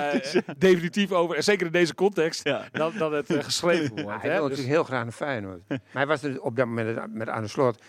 definitief 0.58 1.12
over. 1.12 1.36
En 1.36 1.44
zeker 1.44 1.66
in 1.66 1.72
deze 1.72 1.94
context. 1.94 2.44
Ja. 2.44 2.64
Dan, 2.72 2.92
dan 2.98 3.12
het 3.12 3.34
geschreven 3.38 3.96
Ja, 3.96 4.02
woord. 4.02 4.20
hij 4.22 4.30
hè. 4.30 4.36
wil 4.38 4.48
Dus- 4.48 4.56
natuurlijk 4.58 4.74
heel 4.76 4.84
graag 4.84 5.02
naar 5.02 5.12
Feyenoord. 5.12 5.60
maar 5.68 5.78
hij 5.92 6.06
was 6.06 6.22
er 6.22 6.40
op 6.42 6.56
dat 6.56 6.66
moment 6.66 7.14
met 7.14 7.28
Arne 7.28 7.48
Slot. 7.48 7.82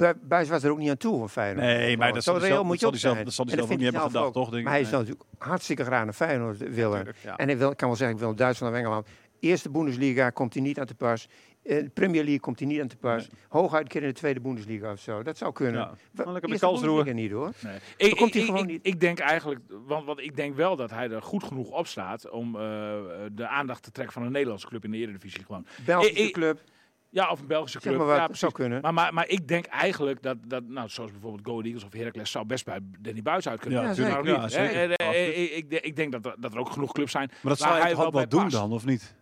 Bu- 0.00 0.18
Buis 0.22 0.48
was 0.48 0.62
er 0.62 0.70
ook 0.70 0.78
niet 0.78 0.90
aan 0.90 0.96
toe 0.96 1.18
van 1.18 1.30
Feyenoord. 1.30 1.66
Nee, 1.66 1.96
maar 1.96 2.12
dat 2.12 2.22
zal 2.22 2.34
hij 2.38 2.46
zelf- 2.48 2.64
moet 2.66 2.80
dat 2.80 2.80
je 2.80 3.06
dat 3.24 3.32
zal 3.32 3.44
hij 3.46 3.54
zelf 3.54 3.70
ook 3.70 3.76
niet 3.76 3.82
hebben 3.82 4.00
gedacht, 4.00 4.32
toch, 4.32 4.44
denk 4.48 4.56
ik? 4.56 4.62
Maar 4.64 4.72
hij 4.72 4.80
Nee. 4.82 4.90
zou 4.90 5.02
natuurlijk 5.02 5.30
hartstikke 5.38 5.84
graag 5.84 6.04
naar 6.04 6.12
Feyenoord 6.12 6.58
willen. 6.58 7.14
ja. 7.24 7.36
En 7.36 7.46
hij 7.48 7.58
wil, 7.58 7.74
kan 7.74 7.88
wel 7.88 7.96
zeggen, 7.96 8.16
ik 8.16 8.22
wil 8.22 8.34
Duitsland 8.34 8.72
of 8.72 8.78
Engeland. 8.78 9.06
Eerste 9.40 9.70
Bundesliga 9.70 10.30
komt 10.30 10.54
hij 10.54 10.62
niet 10.62 10.78
aan 10.80 10.86
te 10.86 10.94
pas. 10.94 11.28
Eh, 11.62 11.76
De 11.82 11.88
Premier 11.94 12.20
League 12.22 12.40
komt 12.40 12.58
hij 12.58 12.68
niet 12.68 12.80
aan 12.80 12.86
te 12.88 12.96
pas. 12.96 13.28
Hooguit 13.48 13.82
een 13.82 13.88
keer 13.88 14.02
in 14.02 14.08
de 14.08 14.14
tweede 14.14 14.40
Bundesliga 14.40 14.92
of 14.92 15.00
zo. 15.00 15.22
Dat 15.22 15.36
zou 15.38 15.52
kunnen. 15.52 15.80
Ja. 15.80 15.94
Maar 16.12 16.26
lekker 16.32 16.48
bij 16.50 16.58
Karlsruhe. 16.58 17.12
Niet 17.12 17.30
hoor. 17.32 17.52
Nee. 17.62 17.76
Ik, 17.96 18.16
komt 18.16 18.32
hij 18.34 18.42
ik, 18.42 18.48
gewoon 18.48 18.62
ik, 18.64 18.70
niet. 18.70 18.86
ik 18.86 19.00
denk 19.00 19.18
eigenlijk, 19.18 19.60
want, 19.86 20.04
want 20.06 20.20
ik 20.20 20.36
denk 20.36 20.54
wel 20.56 20.76
dat 20.76 20.90
hij 20.90 21.10
er 21.10 21.22
goed 21.22 21.44
genoeg 21.44 21.70
op 21.70 21.86
staat 21.86 22.30
om 22.30 22.54
eh, 22.56 22.60
de 23.32 23.46
aandacht 23.48 23.82
te 23.82 23.90
trekken 23.90 24.14
van 24.14 24.22
een 24.24 24.32
Nederlandse 24.32 24.66
club 24.66 24.84
in 24.84 24.90
de 24.90 24.96
Eredivisie 24.96 25.44
gewoon. 25.44 25.66
Belgische 25.84 26.14
Ik- 26.14 26.26
ik- 26.26 26.32
club. 26.32 26.60
Ja, 27.12 27.30
of 27.30 27.40
een 27.40 27.46
Belgische 27.46 27.80
Zeg 27.80 27.92
club. 27.92 28.06
maar 28.06 28.16
ja, 28.16 28.28
zou 28.32 28.52
kunnen. 28.52 28.80
Maar, 28.80 28.94
maar, 28.94 29.14
maar 29.14 29.28
ik 29.28 29.48
denk 29.48 29.66
eigenlijk 29.66 30.22
dat, 30.22 30.36
dat 30.46 30.62
nou, 30.66 30.88
zoals 30.88 31.10
bijvoorbeeld 31.10 31.46
Go 31.46 31.60
Eagles 31.60 31.84
of 31.84 31.92
Heracles 31.92 32.30
zou 32.30 32.46
best 32.46 32.64
bij 32.64 32.78
Danny 33.00 33.22
Buis 33.22 33.48
uit 33.48 33.60
kunnen. 33.60 33.82
Ja, 33.82 33.88
niet, 33.88 33.96
hè? 34.54 34.66
En, 34.66 34.96
eh, 34.96 35.06
Absoluut. 35.06 35.52
ik, 35.52 35.84
ik, 35.84 35.96
denk 35.96 36.12
dat 36.12 36.26
er, 36.26 36.34
dat 36.38 36.52
er 36.52 36.58
ook 36.58 36.70
genoeg 36.70 36.92
clubs 36.92 37.12
zijn. 37.12 37.30
Maar 37.40 37.52
dat 37.52 37.58
zou 37.58 37.80
hij 37.80 37.96
ook 37.96 38.12
wel 38.12 38.28
doen 38.28 38.42
past. 38.42 38.52
dan, 38.52 38.72
of 38.72 38.84
niet? 38.84 39.14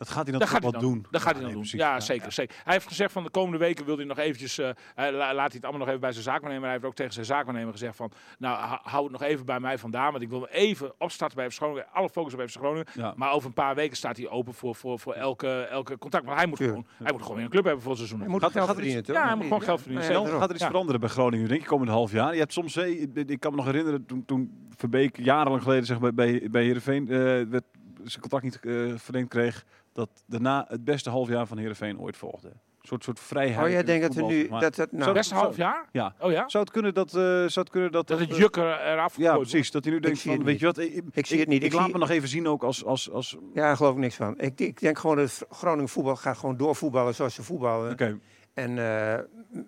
Dat 0.00 0.08
gaat 0.08 0.22
hij 0.22 0.30
dan 0.30 0.40
Dat 0.40 0.42
toch 0.42 0.50
gaat 0.50 0.62
hij 0.62 0.70
wel 0.70 0.80
dan 0.80 0.90
doen? 0.92 1.06
Dat 1.10 1.20
gaat 1.22 1.32
hij 1.32 1.42
dan 1.42 1.52
nee, 1.52 1.62
doen. 1.70 1.78
Ja, 1.80 2.00
zeker, 2.00 2.32
zeker. 2.32 2.56
Hij 2.64 2.72
heeft 2.72 2.86
gezegd 2.86 3.12
van 3.12 3.22
de 3.22 3.30
komende 3.30 3.58
weken 3.58 3.84
wil 3.84 3.96
hij 3.96 4.04
nog 4.04 4.18
eventjes, 4.18 4.58
eh, 4.58 4.70
hij 4.94 5.12
la- 5.12 5.34
laat 5.34 5.46
hij 5.46 5.54
het 5.54 5.62
allemaal 5.62 5.78
nog 5.80 5.88
even 5.88 6.00
bij 6.00 6.12
zijn 6.12 6.24
zaakwaarnemer. 6.24 6.64
Hij 6.64 6.72
heeft 6.72 6.84
ook 6.84 6.94
tegen 6.94 7.12
zijn 7.12 7.26
zaakwaarnemer 7.26 7.72
gezegd 7.72 7.96
van, 7.96 8.10
nou 8.38 8.78
hou 8.82 9.02
het 9.02 9.12
nog 9.12 9.22
even 9.22 9.46
bij 9.46 9.60
mij 9.60 9.78
vandaan, 9.78 10.10
want 10.10 10.22
ik 10.22 10.28
wil 10.28 10.46
even 10.46 10.92
opstarten 10.98 11.36
bij 11.36 11.50
FC 11.50 11.56
Groningen, 11.56 11.86
alle 11.92 12.08
focus 12.08 12.34
op 12.34 12.40
FC 12.40 12.56
Groningen. 12.56 12.86
Ja. 12.94 13.12
Maar 13.16 13.32
over 13.32 13.48
een 13.48 13.54
paar 13.54 13.74
weken 13.74 13.96
staat 13.96 14.16
hij 14.16 14.28
open 14.28 14.54
voor, 14.54 14.74
voor, 14.74 14.98
voor 14.98 15.12
elke, 15.14 15.60
elke 15.62 15.98
contact. 15.98 16.24
Want 16.24 16.38
hij 16.38 16.46
moet, 16.46 16.58
gewoon, 16.58 16.86
hij 17.02 17.12
moet 17.12 17.20
gewoon 17.22 17.36
weer 17.36 17.44
een 17.44 17.50
club 17.50 17.64
hebben 17.64 17.82
voor 17.82 17.90
het 17.90 17.98
seizoen. 18.00 18.20
Hij 18.20 18.28
moet 18.28 18.42
Gaat- 18.42 18.52
geld 18.52 18.64
gaat 18.66 18.74
er 18.76 18.80
verdienen, 18.80 19.04
toch? 19.04 19.16
ja, 19.16 19.26
hij 19.26 19.34
moet 19.36 19.44
gewoon 19.44 19.62
geld 19.62 19.80
verdienen. 19.80 20.10
Ja, 20.12 20.26
gaat 20.38 20.48
er 20.48 20.54
iets 20.54 20.62
Ja. 20.64 20.68
veranderen 20.70 21.00
bij 21.00 21.08
Groningen, 21.10 21.48
denk 21.48 21.60
ik, 21.60 21.66
komende 21.66 21.92
half 21.92 22.12
jaar? 22.12 22.32
Je 22.32 22.38
hebt 22.40 22.52
soms, 22.52 22.76
ik, 22.76 23.40
kan 23.40 23.50
me 23.50 23.56
nog 23.56 23.66
herinneren, 23.66 24.06
toen, 24.06 24.24
toen 24.24 24.68
Verbeek 24.76 25.16
jarenlang 25.16 25.62
geleden 25.62 25.84
zeg 25.86 25.98
maar, 26.00 26.14
bij, 26.14 26.48
bij 26.50 26.62
Heerenveen 26.64 27.08
eh, 27.08 27.16
werd, 27.48 27.64
zijn 28.04 28.20
contract 28.20 28.44
niet 28.44 28.60
eh 28.60 28.92
verlengd 28.96 29.28
kreeg, 29.28 29.64
dat 29.92 30.08
daarna 30.26 30.64
het 30.68 30.84
beste 30.84 31.10
half 31.10 31.28
jaar 31.28 31.46
van 31.46 31.58
Heerenveen 31.58 32.00
ooit 32.00 32.16
volgde. 32.16 32.48
Een 32.48 32.86
soort, 32.88 33.04
soort 33.04 33.20
vrijheid. 33.20 33.66
Oh, 33.66 33.72
jij 33.72 33.82
denkt 33.84 34.06
dat 34.06 34.14
we 34.14 34.22
nu... 34.22 34.48
Dat, 34.48 34.74
dat, 34.74 34.92
nou, 34.92 35.04
Zo- 35.04 35.12
Best 35.12 35.30
een 35.30 35.36
half 35.36 35.56
jaar? 35.56 35.88
Ja. 35.92 36.14
Oh 36.20 36.30
ja? 36.30 36.48
Zou 36.48 36.64
het 36.64 36.72
kunnen 36.72 36.94
dat... 36.94 37.08
eh, 37.08 37.12
zou 37.22 37.50
het 37.54 37.70
kunnen 37.70 37.92
dat, 37.92 38.06
Dat 38.06 38.18
het 38.18 38.30
eh, 38.30 38.38
jukker 38.38 38.80
eraf 38.80 39.16
Ja, 39.16 39.36
precies. 39.36 39.70
Dat 39.70 39.84
hij 39.84 39.92
nu 39.92 40.00
denkt 40.00 40.20
van, 40.20 40.32
het 40.32 40.42
weet 40.42 40.58
je 40.60 40.66
wat, 40.66 40.78
ik, 40.78 41.02
Ik 41.12 41.26
zie 41.26 41.38
het 41.40 41.48
niet. 41.48 41.60
Ik, 41.62 41.66
Ik 41.66 41.72
laat 41.72 41.84
zie- 41.84 41.92
me 41.92 41.98
nog 41.98 42.10
even 42.10 42.28
zien 42.28 42.48
ook 42.48 42.62
als... 42.62 42.84
als, 42.84 43.10
als 43.10 43.36
Ja, 43.54 43.62
daar 43.62 43.76
geloof 43.76 43.92
ik 43.92 43.98
niks 44.00 44.14
van. 44.16 44.38
Ik, 44.40 44.60
ik 44.60 44.80
denk 44.80 44.98
gewoon 44.98 45.16
dat 45.16 45.46
Groningen 45.50 45.88
voetbal 45.88 46.16
gaat 46.16 46.36
gewoon 46.38 46.56
doorvoetballen 46.56 47.14
zoals 47.14 47.34
ze 47.34 47.42
voetballen. 47.42 47.92
Oké, 47.92 48.18
En 48.54 48.78
eh, 48.78 49.18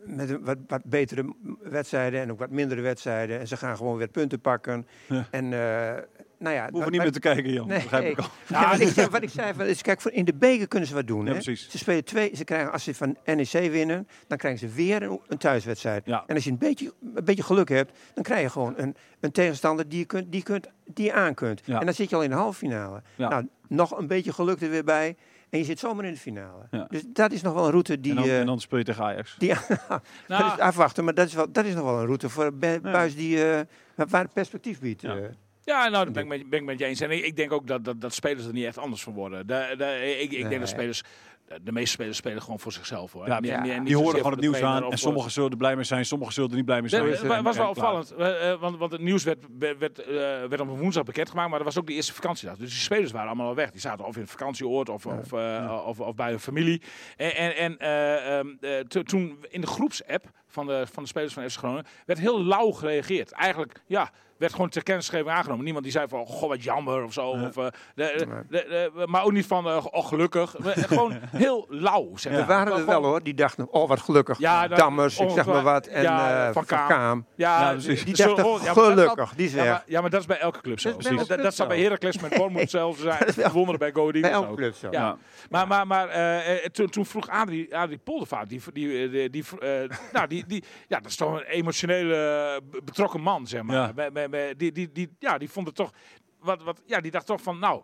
met 0.04 0.30
een 0.30 0.44
wat, 0.44 0.56
wat 0.66 0.84
betere 0.84 1.34
wedstrijden 1.62 2.20
en 2.20 2.30
ook 2.32 2.38
wat 2.38 2.50
mindere 2.50 2.80
wedstrijden. 2.80 3.38
En 3.40 3.48
ze 3.48 3.56
gaan 3.56 3.76
gewoon 3.76 3.96
weer 3.96 4.08
punten 4.08 4.40
pakken. 4.40 4.86
Ja. 5.08 5.26
En 5.30 5.52
eh, 5.52 6.02
nou 6.42 6.54
ja... 6.54 6.68
hoeven 6.72 6.92
niet 6.92 7.00
meer 7.02 7.12
te 7.12 7.18
kijken, 7.20 7.52
Jan. 7.52 7.66
Nee, 7.68 7.82
begrijp 7.82 8.04
ik 8.12 8.18
al. 8.18 8.26
Ja, 8.48 8.70
wat, 8.70 8.80
ik, 8.80 8.88
zei- 8.94 9.08
wat 9.08 9.22
ik 9.22 9.28
zei, 9.30 9.54
van, 9.54 9.66
is, 9.66 9.82
kijk, 9.82 10.00
voor- 10.00 10.12
in 10.12 10.24
de 10.24 10.34
beker 10.34 10.68
kunnen 10.68 10.88
ze 10.88 10.94
wat 10.94 11.06
doen. 11.06 11.20
Ja, 11.20 11.26
hè? 11.26 11.32
precies. 11.32 11.70
Ze 11.70 11.78
spelen 11.78 12.04
twee, 12.04 12.30
ze 12.36 12.44
krijgen, 12.44 12.72
als 12.72 12.84
ze 12.84 12.94
van 12.94 13.16
NEC 13.24 13.50
winnen, 13.70 14.08
dan 14.26 14.38
krijgen 14.38 14.68
ze 14.68 14.74
weer 14.74 15.02
een, 15.02 15.20
een 15.28 15.38
thuiswedstrijd. 15.38 16.06
Ja. 16.06 16.24
En 16.26 16.34
als 16.34 16.44
je 16.44 16.50
een 16.50 16.58
beetje, 16.58 16.92
een 17.14 17.24
beetje 17.24 17.42
geluk 17.42 17.68
hebt, 17.68 17.98
dan 18.14 18.22
krijg 18.24 18.42
je 18.42 18.50
gewoon 18.50 18.74
een, 18.76 18.96
een 19.20 19.32
tegenstander 19.32 19.88
die 19.88 19.98
je, 19.98 20.04
kunt, 20.04 20.32
die, 20.32 20.42
kunt, 20.42 20.66
die 20.86 21.04
je 21.04 21.12
aan 21.12 21.34
kunt. 21.34 21.60
En 21.66 21.84
dan 21.84 21.94
zit 21.94 22.10
je 22.10 22.16
al 22.16 22.22
in 22.22 22.30
de 22.30 22.36
halve 22.36 22.58
finale. 22.58 23.02
Nou, 23.16 23.48
nog 23.68 23.98
een 23.98 24.06
beetje 24.06 24.32
geluk 24.32 24.60
er 24.60 24.70
weer 24.70 24.84
bij. 24.84 25.16
En 25.50 25.58
je 25.58 25.64
zit 25.64 25.78
zomaar 25.78 26.04
in 26.04 26.12
de 26.12 26.18
finale. 26.18 26.66
Ja. 26.70 26.86
Dus 26.90 27.02
dat 27.06 27.32
is 27.32 27.42
nog 27.42 27.54
wel 27.54 27.64
een 27.64 27.70
route 27.70 28.00
die... 28.00 28.10
en, 28.10 28.16
dan, 28.16 28.26
eh, 28.26 28.40
en 28.40 28.46
dan 28.46 28.60
speel 28.60 28.78
je 28.78 28.84
tegen 28.84 29.04
Ajax. 29.04 29.34
die 29.38 29.52
Nou, 30.28 30.44
is 30.52 30.58
afwachten, 30.58 31.04
maar 31.04 31.14
dat 31.14 31.26
is, 31.26 31.34
wel, 31.34 31.52
dat 31.52 31.64
is 31.64 31.74
nog 31.74 31.84
wel 31.84 31.98
een 31.98 32.04
route 32.04 32.28
voor 32.28 32.52
Be- 32.54 32.78
Buis 32.82 33.16
die 33.16 33.44
eh, 33.52 33.60
waar 33.94 34.22
het 34.22 34.32
perspectief 34.32 34.80
biedt. 34.80 35.00
Ja. 35.00 35.16
eh. 35.16 35.24
Ja, 35.64 35.88
nou, 35.88 36.04
daar 36.04 36.12
ben 36.12 36.22
ik, 36.22 36.28
met, 36.28 36.50
ben 36.50 36.58
ik 36.58 36.64
met 36.64 36.78
je 36.78 36.84
eens. 36.84 37.00
En 37.00 37.10
ik, 37.10 37.24
ik 37.24 37.36
denk 37.36 37.52
ook 37.52 37.66
dat, 37.66 37.84
dat, 37.84 38.00
dat 38.00 38.14
spelers 38.14 38.46
er 38.46 38.52
niet 38.52 38.64
echt 38.64 38.78
anders 38.78 39.02
van 39.02 39.12
worden. 39.12 39.46
De, 39.46 39.74
de, 39.78 40.16
ik 40.20 40.30
ik 40.32 40.38
Nee. 40.40 40.48
denk 40.48 40.60
dat 40.60 40.68
spelers 40.68 41.02
de 41.62 41.72
meeste 41.72 41.90
spelers 41.90 42.16
spelen 42.16 42.42
gewoon 42.42 42.58
voor 42.58 42.72
zichzelf. 42.72 43.12
Hoor. 43.12 43.26
Ja, 43.26 43.40
Die 43.80 43.96
horen 43.96 44.16
gewoon 44.16 44.32
het 44.32 44.40
nieuws 44.40 44.62
aan. 44.62 44.90
En 44.90 44.98
sommigen 44.98 45.30
zullen 45.30 45.50
er 45.50 45.56
blij 45.56 45.74
mee 45.74 45.84
zijn, 45.84 46.04
sommigen 46.04 46.34
zullen 46.34 46.50
er 46.50 46.56
niet 46.56 46.64
blij 46.64 46.80
mee 46.80 46.88
zijn. 46.90 47.06
Het 47.08 47.20
het. 47.22 47.42
was 47.42 47.56
wel 47.56 47.68
opvallend, 47.68 48.10
eh, 48.10 48.50
eh, 48.50 48.60
want, 48.60 48.78
want 48.78 48.92
het 48.92 49.00
nieuws 49.00 49.24
werd, 49.24 49.38
werd, 49.58 49.78
werd, 49.78 49.98
eh, 49.98 50.14
werd 50.14 50.60
op 50.60 50.68
een 50.68 50.78
woensdag 50.78 51.04
bekendgemaakt, 51.04 51.48
maar 51.48 51.58
dat 51.58 51.66
was 51.66 51.78
ook 51.78 51.86
de 51.86 51.92
eerste 51.92 52.12
vakantiedag. 52.12 52.56
Dus 52.56 52.70
die 52.70 52.78
spelers 52.78 53.10
waren 53.12 53.26
allemaal 53.26 53.48
al 53.48 53.54
weg. 53.54 53.70
Die 53.70 53.80
zaten 53.80 54.04
of 54.04 54.14
in 54.14 54.20
een 54.22 54.28
vakantieoord 54.28 54.88
of, 54.88 55.06
of, 55.06 55.32
eh, 55.32 55.82
of, 55.86 56.00
of 56.00 56.14
bij 56.14 56.32
een 56.32 56.40
familie. 56.40 56.82
En, 57.16 57.34
en, 57.36 57.56
en 57.56 57.78
eh, 57.78 58.38
ehm, 58.38 58.48
eh, 58.60 58.78
to- 58.78 59.02
toen 59.02 59.44
in 59.48 59.60
de 59.60 59.66
groepsapp 59.66 60.24
van 60.46 60.66
de, 60.66 60.86
van 60.92 61.02
de 61.02 61.08
spelers 61.08 61.32
van 61.32 61.50
FC 61.50 61.56
Groningen 61.58 61.86
werd 62.06 62.18
heel 62.18 62.44
lauw 62.44 62.70
gereageerd. 62.70 63.30
Eigenlijk, 63.32 63.82
ja, 63.86 64.10
werd 64.42 64.54
gewoon 64.54 64.68
ter 64.68 64.82
kennisgeving 64.82 65.28
aangenomen. 65.30 65.64
Niemand 65.64 65.84
die 65.84 65.92
zei 65.92 66.08
van, 66.08 66.26
goh, 66.26 66.48
wat 66.48 66.62
jammer 66.64 67.02
of 67.04 67.12
zo. 67.12 67.26
Of, 67.28 67.56
eh, 67.56 67.66
de, 67.94 68.12
de- 68.16 68.26
de- 68.48 68.66
de- 68.68 69.06
maar 69.06 69.24
ook 69.24 69.32
niet 69.32 69.46
van, 69.46 69.66
eh, 69.68 69.86
oh, 69.90 70.06
gelukkig. 70.06 70.54
Eh, 70.56 70.82
gewoon 70.84 71.12
heel 71.30 71.66
lauw, 71.68 72.16
zeg 72.16 72.32
Er 72.32 72.46
waren 72.46 72.72
er 72.72 72.86
wel 72.86 73.04
hoor, 73.04 73.22
die 73.22 73.34
dachten, 73.34 73.72
oh 73.72 73.88
wat 73.88 74.00
gelukkig. 74.00 74.38
Ja, 74.38 74.68
Dammers, 74.68 75.18
ik 75.18 75.30
zeg 75.30 75.46
maar 75.46 75.62
wat. 75.62 75.86
En 75.86 76.02
Ja, 76.02 76.46
eh, 76.46 76.52
Van 76.52 76.66
Van 76.66 76.86
Kaam. 76.88 77.26
Ja. 77.34 77.74
Die 77.74 78.14
dachten, 78.14 78.58
gelukkig, 78.60 79.32
die 79.34 79.46
is 79.46 79.52
Ja 79.52 79.64
maar, 79.64 79.82
ja, 79.86 80.00
maar 80.00 80.10
dat 80.10 80.20
is 80.20 80.26
bij 80.26 80.38
elke 80.38 80.60
club 80.60 80.80
zo. 80.80 80.96
Dat 81.26 81.54
zou 81.54 81.68
bij. 81.68 81.80
Heracles 81.80 82.18
met 82.20 82.30
Bournemouth 82.38 82.70
zelf 82.70 82.98
zijn. 82.98 83.32
Verwonderen 83.32 83.78
bij 83.78 83.92
Go 83.92 84.10
Bij 84.10 84.30
elke 84.30 84.54
club 84.54 84.74
zo. 84.74 84.88
Ja. 84.90 85.00
Ja. 85.00 85.16
Maar, 85.50 85.66
maar, 85.66 85.86
maar 85.86 86.08
toen, 86.72 86.88
toen 86.88 87.06
vroeg 87.06 87.28
Adrie, 87.28 87.76
Adrie 87.76 87.98
Poldervaart, 87.98 88.48
die, 88.48 88.60
die, 88.72 89.10
die, 89.10 89.30
die, 89.30 89.44
eh, 89.60 89.68
nou, 90.12 90.26
die, 90.26 90.44
die, 90.46 90.64
ja, 90.88 90.96
dat 91.00 91.10
is 91.10 91.16
toch 91.16 91.32
een 91.32 91.42
emotionele, 91.44 92.60
betrokken 92.84 93.20
man, 93.20 93.46
zeg 93.46 93.62
maar. 93.62 93.76
Ja. 93.76 93.92
Bij- 93.92 94.12
bij- 94.12 94.28
bij- 94.32 94.56
die, 94.56 94.72
die, 94.72 94.92
die, 94.92 95.08
ja, 95.18 95.38
die 95.38 95.50
vond 95.50 95.66
het 95.66 95.76
toch, 95.76 95.92
wat, 96.42 96.62
wat, 96.62 96.82
ja, 96.86 97.00
die 97.00 97.10
dacht 97.10 97.26
toch 97.26 97.42
van, 97.42 97.58
nou, 97.58 97.82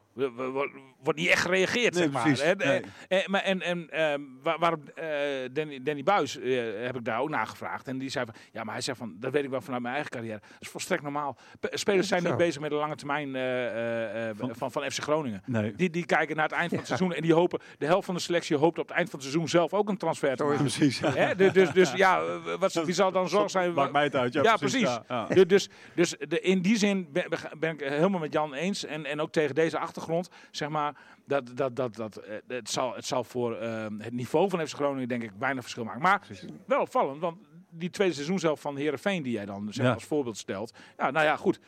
wordt 1.03 1.19
niet 1.19 1.29
echt 1.29 1.43
gereageerd, 1.43 1.95
Nee, 1.95 2.03
zeg 2.03 2.13
maar. 2.13 2.23
precies. 2.23 2.43
hè. 2.45 2.55
Nee. 2.55 2.83
En, 3.09 3.31
maar 3.31 3.43
en, 3.43 3.63
en 3.63 3.91
ehm, 3.91 4.21
waar, 4.43 4.59
waarom 4.59 4.83
eh, 4.95 5.07
Danny, 5.53 5.83
Danny 5.83 6.03
Buis 6.03 6.39
eh, 6.39 6.61
heb 6.85 6.97
ik 6.97 7.05
daar 7.05 7.21
ook 7.21 7.29
naar 7.29 7.47
gevraagd. 7.47 7.87
En 7.89 7.99
die 7.99 8.09
zei 8.09 8.25
van, 8.25 8.35
ja, 8.53 8.65
maar 8.65 8.73
hij 8.75 8.83
zegt 8.83 8.99
van, 8.99 9.17
dat 9.19 9.33
weet 9.33 9.45
ik 9.45 9.51
wel 9.51 9.61
vanuit 9.61 9.83
mijn 9.83 9.95
eigen 9.95 10.13
carrière. 10.13 10.39
Dat 10.41 10.51
is 10.61 10.69
volstrekt 10.69 11.03
normaal. 11.03 11.37
Spelers 11.61 12.09
zijn 12.09 12.23
niet 12.25 12.37
bezig 12.37 12.61
met 12.61 12.71
de 12.71 12.77
lange 12.77 12.95
termijn 12.95 13.35
eh, 13.37 13.67
eh, 13.67 14.29
eh, 14.29 14.37
Van- 14.37 14.55
van, 14.57 14.73
van 14.73 14.83
FC 14.91 15.03
Groningen. 15.03 15.43
Nee. 15.47 15.73
Die, 15.75 15.91
die 15.91 16.07
kijken 16.07 16.37
naar 16.37 16.45
het 16.49 16.55
eind 16.55 16.69
van 16.69 16.79
het 16.79 16.87
seizoen 16.87 17.13
en 17.13 17.23
die 17.23 17.35
hopen, 17.35 17.61
de 17.79 17.87
helft 17.87 18.07
van 18.07 18.15
de 18.15 18.21
selectie 18.21 18.57
hoopt 18.57 18.79
op 18.79 18.89
het 18.89 18.97
eind 18.97 19.11
van 19.11 19.19
het 19.19 19.29
seizoen 19.29 19.49
zelf 19.49 19.73
ook 19.75 19.89
een 19.89 19.97
transfer 19.97 20.37
te 20.37 20.43
maken. 20.45 20.59
Precies. 20.59 20.99
Ja. 20.99 21.35
Dus, 21.35 21.53
dus, 21.53 21.73
dus 21.73 21.93
ja, 21.93 22.21
eh, 22.21 22.55
wat, 22.59 22.73
wie 22.73 22.95
zal 22.95 23.13
dan 23.13 23.29
zorg 23.29 23.51
zijn? 23.51 23.73
Maakt 23.73 23.93
mij 23.93 24.05
het 24.05 24.15
uit. 24.17 24.33
Ja, 24.33 24.43
Ja, 24.43 24.57
precies. 24.57 24.99
Ja. 25.09 25.27
Dus, 25.29 25.47
dus, 25.47 25.69
dus 25.95 26.15
de, 26.29 26.41
in 26.41 26.63
die 26.63 26.77
zin 26.77 27.09
ben, 27.13 27.25
ben 27.59 27.73
ik 27.73 27.81
helemaal 27.81 28.21
met 28.21 28.33
Jan 28.33 28.48
eens. 28.55 28.85
En, 28.85 29.05
en 29.05 29.21
ook 29.21 29.33
tegen 29.33 29.55
deze 29.55 29.79
achtergrond, 29.79 30.29
zeg 30.51 30.69
maar, 30.69 30.95
dat, 31.27 31.51
dat, 31.57 31.77
dat, 31.77 31.95
dat, 31.97 32.17
eh, 32.17 32.35
het, 32.49 32.71
zal, 32.71 32.95
het 32.95 33.05
zal 33.07 33.25
voor 33.25 33.57
ehm, 33.57 33.99
het 34.01 34.13
niveau 34.13 34.49
van 34.49 34.67
FC 34.67 34.75
Groningen 34.75 35.09
denk 35.09 35.23
ik 35.23 35.31
weinig 35.39 35.63
verschil 35.63 35.85
maken. 35.85 36.03
Maar 36.03 36.21
wel 36.67 36.81
opvallend, 36.81 37.21
want 37.21 37.37
die 37.71 37.91
tweede 37.91 38.15
seizoen 38.15 38.39
zelf 38.39 38.61
van 38.61 38.77
Herenveen 38.77 39.23
die 39.23 39.33
jij 39.33 39.47
dan 39.47 39.65
zeg, 39.67 39.77
maar, 39.77 39.87
Ja. 39.87 39.93
als 39.93 40.05
voorbeeld 40.05 40.37
stelt. 40.37 40.75
Ja, 40.99 41.11
nou 41.11 41.25
ja, 41.27 41.37
goed. 41.37 41.61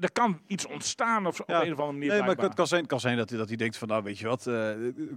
Er 0.00 0.12
kan 0.12 0.40
iets 0.46 0.66
ontstaan 0.66 1.26
of 1.26 1.36
zo, 1.36 1.44
Ja. 1.46 1.56
op 1.60 1.64
een 1.66 1.72
of 1.72 1.78
andere 1.78 1.98
manier. 1.98 2.10
Nee, 2.24 2.34
maar 2.34 2.44
het 2.46 2.54
kan 2.54 2.66
zijn, 2.66 2.86
kan 2.86 3.00
zijn 3.00 3.16
dat, 3.16 3.28
hij- 3.28 3.38
dat 3.38 3.48
hij 3.48 3.56
denkt 3.56 3.76
van, 3.76 3.88
nou 3.88 4.02
weet 4.02 4.18
je 4.18 4.26
wat, 4.26 4.46
eh, 4.46 4.54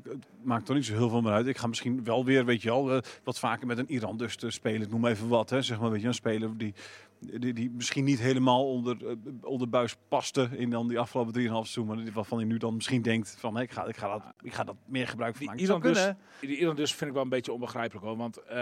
het 0.04 0.26
maakt 0.44 0.66
toch 0.66 0.76
niet 0.76 0.86
zo 0.86 0.94
heel 0.94 1.10
veel 1.10 1.22
meer 1.22 1.32
uit. 1.32 1.48
Ik 1.48 1.58
ga 1.58 1.68
misschien 1.68 2.04
wel 2.04 2.26
weer, 2.26 2.46
weet 2.46 2.62
je 2.62 2.70
wel, 2.70 2.92
eh, 2.92 3.00
wat 3.24 3.40
vaker 3.40 3.68
met 3.68 3.78
een 3.78 3.92
Iran 3.92 4.18
dus 4.18 4.36
te 4.36 4.50
spelen. 4.52 4.82
Ik 4.82 4.90
noem 4.90 5.06
even 5.06 5.28
wat, 5.28 5.50
hè, 5.50 5.62
zeg 5.62 5.80
maar, 5.80 5.92
weet 5.92 6.02
je, 6.02 6.08
een 6.08 6.14
speler 6.14 6.58
die, 6.58 6.74
die, 7.22 7.54
die 7.54 7.72
misschien 7.76 8.04
niet 8.04 8.20
helemaal 8.20 8.68
onder, 8.72 8.98
eh, 9.08 9.14
onder 9.42 9.70
buis 9.70 9.96
paste 10.08 10.50
in 10.52 10.70
dan 10.70 10.88
die 10.88 11.00
afgelopen 11.00 11.34
3,5 11.34 11.48
seizoen. 11.52 11.86
Maar 11.86 11.96
die- 11.98 12.12
waarvan 12.14 12.38
hij 12.38 12.48
nu 12.48 12.58
dan 12.58 12.76
misschien 12.76 13.02
denkt 13.02 13.36
van, 13.40 13.56
hé, 13.56 13.62
ik, 13.62 13.72
ga, 13.72 13.86
ik, 13.86 13.98
ga 13.98 14.08
dat, 14.08 14.22
ik 14.42 14.54
ga 14.54 14.64
dat 14.64 14.76
meer 14.86 15.08
gebruik 15.08 15.36
van 15.36 15.46
maken. 15.46 15.62
Iran, 15.62 15.82
dus, 15.82 16.12
Iran 16.40 16.76
dus 16.76 16.94
vind 16.96 17.10
ik 17.10 17.16
wel 17.16 17.24
een 17.24 17.30
beetje 17.30 17.52
onbegrijpelijk 17.54 18.06
hoor. 18.06 18.18
Want 18.18 18.38
eh, 18.38 18.56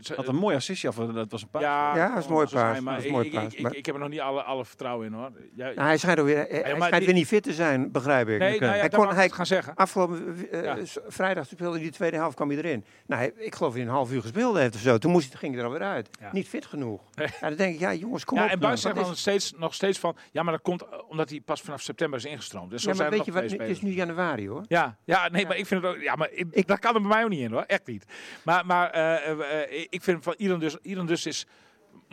ze- 0.00 0.14
Had 0.16 0.28
een 0.28 0.36
mooi 0.36 0.56
assistje 0.56 0.88
af, 0.88 0.94
dat 0.96 1.30
was 1.30 1.42
een 1.42 1.48
paar. 1.48 1.62
ja, 1.62 1.96
Ja, 1.96 2.08
dat 2.08 2.18
is 2.18 2.24
een 2.26 2.32
mooi 2.32 2.46
paas, 2.46 2.80
maar 2.80 2.94
dat 2.94 3.04
is 3.04 3.10
een 3.10 3.10
ik- 3.10 3.12
mooi 3.16 3.26
ik- 3.26 3.32
paas, 3.60 3.72
Ik, 3.72 3.78
ik, 3.78 3.86
heb 3.86 3.94
er 3.94 4.00
nog 4.00 4.10
niet 4.10 4.20
alle, 4.20 4.42
alle 4.42 4.64
vertrouwen 4.64 5.06
in 5.06 5.12
hoor. 5.12 5.30
Ja, 5.54 5.64
Nou, 5.64 5.80
hij 5.80 5.96
schijnt, 5.98 6.20
weer, 6.20 6.36
hij, 6.36 6.46
hij 6.48 6.62
maar 6.62 6.72
schijnt 6.76 6.96
die- 6.96 7.04
weer 7.06 7.14
niet 7.14 7.26
fit 7.26 7.42
te 7.42 7.52
zijn, 7.52 7.90
begrijp 7.92 8.28
ik. 8.28 8.38
nee, 8.38 8.60
nou 8.60 8.72
ja, 8.74 8.78
Hij 8.80 8.88
kon- 8.88 9.14
hij- 9.14 9.30
gaan 9.30 9.46
zeggen. 9.46 9.74
Afgelopen 9.74 10.36
eh, 10.50 10.62
Ja. 10.62 10.76
vrijdag 11.06 11.46
speelde 11.46 11.72
hij 11.74 11.82
die 11.82 11.92
tweede 11.92 12.16
helft, 12.16 12.34
kwam 12.36 12.48
hij 12.48 12.58
erin. 12.58 12.84
Nou, 13.06 13.20
hij- 13.20 13.32
ik 13.36 13.54
geloof 13.54 13.72
dat 13.72 13.80
hij 13.80 13.82
een 13.90 13.96
half 13.96 14.12
uur 14.12 14.20
gespeeld 14.20 14.56
heeft 14.56 14.74
of 14.74 14.80
zo. 14.80 14.98
Toen 14.98 15.10
moest, 15.10 15.28
hij- 15.30 15.38
ging 15.38 15.52
hij 15.54 15.60
er 15.62 15.66
alweer 15.68 15.82
uit. 15.86 16.08
Ja. 16.20 16.28
Niet 16.32 16.48
fit 16.48 16.66
genoeg. 16.66 17.00
Nee. 17.14 17.26
Ja, 17.40 17.48
dan 17.48 17.56
denk 17.56 17.74
ik, 17.74 17.80
ja 17.80 17.90
jongens, 18.04 18.24
kom 18.24 18.38
Ja, 18.38 18.44
op. 18.44 18.50
en 18.50 18.58
Buis 18.58 18.80
zegt 18.80 18.94
dan 18.94 19.16
steeds, 19.16 19.52
nog 19.56 19.74
steeds 19.74 19.98
van, 19.98 20.16
ja, 20.32 20.42
maar 20.42 20.52
dat 20.52 20.62
komt 20.62 20.82
eh, 20.82 20.88
omdat 21.08 21.30
hij 21.30 21.40
pas 21.40 21.60
vanaf 21.60 21.80
september 21.80 22.18
is 22.18 22.24
ingestroomd. 22.24 22.70
Dus 22.70 22.82
zo 22.82 22.88
Ja, 22.88 22.94
zijn 22.94 23.08
maar 23.10 23.18
er 23.18 23.24
weet 23.24 23.34
nog 23.34 23.42
je 23.42 23.56
wat, 23.58 23.60
het 23.68 23.76
is 23.76 23.82
nu 23.82 23.90
januari 23.90 24.48
hoor. 24.48 24.64
Ja, 24.68 24.96
ja, 25.04 25.28
nee, 25.28 25.46
maar 25.46 25.56
ik 25.56 25.66
vind 25.66 25.82
het 25.82 25.94
ook. 25.94 26.02
Ja, 26.02 26.14
maar 26.14 26.30
ik, 26.30 26.46
Ik- 26.50 26.66
dat 26.66 26.78
kan 26.78 26.94
er 26.94 27.00
bij 27.00 27.10
mij 27.10 27.22
ook 27.24 27.30
niet 27.30 27.40
in 27.40 27.52
hoor, 27.52 27.62
echt 27.66 27.86
niet. 27.86 28.04
Maar, 28.44 28.66
maar 28.66 28.90
eh, 28.90 29.86
ik 29.90 30.02
vind 30.02 30.24
van 30.24 30.34
Iran 30.36 30.58
dus, 30.58 30.76
Iran 30.82 31.06
dus 31.06 31.26
is 31.26 31.46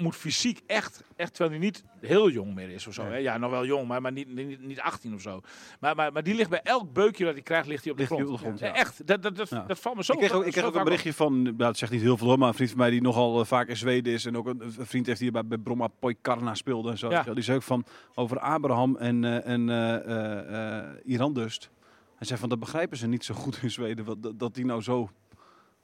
moet 0.02 0.16
fysiek 0.16 0.62
echt, 0.68 1.04
echt 1.16 1.30
terwijl 1.34 1.50
hij 1.60 1.60
niet 1.66 1.84
heel 2.00 2.30
jong 2.30 2.54
meer 2.56 2.70
is 2.70 2.88
of 2.88 2.94
zo. 2.94 3.04
Hè? 3.04 3.16
Ja, 3.16 3.38
nog 3.38 3.52
wel 3.52 3.66
jong, 3.66 3.88
maar, 3.88 4.02
maar 4.02 4.12
niet, 4.12 4.34
niet, 4.34 4.62
niet 4.62 4.80
18 4.80 5.14
of 5.14 5.22
zo. 5.22 5.42
Maar, 5.80 5.96
maar, 5.96 6.12
maar 6.12 6.24
die 6.24 6.36
ligt 6.36 6.50
bij 6.50 6.62
elk 6.64 6.94
beukje 6.94 7.24
dat 7.26 7.34
hij 7.34 7.42
krijgt, 7.44 7.68
ligt 7.68 7.84
hij 7.84 7.92
op 7.92 7.98
de 7.98 8.04
Ligt 8.04 8.16
grond. 8.16 8.30
op 8.34 8.38
de 8.38 8.44
grond, 8.44 8.60
Ja, 8.60 8.68
ja. 8.68 8.74
Echt, 8.74 9.08
dat, 9.08 9.22
dat, 9.24 9.36
dat, 9.36 9.50
Ja. 9.50 9.64
dat 9.68 9.80
valt 9.80 9.96
me 9.96 10.04
zo 10.04 10.14
Ik 10.14 10.20
kreeg 10.20 10.32
ook, 10.32 10.46
ik 10.46 10.52
kreeg 10.52 10.64
ook 10.66 10.74
een 10.74 10.80
op. 10.80 10.86
berichtje 10.86 11.14
van, 11.14 11.42
nou, 11.42 11.64
het 11.64 11.78
zegt 11.78 11.92
niet 11.92 12.02
heel 12.02 12.18
veel 12.18 12.28
hoor, 12.28 12.38
maar 12.38 12.48
een 12.48 12.54
vriend 12.54 12.70
van 12.70 12.80
mij 12.80 12.90
die 12.90 13.02
nogal 13.02 13.40
eh, 13.40 13.46
vaak 13.46 13.68
in 13.68 13.78
Zweden 13.78 14.14
is 14.14 14.26
en 14.26 14.38
ook 14.38 14.48
een, 14.48 14.62
een 14.62 14.86
vriend 14.86 15.06
heeft 15.06 15.20
die 15.20 15.32
bij, 15.32 15.46
bij 15.46 15.58
Bromma 15.58 15.88
Poikarna 15.88 16.54
speelde 16.56 16.90
en 16.92 16.98
zo. 16.98 17.10
Die 17.34 17.44
zei 17.44 17.58
ook 17.58 17.64
van 17.64 17.86
over 18.16 18.40
Abraham 18.40 18.96
en, 18.98 19.24
eh, 19.24 19.48
en 19.54 19.70
eh, 19.70 21.12
Iran 21.14 21.34
Dust. 21.34 21.70
Hij 22.16 22.28
zei 22.28 22.40
van 22.40 22.50
dat 22.50 22.60
begrijpen 22.60 22.98
ze 22.98 23.08
niet 23.08 23.24
zo 23.26 23.34
goed 23.34 23.60
in 23.62 23.72
Zweden, 23.72 24.06
wat, 24.06 24.24
dat, 24.24 24.40
dat 24.40 24.56
die 24.56 24.66
nou 24.66 24.82
zo 24.82 25.10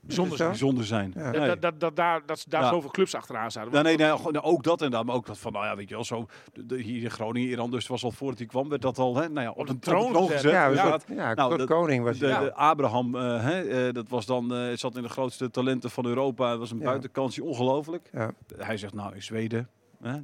Bijzonder. 0.08 0.38
Zo? 0.38 0.46
bijzonder 0.48 0.86
zijn. 0.86 1.14
Ja. 1.16 1.32
Nee. 1.32 1.48
Dat, 1.48 1.62
dat, 1.62 1.80
dat, 1.80 1.96
daar, 1.96 2.22
dat 2.26 2.46
daar 2.50 2.62
Ja. 2.62 2.70
zoveel 2.70 2.90
clubs 2.90 3.16
achteraan 3.16 3.52
zaten. 3.52 3.72
Nou, 3.72 3.84
nee, 3.84 3.98
nee, 3.98 4.08
nou, 4.08 4.40
ook 4.40 4.64
dat 4.64 4.82
en 4.82 4.92
dan, 4.92 5.06
maar 5.06 5.16
ook 5.16 5.26
dat 5.26 5.38
van, 5.38 5.52
nou 5.52 5.66
ja, 5.66 5.76
weet 5.76 5.90
je 5.90 5.96
wel, 5.96 6.04
zo, 6.04 6.26
de, 6.54 6.66
de- 6.66 6.82
hier 6.82 7.04
in 7.04 7.12
Groningen, 7.12 7.50
Iran 7.50 7.72
Dust 7.72 7.88
was 7.88 8.04
al 8.04 8.12
voordat 8.12 8.38
hij 8.38 8.48
kwam, 8.48 8.70
werd 8.70 8.82
dat 8.82 8.98
al, 8.98 9.16
hè, 9.16 9.30
nou 9.30 9.46
ja, 9.46 9.52
op, 9.52 9.66
de 9.68 9.74
een 9.74 9.80
troon 9.80 10.12
troon 10.12 10.28
gezet. 10.30 10.52
Ja, 10.52 10.68
ja, 10.68 11.00
ja 11.08 11.34
Nou, 11.34 11.58
dat- 11.58 11.68
Koning 11.68 12.04
was 12.04 12.18
De, 12.18 12.28
ja. 12.28 12.40
de 12.40 12.54
Abraham, 12.54 13.16
eh, 13.16 13.44
hè, 13.44 13.62
eh, 13.88 13.94
dat 13.94 14.10
was 14.10 14.26
dan, 14.26 14.54
eh, 14.56 14.76
zat 14.78 14.96
in 14.96 15.02
de 15.02 15.10
grootste 15.10 15.50
talenten 15.50 15.90
van 15.90 16.06
Europa. 16.06 16.50
Het 16.50 16.60
was 16.60 16.72
een 16.72 16.80
Ja. 16.80 16.86
buitenkansje, 16.86 17.44
ongelooflijk. 17.44 18.10
Ja. 18.14 18.32
Hij 18.58 18.78
zegt, 18.78 18.94
nou, 18.94 19.16
in 19.16 19.24
Zweden, 19.24 19.70
hè, 20.02 20.18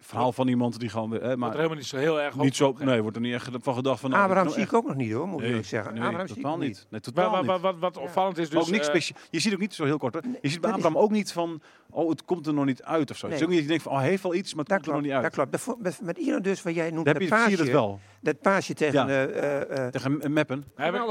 verhaal 0.00 0.32
van 0.32 0.48
iemand 0.48 0.80
die 0.80 0.88
gewoon 0.88 1.10
weer, 1.10 1.20
hè, 1.20 1.26
Maar 1.28 1.38
maar 1.38 1.52
helemaal 1.56 1.76
niet 1.76 1.86
zo 1.86 1.96
heel 1.96 2.20
erg 2.20 2.34
niet 2.36 2.56
zo, 2.56 2.74
nee, 2.78 3.00
wordt 3.02 3.16
er 3.16 3.22
niet 3.22 3.34
echt 3.34 3.48
van 3.60 3.74
gedacht 3.74 4.00
van. 4.00 4.10
nou, 4.10 4.22
Abraham 4.22 4.44
nou 4.44 4.54
zie 4.56 4.64
echt- 4.64 4.72
ik 4.72 4.78
ook 4.78 4.86
nog 4.86 4.96
niet 4.96 5.12
hoor, 5.12 5.28
moet 5.28 5.42
ik 5.42 5.50
Nee, 5.50 5.62
zeggen. 5.62 5.94
nee, 5.94 6.02
Abraham 6.02 6.26
zie 6.26 6.36
ik 6.36 6.42
totaal 6.42 6.58
niet. 6.58 6.74
Nee, 6.76 6.84
Wat, 6.90 7.02
totaal 7.02 7.30
wat, 7.30 7.40
niet. 7.40 7.50
wat, 7.50 7.60
wat, 7.60 7.78
wat 7.78 7.96
opvallend 7.96 8.38
is 8.38 8.50
dus... 8.50 8.60
ook 8.60 8.68
niks 8.70 8.84
eh, 8.86 8.90
speciaal. 8.92 9.18
Je 9.30 9.40
ziet 9.40 9.52
ook 9.52 9.58
niet 9.60 9.74
zo 9.74 9.84
heel 9.84 9.98
kort. 9.98 10.14
Hoor. 10.14 10.22
Je 10.42 10.48
ziet 10.48 10.60
bij 10.60 10.70
dat 10.70 10.78
is- 10.78 10.84
Abraham 10.84 10.96
ook 11.06 11.10
niet 11.10 11.32
van, 11.32 11.60
oh, 11.90 12.08
het 12.10 12.24
komt 12.24 12.46
er 12.46 12.54
nog 12.54 12.64
niet 12.64 12.82
uit 12.82 13.10
of 13.10 13.16
zo. 13.16 13.26
Het 13.26 13.34
is 13.34 13.40
Nee. 13.40 13.48
ook 13.48 13.54
niet 13.54 13.58
dat 13.58 13.62
je 13.62 13.68
denkt 13.68 13.82
van, 13.82 13.92
oh, 13.92 13.98
hij 13.98 14.08
heeft 14.08 14.22
wel 14.22 14.34
iets, 14.34 14.54
maar 14.54 14.64
het 14.64 14.68
Dat 14.68 14.76
komt 14.82 14.86
er 14.96 15.02
nog 15.02 15.02
klopt, 15.12 15.24
niet 15.24 15.32
dat 15.32 15.40
uit. 15.40 15.50
klopt. 15.50 15.80
Bijvo- 15.80 16.00
Met, 16.06 16.16
met 16.16 16.26
Iran 16.26 16.42
dus, 16.42 16.62
wat 16.62 16.74
jij 16.74 16.90
noemt, 16.90 17.04
Dan 17.04 17.14
heb 17.16 17.28
dat 17.28 17.38
je, 17.38 17.44
zie 17.44 17.50
je 17.50 17.56
dat 17.56 17.66
wel. 17.72 18.00
Dat 18.20 18.40
paasje 18.40 18.74
tegen... 18.74 19.06
Ja. 19.08 19.26
eh, 19.26 19.60
eh, 19.62 19.84
eh, 19.84 19.90
Tegen 19.92 20.32
Meppen. 20.32 20.64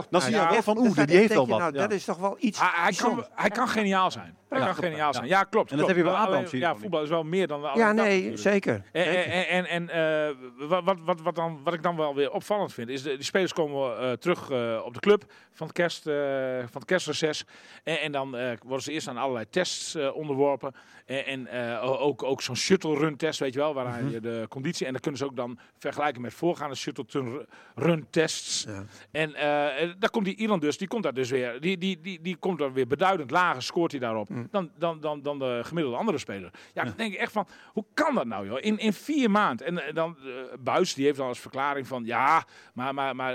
Dan 0.10 0.22
zie 0.22 0.32
je 0.32 0.38
paasje. 0.38 0.52
wel 0.54 0.62
van, 0.62 0.78
oeh, 0.78 1.06
die 1.06 1.18
heeft 1.18 1.34
je, 1.34 1.46
wat. 1.46 1.60
Nou, 1.60 1.74
Ja. 1.74 1.80
dat 1.82 1.92
is 1.92 2.06
toch 2.06 2.18
wel 2.18 2.36
iets 2.40 2.60
Hij, 2.60 2.70
hij, 2.74 2.94
kan, 2.94 3.26
hij 3.34 3.50
kan 3.50 3.68
geniaal 3.68 4.12
zijn. 4.12 4.36
Hij 4.50 4.60
Ja, 4.60 4.66
kan 4.66 4.74
klopt, 4.74 4.88
geniaal 4.90 5.08
ja. 5.08 5.14
zijn. 5.14 5.28
Ja, 5.28 5.44
klopt. 5.44 5.72
En 5.72 5.78
dat 5.78 5.88
heb 5.88 5.98
je 5.98 6.04
bij 6.04 6.12
zie 6.12 6.52
je 6.52 6.58
Ja, 6.58 6.76
voetbal 6.76 7.04
is 7.04 7.10
wel 7.10 7.24
meer 7.24 7.48
dan... 7.48 7.70
Ja, 7.74 7.92
nee, 7.92 8.38
zeker. 8.38 8.84
En, 8.92 9.26
en, 9.32 9.48
en, 9.48 9.66
en 9.66 9.90
eh, 9.90 10.36
wat, 10.68 10.84
wat, 11.06 11.22
wat, 11.22 11.36
dan, 11.36 11.60
wat 11.64 11.74
ik 11.74 11.84
dan 11.84 11.96
wel 11.96 12.16
weer 12.16 12.32
opvallend 12.32 12.74
vind, 12.74 12.90
is 12.90 13.04
de, 13.04 13.16
die 13.16 13.24
spelers 13.24 13.54
komen 13.54 14.00
eh, 14.00 14.12
terug 14.12 14.50
eh, 14.50 14.82
op 14.86 14.94
de 14.94 15.00
club 15.00 15.24
van 15.54 15.68
het, 15.68 15.76
kerst, 15.76 16.08
eh, 16.08 16.16
van 16.58 16.68
het 16.82 16.86
kerstreces. 16.86 17.46
En, 17.84 18.00
en 18.00 18.12
dan 18.12 18.36
eh, 18.38 18.52
worden 18.64 18.84
ze 18.84 18.92
eerst 18.92 19.08
aan 19.08 19.18
allerlei 19.18 19.46
tests 19.50 19.96
eh, 19.96 20.16
onderworpen. 20.16 20.74
En, 21.08 21.26
en 21.26 21.48
eh, 21.48 22.02
ook, 22.02 22.24
ook 22.24 22.42
zo'n 22.42 22.56
shuttle 22.56 22.96
run 22.98 23.18
test, 23.18 23.40
weet 23.40 23.54
je 23.54 23.60
wel, 23.60 23.74
waar 23.74 24.04
Mhm. 24.04 24.10
je 24.12 24.20
de 24.20 24.46
conditie... 24.50 24.86
En 24.86 24.92
dan 24.92 25.02
kunnen 25.02 25.20
ze 25.20 25.26
ook 25.26 25.36
dan 25.36 25.60
vergelijken 25.80 26.22
met 26.22 26.34
voorgaande 26.34 26.76
shuttle 26.76 27.46
run 27.76 28.08
tests. 28.10 28.64
Ja. 28.68 28.84
En 29.12 29.36
eh, 29.36 29.84
eh, 29.84 29.90
daar 30.00 30.10
komt 30.10 30.26
die 30.26 30.36
Iran 30.36 30.60
dus, 30.60 30.78
die 30.78 30.88
komt 30.88 31.04
daar 31.04 31.14
dus 31.14 31.30
weer, 31.30 31.60
die, 31.62 31.78
die, 31.78 32.02
die, 32.02 32.22
die 32.22 32.36
komt 32.36 32.60
daar 32.60 32.74
weer 32.74 32.88
beduidend 32.88 33.32
lager, 33.32 33.62
scoort 33.64 33.92
hij 33.92 34.00
daarop, 34.00 34.30
Mm. 34.30 34.48
dan, 34.52 34.72
dan, 34.78 35.00
dan, 35.00 35.22
dan 35.22 35.40
de 35.40 35.62
gemiddelde 35.64 35.98
andere 35.98 36.18
speler. 36.18 36.52
Ja, 36.74 36.84
dan 36.84 36.94
denk 36.98 37.14
ik 37.14 37.20
echt 37.20 37.32
van, 37.32 37.48
hoe 37.66 37.86
kan 37.94 38.16
dat 38.16 38.26
nou 38.26 38.48
joh, 38.48 38.58
in, 38.62 38.78
in 38.78 38.94
vier 38.94 39.32
maanden. 39.32 39.66
En 39.66 39.84
eh, 39.88 39.94
dan, 39.94 40.18
Buis, 40.60 40.94
die 40.94 41.06
heeft 41.06 41.18
dan 41.18 41.28
als 41.28 41.40
verklaring 41.40 41.88
van, 41.88 42.06
ja, 42.06 42.46
maar, 42.74 42.94
maar, 42.94 43.16
maar 43.16 43.34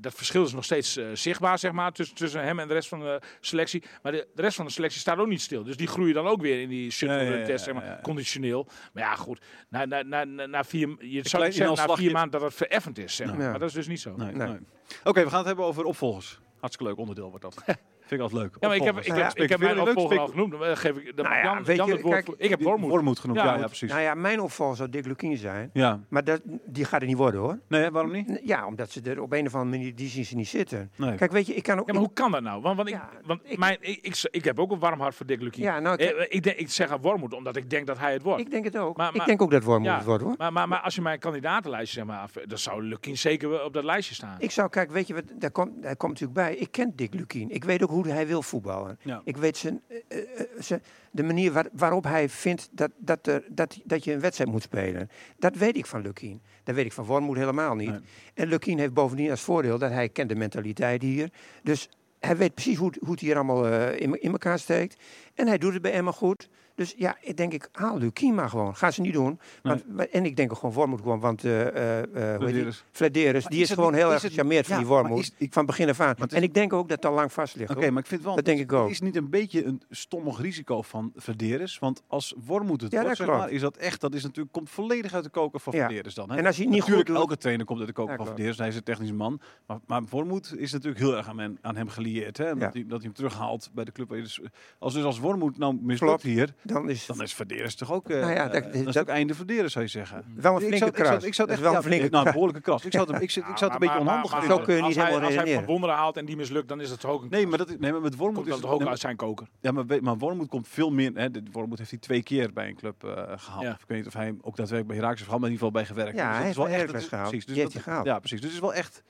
dat 0.00 0.14
verschil 0.14 0.44
is 0.44 0.52
nog 0.52 0.64
steeds 0.64 0.98
zichtbaar, 1.12 1.58
zeg 1.58 1.72
maar, 1.72 1.92
tussen, 1.92 2.16
tussen 2.16 2.42
hem 2.44 2.58
en 2.58 2.68
de 2.68 2.74
rest 2.74 2.88
van 2.88 3.00
de 3.00 3.20
selectie. 3.40 3.82
Maar 4.02 4.12
de, 4.12 4.26
de 4.34 4.42
rest 4.42 4.56
van 4.56 4.64
de 4.64 4.72
selectie 4.72 5.00
staat 5.00 5.18
ook 5.18 5.26
niet 5.26 5.40
stil. 5.40 5.62
Dus 5.64 5.76
die 5.76 5.86
groeien 5.86 6.14
dan 6.14 6.26
ook 6.26 6.40
weer 6.40 6.53
in 6.60 6.68
die 6.68 6.90
shuttle 6.90 7.16
Ja, 7.16 7.22
ja, 7.22 7.30
run 7.30 7.38
ja, 7.38 7.44
test, 7.46 7.58
ja, 7.58 7.72
zeg 7.72 7.74
maar, 7.74 7.84
ja, 7.90 7.90
ja. 7.96 8.00
conditioneel. 8.02 8.66
Maar 8.92 9.02
ja, 9.02 9.14
goed, 9.16 9.40
na, 9.68 9.84
na, 9.84 10.02
na, 10.02 10.24
na, 10.46 10.64
vier, 10.64 10.96
je 10.98 11.28
zou 11.28 11.52
zeggen 11.52 11.86
na 11.86 11.94
vier 11.94 12.12
maanden 12.12 12.30
dat 12.40 12.42
het 12.42 12.54
vereffend 12.54 12.98
is, 12.98 13.16
zeg 13.16 13.26
maar. 13.26 13.40
Ja. 13.40 13.50
Maar 13.50 13.58
dat 13.58 13.68
is 13.68 13.74
dus 13.74 13.86
niet 13.86 14.00
zo. 14.00 14.16
Nee, 14.16 14.32
Nee. 14.32 14.48
nee. 14.48 14.58
Oké, 15.04 15.22
we 15.22 15.28
gaan 15.28 15.38
het 15.38 15.46
hebben 15.46 15.64
over 15.64 15.84
opvolgers. 15.84 16.38
Hartstikke 16.60 16.92
leuk 16.92 17.00
onderdeel 17.00 17.28
wordt 17.30 17.42
dat. 17.42 17.64
Vind 18.06 18.20
ik 18.20 18.20
altijd 18.20 18.42
leuk. 18.42 18.56
Ja, 18.60 18.68
maar 18.68 18.76
ik 18.76 18.82
heb, 18.82 18.98
ik 18.98 19.06
heb, 19.14 19.32
ik 19.38 19.48
heb 19.48 19.60
mijn 19.60 19.80
opvolger 19.80 20.18
al 20.18 20.26
genoemd. 20.26 20.50
Dan 20.58 20.76
geef 20.76 20.96
ik, 20.96 21.16
dan 21.16 21.24
Nou 21.24 21.36
ja, 21.36 21.42
Jan, 21.42 21.64
weet 21.64 21.76
Jan 21.76 21.86
je, 21.86 21.92
het 21.92 22.02
woord 22.02 22.14
kijk, 22.14 22.26
voor- 22.26 22.34
ik 22.38 22.50
heb 22.50 22.62
Wormoed. 22.62 22.90
Wormoed 22.90 23.18
genoemd, 23.18 23.38
Ja, 23.38 23.56
ja, 23.56 23.66
precies. 23.66 23.90
Nou 23.90 24.02
ja, 24.02 24.14
mijn 24.14 24.40
opval 24.40 24.74
zou 24.74 24.88
Dick 24.88 25.06
Lukien 25.06 25.36
zijn. 25.36 25.70
Ja. 25.72 26.00
Maar 26.08 26.24
dat, 26.24 26.40
die 26.64 26.84
gaat 26.84 27.00
er 27.00 27.06
niet 27.06 27.16
worden 27.16 27.40
hoor. 27.40 27.58
Nee, 27.68 27.90
waarom 27.90 28.12
niet? 28.12 28.40
Ja, 28.44 28.66
omdat 28.66 28.90
ze 28.90 29.00
er 29.02 29.20
op 29.22 29.32
een 29.32 29.46
of 29.46 29.54
andere 29.54 29.76
manier, 29.76 29.94
die 29.94 30.08
zien 30.08 30.24
ze 30.24 30.36
niet 30.36 30.48
zitten. 30.48 30.90
Nee. 30.96 31.14
Kijk, 31.14 31.32
weet 31.32 31.46
je, 31.46 31.54
ik 31.54 31.62
kan 31.62 31.78
ook... 31.78 31.86
Ja, 31.86 31.92
maar 31.92 32.02
hoe 32.02 32.12
kan 32.12 32.30
dat 32.30 32.42
nou? 32.42 32.62
Want, 32.62 32.76
want, 32.76 32.88
Ja, 32.88 33.08
ik, 33.20 33.26
want 33.26 33.40
ik- 33.44 33.58
mijn, 33.58 33.76
ik, 33.80 33.98
ik, 34.02 34.28
ik 34.30 34.44
heb 34.44 34.58
ook 34.58 34.70
een 34.70 34.78
warm 34.78 35.00
hart 35.00 35.14
voor 35.14 35.26
Dick 35.26 35.40
Lukien. 35.42 35.62
Ja, 35.62 35.80
nou, 35.80 35.96
Eh, 35.96 36.16
kijk, 36.16 36.28
ik, 36.32 36.42
denk, 36.42 36.56
ik 36.56 36.70
zeg 36.70 36.90
aan 36.90 37.00
Wormoed, 37.00 37.34
omdat 37.34 37.56
ik 37.56 37.70
denk 37.70 37.86
dat 37.86 37.98
hij 37.98 38.12
het 38.12 38.22
wordt. 38.22 38.40
ik 38.40 38.50
denk 38.50 38.64
het 38.64 38.76
ook. 38.76 38.96
Maar- 38.96 39.14
ik 39.14 39.24
denk 39.24 39.42
ook 39.42 39.50
dat 39.50 39.62
Wormoed 39.62 39.86
Ja. 39.88 39.96
het 39.96 40.04
wordt 40.04 40.22
hoor. 40.22 40.34
Maar, 40.38 40.52
maar, 40.52 40.68
maar 40.68 40.80
als 40.80 40.94
je 40.94 41.00
mijn 41.00 41.18
kandidatenlijstje 41.18 41.98
zeg 41.98 42.08
maar, 42.08 42.18
af, 42.18 42.32
dan 42.32 42.58
zou 42.58 42.82
Lukien 42.82 43.18
zeker 43.18 43.64
op 43.64 43.72
dat 43.72 43.84
lijstje 43.84 44.14
staan. 44.14 44.36
Ik 44.38 44.50
zou, 44.50 44.68
kijk, 44.68 44.90
weet 44.90 45.06
je 45.06 45.14
wat, 45.14 45.22
daar 45.38 45.50
komt, 45.50 45.82
daar 45.82 45.96
komt 45.96 46.12
natuurlijk 46.12 46.38
bij. 46.40 46.54
Ik 46.56 46.70
ken 46.70 46.92
Dick 46.96 47.14
Lukien. 47.14 47.50
Ik 47.50 47.64
weet 47.64 47.82
ook 47.82 47.90
hoe 47.94 48.08
hij 48.08 48.26
wil 48.26 48.42
voetballen. 48.42 48.98
Ja. 49.02 49.20
Ik 49.24 49.36
weet 49.36 49.56
zijn, 49.56 49.80
eh, 49.88 50.18
eh, 50.18 50.46
zijn, 50.58 50.82
de 51.10 51.22
manier 51.22 51.52
waar- 51.52 51.68
waarop 51.72 52.04
hij 52.04 52.28
vindt 52.28 52.68
dat, 52.70 52.90
dat, 52.96 53.26
er, 53.26 53.44
dat, 53.48 53.80
dat 53.84 54.04
je 54.04 54.12
een 54.12 54.20
wedstrijd 54.20 54.50
moet 54.50 54.62
spelen. 54.62 55.10
Dat 55.38 55.56
weet 55.56 55.76
ik 55.76 55.86
van 55.86 56.02
Lukien. 56.02 56.42
Dat 56.64 56.74
weet 56.74 56.84
ik 56.84 56.92
van 56.92 57.04
Wormoed 57.04 57.36
helemaal 57.36 57.74
niet. 57.74 57.90
Nee. 57.90 58.00
En 58.34 58.48
Lukien 58.48 58.78
heeft 58.78 58.92
bovendien 58.94 59.30
als 59.30 59.40
voordeel 59.40 59.78
dat 59.78 59.90
hij 59.90 60.08
kent 60.08 60.28
de 60.28 60.34
mentaliteit 60.34 61.02
hier. 61.02 61.30
Dus 61.62 61.88
hij 62.20 62.36
weet 62.36 62.54
precies 62.54 62.76
hoe, 62.76 62.88
het- 62.88 62.98
hoe 63.00 63.10
het 63.10 63.20
hier 63.20 63.34
allemaal 63.34 63.66
eh, 63.68 64.00
in, 64.00 64.22
in 64.22 64.30
elkaar 64.32 64.58
steekt. 64.58 64.96
En 65.34 65.46
hij 65.46 65.58
doet 65.58 65.72
het 65.72 65.82
bij 65.82 65.92
Emma 65.92 66.10
goed. 66.12 66.48
Dus 66.74 66.94
ja, 66.96 67.16
ik 67.20 67.36
denk 67.36 67.52
ik, 67.52 67.68
haal 67.72 67.98
Lukien 67.98 68.34
maar 68.34 68.48
gewoon. 68.48 68.76
Ga 68.76 68.90
ze 68.90 69.00
niet 69.00 69.12
doen. 69.12 69.38
Want, 69.62 69.84
en 70.12 70.24
ik 70.24 70.36
denk 70.36 70.52
ook 70.52 70.58
gewoon 70.58 70.74
Wormoed 70.74 71.00
gewoon, 71.00 71.20
want 71.20 71.44
eh 71.44 71.66
eh, 71.66 71.98
eh, 71.98 72.06
hoe 72.12 72.20
heet 72.22 72.38
die? 72.38 72.38
Flederis. 72.48 72.84
Flederis, 72.90 73.42
Maar 73.42 73.50
die 73.50 73.60
is 73.60 73.64
is, 73.64 73.68
het 73.68 73.78
gewoon 73.78 73.92
niet- 73.92 74.00
heel 74.02 74.12
is 74.12 74.22
erg 74.22 74.30
gecharmeerd 74.32 74.66
van 74.66 74.74
ja, 74.74 74.80
die 74.82 74.90
Wormoed. 74.90 75.18
is- 75.18 75.32
ik- 75.38 75.52
van 75.52 75.66
begin 75.66 75.88
af 75.88 76.00
aan. 76.00 76.14
En 76.28 76.42
ik 76.42 76.54
denk 76.54 76.72
ook 76.72 76.88
dat 76.88 76.96
het 76.96 77.06
al 77.06 77.12
lang 77.16 77.32
vast 77.32 77.56
ligt. 77.56 77.70
Oké, 77.70 77.80
hoor. 77.82 77.92
maar 77.92 78.02
ik 78.02 78.08
vind 78.08 78.22
wel... 78.22 78.34
Dat 78.34 78.44
denk 78.44 78.58
ik 78.60 78.72
ook. 78.72 78.90
Is 78.90 79.00
niet 79.00 79.16
een 79.16 79.30
beetje 79.30 79.64
een 79.64 79.82
stommig 79.90 80.40
risico 80.40 80.82
van 80.82 81.12
Verderes? 81.16 81.78
Want 81.78 82.02
als 82.06 82.34
Wormoed 82.46 82.80
het 82.80 82.92
Ja, 82.92 83.00
wordt, 83.02 83.18
dat 83.18 83.26
zeg 83.26 83.36
maar, 83.36 83.50
is 83.50 83.60
dat 83.60 83.76
echt... 83.76 84.00
Dat 84.00 84.14
is 84.14 84.22
natuurlijk, 84.22 84.52
komt 84.52 84.70
volledig 84.70 85.14
uit 85.14 85.24
de 85.24 85.30
koker 85.30 85.60
van 85.60 85.72
Ja. 85.76 85.86
Verderes 85.86 86.14
dan. 86.14 86.30
Hè? 86.30 86.36
En 86.36 86.46
als 86.46 86.56
hij 86.56 86.66
niet 86.66 86.78
Natuurlijk, 86.78 87.08
goed 87.08 87.16
elke 87.16 87.36
trainer 87.36 87.66
komt 87.66 87.78
uit 87.78 87.88
de 87.88 87.94
koker 87.94 88.10
Ja, 88.12 88.16
van. 88.18 88.26
Verderes. 88.26 88.58
Hij 88.58 88.68
is 88.68 88.76
een 88.76 88.82
technische 88.82 89.14
man. 89.14 89.40
Maar, 89.66 89.78
maar 89.86 90.02
Wormoed 90.10 90.54
is 90.56 90.72
natuurlijk 90.72 91.00
heel 91.00 91.16
erg 91.16 91.28
aan, 91.28 91.38
hem- 91.38 91.58
aan 91.62 91.76
hem 91.76 91.88
gelieerd. 91.88 92.36
Hè? 92.38 92.54
Dat, 92.56 92.72
hij, 92.72 92.82
dat 92.82 92.90
hij 92.90 93.00
hem 93.00 93.12
terughaalt 93.12 93.70
bij 93.74 93.84
de 93.84 93.92
club. 93.92 94.08
Dus, 94.08 94.40
als, 94.78 94.94
dus 94.94 95.04
als 95.04 95.18
Wormoed 95.18 95.58
nou 95.58 95.78
mislukt 95.82 96.22
hier... 96.22 96.54
Dan 96.64 96.88
is 96.90 97.06
Dan 97.06 97.22
is 97.22 97.34
Verderes 97.34 97.74
toch 97.74 97.92
ook... 97.92 98.10
eh 98.10 98.20
Nou 98.20 98.32
ja, 98.32 98.46
eh, 98.46 98.52
dat- 98.52 98.62
dan 98.62 98.72
is 98.72 98.84
dat- 98.84 98.96
ook 99.02 99.08
einde 99.08 99.34
Verderes, 99.34 99.72
zou 99.72 99.84
je 99.84 99.90
zeggen. 99.90 100.24
wel 100.36 100.50
een 100.56 100.60
Ik 100.60 100.66
flinke 100.66 100.76
zou, 100.78 100.90
ik 100.90 100.96
zou, 100.96 101.08
kras. 101.08 101.24
ik 101.24 101.36
Dat 101.36 101.48
echt 101.48 101.56
is 101.58 101.62
wel 101.64 101.74
een 101.74 101.80
ja, 101.80 101.86
flinke 101.86 102.08
nou, 102.08 102.26
een 102.26 102.32
behoorlijke 102.32 102.60
kras. 102.62 102.84
Ik 102.84 102.92
zou 102.92 103.12
het, 103.12 103.22
ik, 103.22 103.30
zit- 103.30 103.44
ik 103.48 103.56
zou 103.58 103.72
het 103.72 103.82
een 103.82 103.86
beetje 103.88 104.02
onhandig 104.02 104.30
maar. 104.32 104.44
Zo 104.44 104.58
kun 104.58 104.74
je 104.74 104.80
niet 104.80 104.84
als 104.84 104.94
hij, 104.94 105.04
helemaal 105.04 105.26
Als 105.26 105.36
hij 105.44 105.54
van 105.54 105.64
Wonderen 105.64 105.94
haalt 105.94 106.16
en 106.16 106.24
die 106.24 106.36
mislukt, 106.36 106.68
dan 106.68 106.80
is 106.80 106.90
het 106.90 107.00
toch 107.00 107.10
ook 107.10 107.22
een 107.22 107.28
Nee, 107.30 107.46
maar, 107.46 107.58
dat, 107.58 107.68
is- 107.68 107.76
nee, 107.78 107.92
maar 107.92 108.00
met 108.00 108.16
Wormoed 108.16 108.34
komt 108.36 108.46
is 108.46 108.52
dat 108.52 108.62
het 108.62 108.70
toch 108.70 108.80
ook 108.80 108.88
uit 108.88 108.98
zijn 109.00 109.16
koker. 109.16 109.46
Ja, 109.60 109.72
maar, 109.72 109.86
weet- 109.86 110.00
maar 110.00 110.18
Wormoed 110.18 110.48
komt 110.48 110.68
veel 110.68 110.90
meer. 110.90 111.10
Hè, 111.14 111.30
de- 111.30 111.42
Wormoed 111.52 111.78
heeft 111.78 111.90
hij 111.90 111.98
twee 111.98 112.22
keer 112.22 112.52
bij 112.52 112.68
een 112.68 112.76
club 112.76 113.04
eh, 113.04 113.10
gehaald. 113.36 113.62
Ja. 113.62 113.70
Ik 113.72 113.84
weet 113.86 113.98
niet 113.98 114.06
of 114.06 114.12
hij 114.14 114.24
hem 114.24 114.38
ook 114.42 114.56
daadwerkelijk 114.56 114.86
bij 114.86 114.96
Herakles 114.96 115.18
heeft 115.20 115.30
maar 115.40 115.48
in 115.48 115.54
ieder 115.54 115.66
geval 115.66 115.70
bij 115.82 115.84
gewerkt. 115.86 116.16
Ja, 116.18 116.28
Dus 116.28 116.36
hij 116.36 116.36
dat 116.36 116.44
heeft 116.44 116.58
is 116.58 116.64
wel 116.72 116.82
echt- 116.82 116.92
dat 116.92 117.02
gehaald. 117.08 117.28
Precies, 117.30 117.46
dus 117.54 117.72
dat- 117.72 117.82
gehaald. 117.82 118.06
Ja, 118.06 118.18
precies. 118.18 118.40
Dus 118.40 118.46
het 118.48 118.54
is 118.62 118.64
wel 118.66 118.74
echt. 118.74 119.02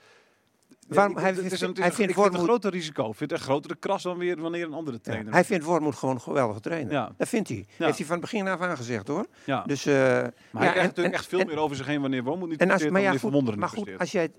Waarom- 0.87 1.17
hij 1.17 1.29
het 1.29 1.37
is 1.37 1.59
vindt- 1.59 1.61
een, 1.77 1.83
hij 1.83 1.85
een- 1.91 1.95
vindt 1.95 2.13
Wormoed- 2.15 2.41
groter 2.43 2.71
risico. 2.71 3.09
Ik 3.09 3.15
vind 3.15 3.31
het 3.31 3.39
een 3.39 3.45
grotere 3.45 3.75
kras 3.75 4.03
dan 4.03 4.17
weer 4.17 4.41
wanneer 4.41 4.65
een 4.65 4.73
andere 4.73 4.97
Ja, 4.97 5.03
trainer. 5.03 5.33
Hij 5.33 5.43
vindt 5.45 5.65
Wormoed 5.65 5.95
gewoon 5.95 6.15
een 6.15 6.21
geweldige 6.21 6.59
trainer. 6.59 6.91
Ja. 6.93 7.11
Dat 7.17 7.27
vindt 7.27 7.49
hij. 7.49 7.65
Ja. 7.77 7.85
Heeft 7.85 7.97
hij 7.97 8.05
van 8.07 8.15
het 8.17 8.31
begin 8.31 8.47
af 8.47 8.61
aan 8.61 8.77
gezegd 8.77 9.07
hoor. 9.07 9.25
ja. 9.45 9.63
Dus, 9.63 9.85
eh, 9.85 9.93
maar 9.93 10.01
hij 10.11 10.31
krijgt 10.51 10.75
en- 10.77 10.81
natuurlijk 10.81 10.97
en- 11.07 11.13
echt 11.13 11.27
veel 11.27 11.39
en- 11.39 11.47
meer 11.47 11.57
over 11.57 11.75
zich 11.75 11.85
heen 11.85 12.01
wanneer 12.01 12.23
Wormoed 12.23 12.49
niet 12.49 12.59
En 12.61 12.71
als, 12.71 12.87
maar 12.89 13.01
ja, 13.01 13.11
goed, 13.17 13.55
maar 13.55 13.69
goed, 13.69 13.89
als 13.97 14.11
jij, 14.11 14.29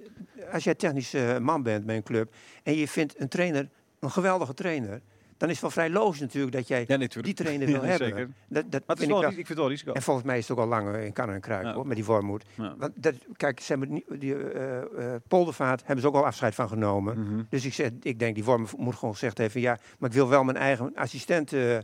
als 0.53 0.65
jij 0.65 0.75
technisch 0.75 1.15
eh, 1.15 1.39
man 1.39 1.63
bent 1.63 1.87
bij 1.87 1.97
een 1.97 2.03
club 2.03 2.35
en 2.63 2.75
je 2.77 2.89
vindt 2.89 3.21
een 3.21 3.29
trainer 3.29 3.69
een 4.01 4.11
geweldige 4.11 4.55
trainer, 4.55 5.01
dan 5.37 5.49
is 5.49 5.55
het 5.55 5.61
wel 5.63 5.71
vrij 5.71 5.91
logisch 5.91 6.21
natuurlijk 6.21 6.53
dat 6.53 6.69
jij 6.69 6.85
Ja, 6.89 6.97
die 6.97 7.35
trainer 7.35 7.67
wil 7.73 7.83
Ja, 7.83 7.89
hebben. 7.89 8.09
zeker. 8.09 8.29
Dat, 8.49 8.63
dat 8.71 8.71
Maar 8.87 8.97
het 8.97 8.99
is 8.99 9.05
vind 9.05 9.09
wel, 9.11 9.17
ik 9.19 9.23
wel. 9.23 9.29
ik 9.31 9.35
vind 9.35 9.49
het 9.49 9.59
wel 9.59 9.69
risico. 9.69 9.93
En 9.93 10.03
volgens 10.03 10.27
mij 10.27 10.39
is 10.39 10.49
het 10.49 10.57
ook 10.59 10.63
al 10.65 10.69
langer 10.71 10.95
in 11.01 11.13
kan 11.13 11.31
en 11.31 11.41
kruik 11.41 11.65
Ja. 11.65 11.73
hoor, 11.75 11.87
met 11.87 11.97
die 11.97 12.05
Wormoed. 12.05 12.45
Ja. 12.55 12.75
Want 12.79 12.93
dat, 13.03 13.15
kijk, 13.37 13.61
ze 13.61 13.73
hebben 13.73 14.03
die 14.19 14.35
eh, 14.51 15.15
Poldervaart 15.29 15.81
hebben 15.85 16.01
ze 16.01 16.09
ook 16.09 16.15
al 16.15 16.27
afscheid 16.27 16.55
van 16.55 16.69
genomen. 16.69 17.21
Mhm. 17.21 17.43
Dus 17.49 17.65
ik, 17.65 17.73
zeg, 17.75 17.91
ik 18.03 18.19
denk, 18.19 18.35
die 18.35 18.45
Wormoed 18.45 18.77
moet 18.79 18.95
gewoon 18.95 19.13
gezegd 19.15 19.39
hebben, 19.39 19.61
ja, 19.61 19.79
maar 19.99 20.09
ik 20.09 20.15
wil 20.17 20.29
wel 20.29 20.45
mijn 20.45 20.57
eigen 20.57 20.93
assistent 20.95 21.53
eh, 21.53 21.77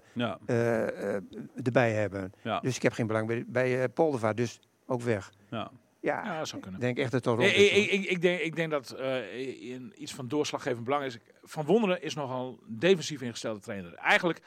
erbij 1.64 1.92
hebben. 1.92 2.32
Dus 2.62 2.76
ik 2.76 2.82
heb 2.82 2.92
geen 2.92 3.06
belang 3.06 3.26
bij, 3.26 3.44
bij 3.46 3.88
Poldervaart, 3.88 4.36
dus 4.36 4.60
ook 4.86 5.02
weg. 5.02 5.30
ja. 5.50 5.70
Ja, 6.02 6.24
Ja, 6.24 6.38
dat 6.38 6.48
zou 6.48 6.62
kunnen. 6.62 6.80
ik 6.80 6.86
denk 6.86 6.98
echt 6.98 7.12
dat 7.12 7.24
wel 7.24 7.40
Ik, 7.40 7.56
ik, 7.56 7.90
ik, 7.90 8.04
ik 8.04 8.20
denk, 8.20 8.40
ik 8.40 8.56
denk 8.56 8.70
dat 8.70 8.90
eh, 8.90 9.70
in 9.70 9.92
iets 9.96 10.14
van 10.14 10.28
doorslaggevend 10.28 10.84
belang 10.84 11.04
is. 11.04 11.18
Van 11.42 11.64
Wonderen 11.64 12.02
is 12.02 12.14
nogal 12.14 12.48
een 12.68 12.78
defensief 12.78 13.20
ingestelde 13.20 13.60
trainer. 13.60 13.94
Eigenlijk 13.94 14.40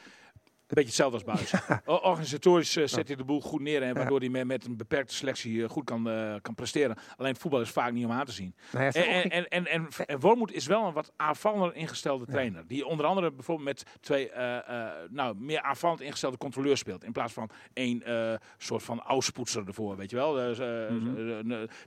een 0.66 0.74
beetje 0.74 1.02
hetzelfde 1.02 1.24
als 1.32 1.48
Buis. 1.48 1.52
Organisatorisch 2.10 2.76
eh, 2.76 2.86
zet 2.86 3.06
hij 3.06 3.16
de 3.16 3.24
boel 3.24 3.40
goed 3.40 3.60
neer 3.60 3.82
en 3.82 3.94
waardoor 3.94 4.18
hij 4.18 4.28
met, 4.28 4.46
met 4.46 4.64
een 4.64 4.76
beperkte 4.76 5.14
selectie 5.14 5.62
eh, 5.62 5.68
goed 5.68 5.84
kan, 5.84 6.10
eh, 6.10 6.34
kan 6.42 6.54
presteren. 6.54 6.96
Alleen 7.16 7.36
voetbal 7.36 7.60
is 7.60 7.70
vaak 7.70 7.92
niet 7.92 8.04
om 8.04 8.12
aan 8.12 8.24
te 8.24 8.32
zien. 8.32 8.54
Heeft 8.76 8.96
En, 8.96 9.04
en, 9.04 9.30
en, 9.30 9.48
en, 9.48 9.66
en, 9.66 9.88
en 10.06 10.20
Wormoed 10.20 10.52
is 10.52 10.66
wel 10.66 10.84
een 10.86 10.92
wat 10.92 11.12
aanvallender 11.16 11.74
ingestelde 11.74 12.26
trainer. 12.26 12.66
Die 12.66 12.86
onder 12.86 13.06
andere 13.06 13.32
bijvoorbeeld 13.32 13.66
met 13.68 13.84
twee 14.00 14.30
nou, 15.10 15.34
meer 15.38 15.60
aanvallend 15.62 16.00
ingestelde 16.00 16.36
controleurs 16.36 16.80
speelt. 16.80 17.04
In 17.04 17.12
plaats 17.12 17.32
van 17.32 17.50
één 17.72 18.02
soort 18.58 18.82
van 18.82 19.00
auspoetser 19.02 19.66
ervoor, 19.66 19.96
weet 19.96 20.10
je 20.10 20.16
wel. 20.16 20.32
Dus, 20.32 20.58
Mhm. 20.58 21.14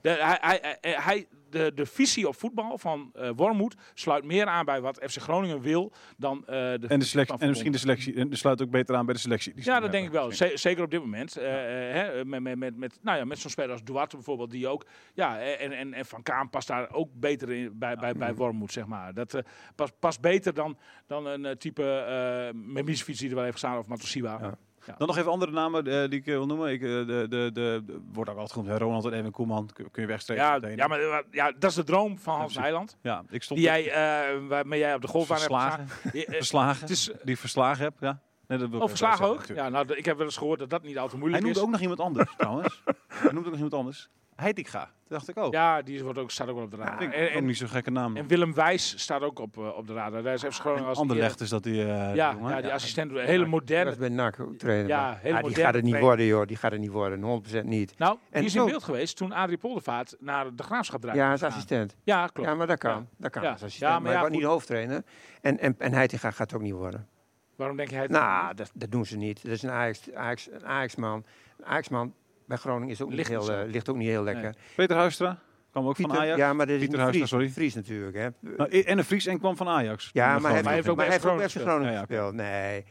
de, 0.00 0.10
hij, 0.10 0.38
hij, 0.40 0.78
hij- 0.80 1.26
de, 1.50 1.72
de 1.74 1.86
visie 1.86 2.28
op 2.28 2.36
voetbal 2.36 2.78
van 2.78 3.10
eh 3.14 3.30
Wormoed 3.36 3.74
sluit 3.94 4.24
meer 4.24 4.46
aan 4.46 4.64
bij 4.64 4.80
wat 4.80 5.04
FC 5.10 5.16
Groningen 5.20 5.60
wil 5.60 5.92
dan 6.16 6.38
eh, 6.38 6.46
de 6.46 6.86
En, 6.88 6.98
de 6.98 7.04
selectie, 7.04 7.36
van 7.36 7.40
en 7.40 7.48
misschien 7.48 7.72
de 7.72 7.78
selectie. 7.78 8.14
En 8.14 8.30
de 8.30 8.36
sluit 8.36 8.62
ook 8.62 8.70
beter 8.70 8.94
aan 8.96 9.04
bij 9.04 9.14
de 9.14 9.20
selectie. 9.20 9.54
die 9.54 9.64
ja, 9.64 9.80
dat 9.80 9.92
denk 9.92 10.06
ik 10.06 10.12
wel. 10.12 10.32
Ze- 10.32 10.52
zeker 10.54 10.84
op 10.84 10.90
dit 10.90 11.00
moment. 11.00 11.36
Eh, 11.36 11.46
hè, 11.48 12.24
met, 12.24 12.40
met, 12.40 12.58
met, 12.58 12.76
met, 12.76 12.98
nou 13.02 13.18
ja, 13.18 13.24
met 13.24 13.38
zo'n 13.38 13.50
speler 13.50 13.70
als 13.70 13.84
Duarte 13.84 14.16
bijvoorbeeld, 14.16 14.50
die 14.50 14.68
ook. 14.68 14.86
Ja, 15.14 15.40
en, 15.40 15.72
en, 15.72 15.94
en 15.94 16.04
Van 16.04 16.22
Kaan 16.22 16.50
past 16.50 16.68
daar 16.68 16.92
ook 16.92 17.08
beter 17.12 17.50
in 17.52 17.78
bij, 17.78 17.96
bij, 17.96 18.14
bij 18.14 18.34
Wormoed, 18.34 18.72
zeg 18.72 18.86
maar. 18.86 19.14
Dat 19.14 19.34
eh, 19.34 19.42
past, 19.74 19.98
past 19.98 20.20
beter 20.20 20.54
dan, 20.54 20.78
dan 21.06 21.26
een 21.26 21.44
eh, 21.44 21.56
type 21.56 22.52
uh, 22.54 22.60
Memisevic 22.60 23.18
die 23.18 23.28
er 23.28 23.34
wel 23.34 23.44
heeft 23.44 23.58
gestaan 23.58 23.78
of 23.78 23.86
Matosiwa. 23.86 24.38
Ja. 24.40 24.58
Dan 24.98 25.06
nog 25.08 25.16
even 25.18 25.30
andere 25.30 25.52
namen 25.52 25.86
eh, 25.86 26.08
die 26.08 26.18
ik 26.20 26.26
eh, 26.26 26.34
wil 26.34 26.46
noemen. 26.46 26.70
Ik, 26.72 26.82
eh, 26.82 26.88
de, 26.88 27.04
de, 27.06 27.26
de, 27.28 27.82
de- 27.86 28.00
wordt 28.12 28.30
ook 28.30 28.36
altijd 28.38 28.58
genoemd. 28.58 28.80
Ronald 28.80 29.04
en 29.04 29.12
Evan 29.12 29.30
Koeman. 29.30 29.70
Kun, 29.72 29.90
kun 29.90 30.02
je 30.02 30.08
wegstrepen. 30.08 30.44
Ja, 30.44 30.68
ja, 30.76 30.86
maar 30.86 31.22
ja, 31.30 31.52
dat 31.58 31.70
is 31.70 31.76
de 31.76 31.84
droom 31.84 32.18
van 32.18 32.36
Hans. 32.38 32.56
Eiland. 32.56 32.96
Ja, 33.02 33.22
ik 33.30 33.42
stond 33.42 33.60
Die 33.60 33.68
jij, 33.68 33.90
eh, 33.90 34.46
waarmee 34.48 34.78
jij 34.78 34.94
op 34.94 35.00
de 35.00 35.08
golfbaan 35.08 35.38
hebt 35.38 35.52
verslagen. 35.52 35.88
gestaan. 35.88 36.12
Eh, 36.24 36.36
verslagen. 36.36 36.80
Het 36.80 36.90
is, 36.90 37.04
Die 37.22 37.34
ik 37.34 37.38
verslagen 37.38 37.84
heb. 37.84 37.94
Ja. 38.00 38.20
Nee, 38.46 38.58
dat 38.58 38.74
oh, 38.74 38.88
verslagen 38.88 39.26
ook? 39.26 39.44
Ja, 39.46 39.68
nou, 39.68 39.94
ik 39.94 40.04
heb 40.04 40.16
wel 40.16 40.26
eens 40.26 40.36
gehoord 40.36 40.58
dat 40.58 40.70
dat 40.70 40.82
niet 40.82 40.98
al 40.98 41.04
te 41.04 41.10
Hij 41.10 41.18
moeilijk 41.18 41.42
noemde 41.42 41.58
is. 41.58 41.64
ook 41.64 41.70
nog 41.72 41.80
iemand 41.80 42.00
anders 42.00 42.34
trouwens. 42.38 42.82
Hij 43.08 43.32
noemde 43.32 43.38
ook 43.38 43.44
nog 43.44 43.54
iemand 43.54 43.74
anders. 43.74 44.08
Heitinga. 44.40 44.78
Dat 45.08 45.18
dacht 45.18 45.28
ik 45.28 45.36
ook. 45.44 45.52
Ja, 45.52 45.82
die 45.82 46.02
wordt 46.04 46.18
ook, 46.18 46.30
staat 46.30 46.48
ook 46.48 46.54
wel 46.54 46.64
op 46.64 46.70
de 46.70 46.76
radar. 46.76 46.98
En, 47.00 47.06
ook 47.06 47.12
en, 47.12 47.44
niet 47.44 47.56
zo'n 47.56 47.68
gekke 47.68 47.90
naam. 47.90 48.16
en 48.16 48.26
Willem 48.26 48.54
Wijs 48.54 48.94
staat 49.02 49.22
ook 49.22 49.38
op, 49.38 49.58
eh, 49.58 49.76
op 49.76 49.86
de 49.86 49.92
radar. 49.92 50.22
Daar 50.22 50.34
is 50.34 50.58
Groningen 50.58 50.88
als 50.88 50.98
Ander 50.98 51.16
die, 51.16 51.24
legt 51.24 51.40
is 51.40 51.48
dat 51.48 51.62
die. 51.62 51.80
eh, 51.82 52.14
Ja, 52.14 52.32
jongen. 52.32 52.50
ja, 52.54 52.60
die 52.60 52.72
assistent, 52.72 53.10
hele 53.12 53.38
Dat 53.38 53.46
moderne. 53.48 53.90
is 53.90 53.96
bij 53.96 54.08
NAC 54.08 54.36
trainer. 54.56 54.88
Ja, 54.88 55.02
maar- 55.02 55.18
hele 55.22 55.36
Ah, 55.38 55.44
die 55.44 55.54
gaat 55.54 55.74
het 55.74 55.84
niet 55.84 55.98
worden, 55.98 56.26
joh. 56.26 56.46
Die 56.46 56.56
gaat 56.56 56.70
het 56.72 56.80
niet 56.80 56.90
worden. 56.90 57.22
100% 57.22 57.64
niet. 57.64 57.98
Nou, 57.98 58.12
En 58.12 58.18
die 58.40 58.48
is 58.48 58.54
in 58.54 58.60
zo- 58.60 58.66
beeld 58.66 58.82
geweest 58.84 59.16
toen 59.16 59.32
Adrie 59.32 59.58
Poldervaart 59.58 60.16
naar 60.18 60.54
de 60.54 60.62
Graafschap 60.62 61.00
draaide. 61.00 61.22
Ja, 61.22 61.30
als 61.30 61.42
assistent. 61.42 61.96
Ja, 62.04 62.26
klopt. 62.26 62.48
Ja, 62.48 62.54
maar 62.54 62.66
dat 62.66 62.78
kan. 62.78 62.90
Ja. 62.96 63.06
Dat 63.16 63.30
kan 63.30 63.42
Ja. 63.42 63.50
als 63.50 63.62
assistent. 63.62 63.90
Ja, 63.90 63.98
maar 63.98 64.02
maar 64.02 64.12
ja, 64.12 64.18
hij 64.18 64.28
wordt 64.28 64.42
niet 64.42 64.50
hoofdtrainer. 64.52 65.02
En, 65.40 65.58
en, 65.58 65.74
en 65.78 65.92
Heitinga 65.92 66.30
gaat 66.30 66.38
het 66.50 66.54
ook 66.54 66.62
niet 66.64 66.72
worden. 66.74 67.08
Waarom 67.56 67.76
denk 67.76 67.90
jij 67.90 68.00
het? 68.02 68.10
Nou, 68.10 68.54
dat, 68.54 68.70
dat 68.74 68.90
doen 68.90 69.04
ze 69.06 69.16
niet. 69.16 69.42
Dat 69.42 69.52
is 69.52 69.62
een 69.62 69.70
Ajax, 69.70 70.12
Ajax, 70.14 70.48
een 70.50 70.66
Ajax-man. 70.66 71.24
Een 71.58 71.66
Ajax-man 71.66 72.14
bij 72.50 72.58
Groningen 72.58 72.88
is 72.88 73.02
ook 73.02 73.12
Ligt 73.12 73.28
heel, 73.28 73.38
niet 73.38 73.46
zo. 73.46 73.60
eh, 73.60 73.70
ligt 73.70 73.88
ook 73.88 73.96
niet 73.96 74.08
heel 74.08 74.22
lekker. 74.22 74.54
Peter 74.76 74.96
Huistra. 74.96 75.38
Kwam 75.70 75.86
ook 75.86 75.96
van 75.96 76.12
Ajax. 76.12 76.38
Ja, 76.38 76.52
maar 76.52 76.66
dat 76.66 76.74
is 76.74 76.80
Pieter 76.80 76.98
Huistra, 76.98 77.18
Fries, 77.18 77.30
sorry. 77.30 77.50
Fries 77.50 77.74
natuurlijk. 77.74 78.16
Hè. 78.16 78.28
Nou, 78.56 78.82
en 78.82 78.98
een 78.98 79.04
Fries 79.04 79.26
en 79.26 79.38
kwam 79.38 79.56
van 79.56 79.68
Ajax. 79.68 80.10
Ja, 80.12 80.38
maar 80.38 80.50
hij 80.64 80.74
heeft, 80.74 80.88
ook 80.88 80.96
bij 80.96 81.18
Groningen 81.18 81.50
gespeeld. 81.50 82.34
Nee, 82.34 82.84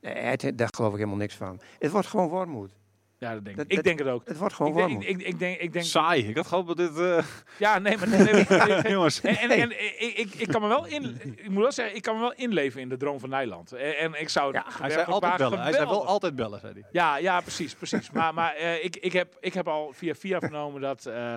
nee 0.00 0.12
hij- 0.14 0.54
daar 0.54 0.68
geloof 0.74 0.90
ik 0.90 0.96
helemaal 0.98 1.18
niks 1.18 1.34
van. 1.34 1.60
Het 1.78 1.90
wordt 1.90 2.06
gewoon 2.06 2.28
Wormoed. 2.28 2.70
Ja, 3.18 3.34
dat 3.34 3.44
denk 3.44 3.56
ik. 3.56 3.56
Dat- 3.56 3.66
ik 3.70 3.74
dat- 3.76 3.84
denk 3.84 3.98
het 3.98 4.08
ook. 4.08 4.22
Het 4.28 4.36
wordt 4.38 4.54
gewoon 4.54 4.70
Ik 4.72 4.76
denk, 4.78 4.88
Wormoed. 4.90 5.08
ik, 5.08 5.22
ik, 5.26 5.38
denk, 5.38 5.60
ik 5.60 5.72
denk, 5.72 5.84
Saai. 5.84 6.28
Ik 6.28 6.36
had 6.36 6.46
gehoopt 6.46 6.66
dat 6.66 6.76
dit... 6.76 6.98
eh, 6.98 7.24
ja, 7.58 7.78
nee, 7.78 7.96
maar 7.96 8.08
nee, 8.08 8.18
nee, 8.22 8.44
nee, 8.48 8.92
jongens. 8.96 9.20
En, 9.20 9.36
en, 9.36 9.50
en 9.50 9.70
ik, 10.00 10.14
ik, 10.16 10.34
ik 10.34 10.48
kan 10.48 10.60
me 10.60 10.68
wel 10.68 10.86
in, 10.86 11.20
ik 11.36 11.48
moet 11.48 11.62
wel 11.62 11.72
zeggen, 11.72 11.96
ik 11.96 12.02
kan 12.02 12.14
me 12.14 12.20
wel 12.20 12.32
inleven 12.32 12.80
in 12.80 12.88
de 12.88 12.96
droom 12.96 13.20
van 13.20 13.28
Nederland. 13.28 13.72
En, 13.72 13.96
en 13.98 14.20
ik 14.20 14.28
zou 14.28 14.56
het 14.56 14.64
Hij 14.78 14.90
zei 14.90 15.04
altijd 15.06 15.36
bellen. 15.36 15.60
Hij 15.62 15.72
zei 15.72 15.86
wel 15.86 16.06
altijd 16.06 16.36
bellen, 16.36 16.60
zei 16.60 16.72
hij. 16.72 16.82
Ja, 16.92 17.16
ja, 17.16 17.40
precies, 17.40 17.74
precies. 17.74 18.10
maar 18.10 18.34
maar 18.34 18.54
eh, 18.54 18.84
ik, 18.84 18.96
ik, 18.96 19.12
heb, 19.12 19.36
ik 19.40 19.54
heb 19.54 19.68
al 19.68 19.92
via 19.94 20.14
via 20.14 20.40
vernomen 20.40 20.80
dat, 20.80 21.06
eh, 21.06 21.34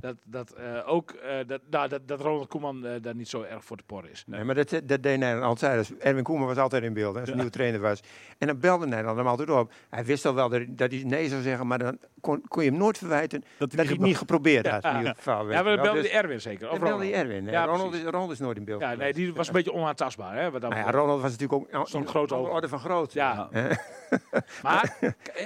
dat, 0.00 0.16
dat, 0.24 0.50
eh, 0.50 0.64
ook, 0.86 1.10
eh, 1.10 1.36
dat, 1.46 1.60
nou, 1.70 1.88
dat, 1.88 2.08
dat 2.08 2.20
Ronald 2.20 2.48
Koeman 2.48 2.86
eh, 2.86 2.92
daar 3.02 3.14
niet 3.14 3.28
zo 3.28 3.42
erg 3.42 3.64
voor 3.64 3.76
te 3.76 3.82
porren 3.86 4.10
is. 4.10 4.24
Nee, 4.26 4.44
maar 4.44 4.54
dat, 4.54 4.70
dat 4.70 5.02
deed 5.02 5.18
Nederland 5.18 5.44
altijd. 5.44 5.88
Dus 5.88 5.98
Erwin 5.98 6.22
Koeman 6.22 6.46
was 6.46 6.56
altijd 6.56 6.82
in 6.82 6.92
beeld, 6.92 7.14
hè, 7.14 7.20
als 7.20 7.28
hij 7.28 7.38
nieuwe 7.38 7.52
trainer 7.52 7.80
was. 7.80 8.00
En 8.38 8.46
dan 8.46 8.58
belde 8.58 8.86
Nederland 8.86 9.16
hem 9.16 9.26
altijd 9.26 9.50
op. 9.50 9.72
Hij 9.90 10.04
wist 10.04 10.26
al 10.26 10.34
wel 10.34 10.48
dat, 10.48 10.62
dat 10.68 10.90
hij 10.90 11.02
nee 11.04 11.28
zou 11.28 11.42
zeggen, 11.42 11.66
maar 11.66 11.78
dan 11.78 11.98
kon, 12.20 12.42
kon 12.48 12.64
je 12.64 12.70
hem 12.70 12.78
nooit 12.78 12.98
verwijten 12.98 13.44
dat, 13.58 13.72
hij 13.72 13.84
het 13.84 14.00
niet 14.00 14.16
geprobeerd 14.16 14.66
had. 14.66 14.84
In 14.84 14.96
ieder 14.96 15.14
geval, 15.14 15.50
Ja, 15.50 15.62
maar 15.62 15.76
dan 15.76 15.82
belde 15.84 16.00
Dus- 16.00 16.10
Erwin 16.10 16.40
zeker. 16.40 16.70
Of 16.70 16.78
belde 16.78 17.12
Erwin. 17.12 17.44
Ja, 17.44 17.64
Ronald, 17.64 17.94
is, 17.94 18.02
Ronald 18.02 18.30
is 18.30 18.38
nooit 18.38 18.56
in 18.56 18.64
beeld 18.64 18.80
Ja, 18.80 18.94
nee, 18.94 19.12
die 19.12 19.34
was 19.34 19.46
een 19.46 19.52
beetje 19.52 19.72
onaantastbaar. 19.72 20.36
Hè, 20.36 20.50
wat 20.50 20.60
Nou 20.60 20.74
ja. 20.74 20.90
Ronald 20.90 21.20
was 21.20 21.30
natuurlijk 21.30 21.72
ook 21.74 21.88
Zo'n 21.88 22.00
in 22.00 22.08
grote 22.08 22.34
orde 22.34 22.68
van 22.68 22.78
groot. 22.78 23.12
Ja. 23.12 23.48
Maar 24.62 24.94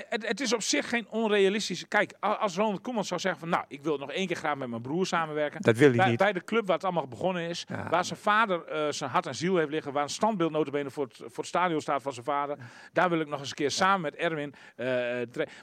het, 0.09 0.27
het 0.29 0.41
is 0.41 0.55
op 0.55 0.63
zich 0.63 0.89
geen 0.89 1.07
onrealistisch. 1.11 1.89
Kijk, 1.89 2.13
als 2.21 2.57
Ronald 2.57 2.81
Koeman 2.81 3.05
zou 3.05 3.21
zeggen 3.21 3.41
van 3.41 3.49
nou, 3.49 3.65
ik 3.69 3.83
wil 3.83 3.99
nog 3.99 4.11
één 4.11 4.27
keer 4.27 4.37
graag 4.37 4.57
met 4.57 4.69
mijn 4.69 4.83
broer 4.83 5.07
samenwerken. 5.07 5.61
Dat 5.63 5.77
wil 5.77 5.89
hij 5.89 5.97
bij, 5.97 6.09
niet. 6.09 6.19
bij 6.19 6.33
de 6.33 6.45
club 6.45 6.67
waar 6.67 6.75
het 6.77 6.85
allemaal 6.85 7.07
begonnen 7.09 7.43
is, 7.49 7.65
Ja. 7.69 7.89
waar 7.89 8.05
zijn 8.05 8.19
vader 8.19 8.65
eh, 8.65 8.87
zijn 8.93 9.11
hart 9.11 9.27
en 9.27 9.35
ziel 9.35 9.57
heeft 9.57 9.71
liggen, 9.71 9.93
waar 9.93 10.03
een 10.03 10.09
standbeeld 10.09 10.51
notabene 10.53 10.91
voor 10.91 11.05
het, 11.05 11.17
voor 11.17 11.31
het 11.37 11.47
stadion 11.47 11.81
staat 11.81 12.03
van 12.03 12.13
zijn 12.13 12.25
vader. 12.25 12.57
Daar 12.93 13.09
wil 13.11 13.21
ik 13.21 13.29
nog 13.29 13.39
eens 13.41 13.49
een 13.49 13.55
keer 13.55 13.71
samen 13.71 14.01
met 14.01 14.15
Erwin. 14.15 14.55
eh, 14.77 14.87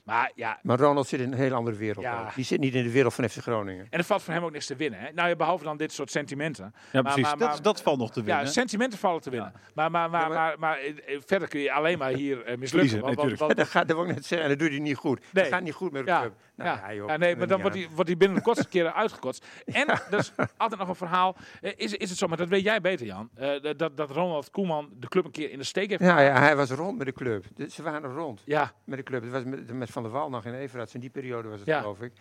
maar 0.04 0.32
ja, 0.36 0.60
Maar 0.64 0.78
Ronald 0.80 1.08
zit 1.08 1.20
in 1.20 1.32
een 1.32 1.38
hele 1.38 1.56
andere 1.56 1.78
wereld. 1.78 2.04
Ja. 2.06 2.32
Die 2.36 2.46
zit 2.46 2.60
niet 2.60 2.74
in 2.76 2.84
de 2.84 2.92
wereld 2.92 3.14
van 3.14 3.30
FC 3.30 3.38
Groningen. 3.38 3.88
en 3.90 4.00
er 4.00 4.06
valt 4.06 4.22
voor 4.24 4.34
hem 4.34 4.44
ook 4.44 4.52
niks 4.52 4.66
te 4.66 4.76
winnen. 4.76 5.00
Hè? 5.00 5.12
Nou 5.14 5.36
behalve 5.36 5.64
dan 5.64 5.78
dit 5.78 5.92
soort 5.92 6.12
sentimenten. 6.12 6.74
Ja, 6.92 7.02
precies. 7.02 7.22
maar- 7.24 7.38
dat, 7.38 7.48
maar- 7.50 7.62
dat 7.62 7.82
valt 7.82 7.98
nog 8.00 8.12
te 8.12 8.24
winnen. 8.24 8.44
Ja, 8.44 8.50
sentimenten 8.52 9.00
vallen 9.00 9.22
te 9.22 9.30
winnen. 9.30 9.54
Maar, 9.74 9.92
maar, 9.92 10.10
maar, 10.10 10.30
maar, 10.30 10.38
maar- 10.38 10.60
maar, 10.60 10.78
eh, 10.78 11.18
verder 11.26 11.48
kun 11.48 11.60
je 11.60 11.72
alleen 11.72 11.98
maar 11.98 12.12
hier 12.12 12.38
mislukken. 12.60 12.89
Verliezen, 12.90 13.16
want- 13.16 13.16
nee, 13.16 13.26
want- 13.26 13.38
tuurlijk. 13.38 13.58
Dat, 13.64 13.68
gaat, 13.68 13.88
dat 13.88 13.98
wil 13.98 14.06
ik 14.08 14.16
net 14.16 14.26
zeggen, 14.26 14.50
en 14.50 14.58
dat 14.58 14.68
doet 14.68 14.76
hij 14.78 14.86
niet 14.86 14.96
goed. 14.98 15.20
Nee. 15.20 15.44
Dat 15.44 15.54
gaat 15.54 15.62
niet 15.64 15.74
goed 15.74 15.92
met 15.92 16.06
de 16.06 16.12
Ja, 16.12 16.20
club. 16.20 16.34
Nou, 16.56 16.78
ja. 16.80 16.94
joh, 16.94 17.08
Ja, 17.10 17.18
nee, 17.18 17.36
maar 17.36 17.48
dan 17.48 17.62
wordt 17.62 17.76
hij, 17.76 17.88
wordt 17.94 18.10
hij 18.10 18.18
binnen 18.18 18.38
de 18.38 18.44
kortste 18.50 18.68
keren 18.68 18.94
uitgekotst. 18.96 19.46
En, 19.66 19.88
dat 20.10 20.20
is 20.20 20.32
altijd 20.58 20.80
nog 20.80 20.90
een 20.90 20.96
verhaal, 20.96 21.36
eh, 21.62 21.72
is, 21.76 21.94
is 21.94 22.10
het 22.10 22.18
zo, 22.20 22.28
maar 22.28 22.38
dat 22.38 22.48
weet 22.50 22.64
jij 22.64 22.82
beter 22.82 23.06
Jan, 23.06 23.30
eh, 23.36 23.74
dat, 23.78 23.98
dat 23.98 24.12
Ronald 24.12 24.52
Koeman 24.52 24.90
de 25.00 25.08
club 25.08 25.26
een 25.26 25.32
keer 25.32 25.52
in 25.52 25.58
de 25.58 25.64
steek 25.64 25.90
heeft. 25.90 26.02
Ja, 26.02 26.20
ja, 26.20 26.40
hij 26.40 26.56
was 26.56 26.72
rond 26.72 26.98
met 26.98 27.08
de 27.08 27.14
club. 27.14 27.46
Ze 27.70 27.84
waren 27.84 28.14
rond 28.14 28.42
Ja, 28.46 28.72
met 28.84 28.98
de 28.98 29.04
club. 29.04 29.22
Het 29.24 29.32
was 29.32 29.44
met, 29.44 29.74
met 29.74 29.90
Van 29.90 30.04
der 30.04 30.12
Wal 30.12 30.30
nog 30.30 30.46
in 30.46 30.54
Everats. 30.54 30.94
In 30.94 31.00
die 31.00 31.10
periode 31.10 31.48
was 31.48 31.60
het, 31.60 31.68
Ja. 31.68 31.80
geloof 31.80 32.02
ik. 32.02 32.12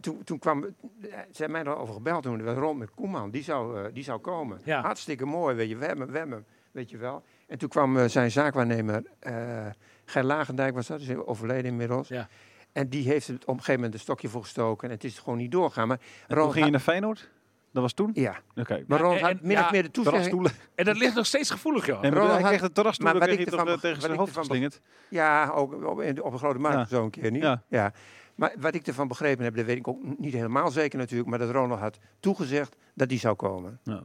Toen, 0.00 0.24
toen 0.24 0.38
kwam, 0.38 0.66
ze 1.02 1.08
hebben 1.42 1.50
mij 1.64 1.72
erover 1.72 1.94
gebeld 1.94 2.22
toen. 2.22 2.44
Was 2.44 2.56
rond 2.56 2.78
met 2.78 2.90
Koeman. 2.94 3.30
Die 3.30 3.42
zou, 3.42 3.78
eh, 3.84 3.84
die 3.92 4.04
zou 4.04 4.18
komen. 4.20 4.60
Ja. 4.64 4.80
Hartstikke 4.80 5.24
mooi, 5.24 5.54
weet 5.56 5.68
je. 5.68 5.76
We 5.76 5.84
hebben, 5.84 6.04
hem, 6.04 6.12
we 6.12 6.18
hebben 6.18 6.36
hem, 6.36 6.46
weet 6.70 6.90
je 6.90 6.96
wel. 6.96 7.22
En 7.46 7.58
toen 7.58 7.68
kwam 7.68 7.96
eh, 7.98 8.04
zijn 8.08 8.30
zaakwaarnemer, 8.30 9.02
eh 9.18 9.66
Ger 10.10 10.24
Lagendijk 10.24 10.74
was 10.74 10.86
dat, 10.86 11.00
is 11.00 11.14
overleden 11.14 11.64
inmiddels. 11.64 12.08
Ja. 12.08 12.28
En 12.72 12.88
die 12.88 13.04
heeft 13.08 13.26
het 13.26 13.42
op 13.42 13.48
een 13.48 13.54
gegeven 13.54 13.74
moment 13.74 13.94
een 13.94 14.00
stokje 14.00 14.28
voor 14.28 14.42
gestoken. 14.42 14.88
En 14.88 14.94
het 14.94 15.04
is 15.04 15.18
gewoon 15.18 15.38
niet 15.38 15.50
doorgaan. 15.52 15.88
Maar 15.88 16.00
En 16.26 16.34
Ronald 16.34 16.52
ging 16.52 16.64
je 16.64 16.70
naar 16.70 16.80
Feyenoord? 16.80 17.30
Dat 17.72 17.82
was 17.82 17.92
toen? 17.92 18.10
Ja, 18.14 18.36
Oké. 18.56 18.84
maar 18.86 18.98
Ronald 19.00 19.18
en- 19.20 19.24
had 19.26 19.40
min 19.40 19.50
ja, 19.50 19.64
of 19.64 19.70
meer 19.72 19.82
de 19.82 19.90
toezegging. 19.90 20.48
En 20.74 20.84
dat 20.84 20.96
ligt 20.96 21.14
nog 21.14 21.26
steeds 21.26 21.50
gevoelig 21.50 21.86
joh. 21.86 22.00
Nee, 22.00 22.10
maar 22.10 22.20
Ronald 22.20 22.40
had- 22.40 22.48
kreeg 22.48 22.60
de 22.60 22.72
terrasstoelen 22.72 23.16
maar 23.18 23.26
kreeg 23.28 23.38
ik 23.38 23.48
hij 23.48 23.56
toch, 23.58 23.66
ervan 23.66 23.80
tegen 23.80 24.00
zijn 24.00 24.16
hoofd 24.18 24.36
geslingerd. 24.36 24.80
Ja, 25.08 25.48
ook 25.54 25.84
op, 25.84 25.98
een 25.98 26.38
grote 26.38 26.58
markt 26.58 26.76
Ja. 26.76 26.82
of 26.82 26.88
zo 26.88 27.04
een 27.04 27.10
keer 27.10 27.30
niet. 27.30 27.42
Ja. 27.42 27.62
Ja. 27.68 27.92
Maar 28.34 28.54
wat 28.58 28.74
ik 28.74 28.86
ervan 28.86 29.08
begrepen 29.08 29.44
heb, 29.44 29.56
dat 29.56 29.64
weet 29.64 29.76
ik 29.76 29.88
ook 29.88 30.18
niet 30.18 30.32
helemaal 30.32 30.70
zeker 30.70 30.98
natuurlijk, 30.98 31.28
maar 31.30 31.38
dat 31.38 31.50
Ronald 31.50 31.80
had 31.80 31.98
toegezegd 32.20 32.76
dat 32.94 33.08
die 33.08 33.18
zou 33.18 33.34
komen. 33.34 33.80
Ja. 33.82 34.02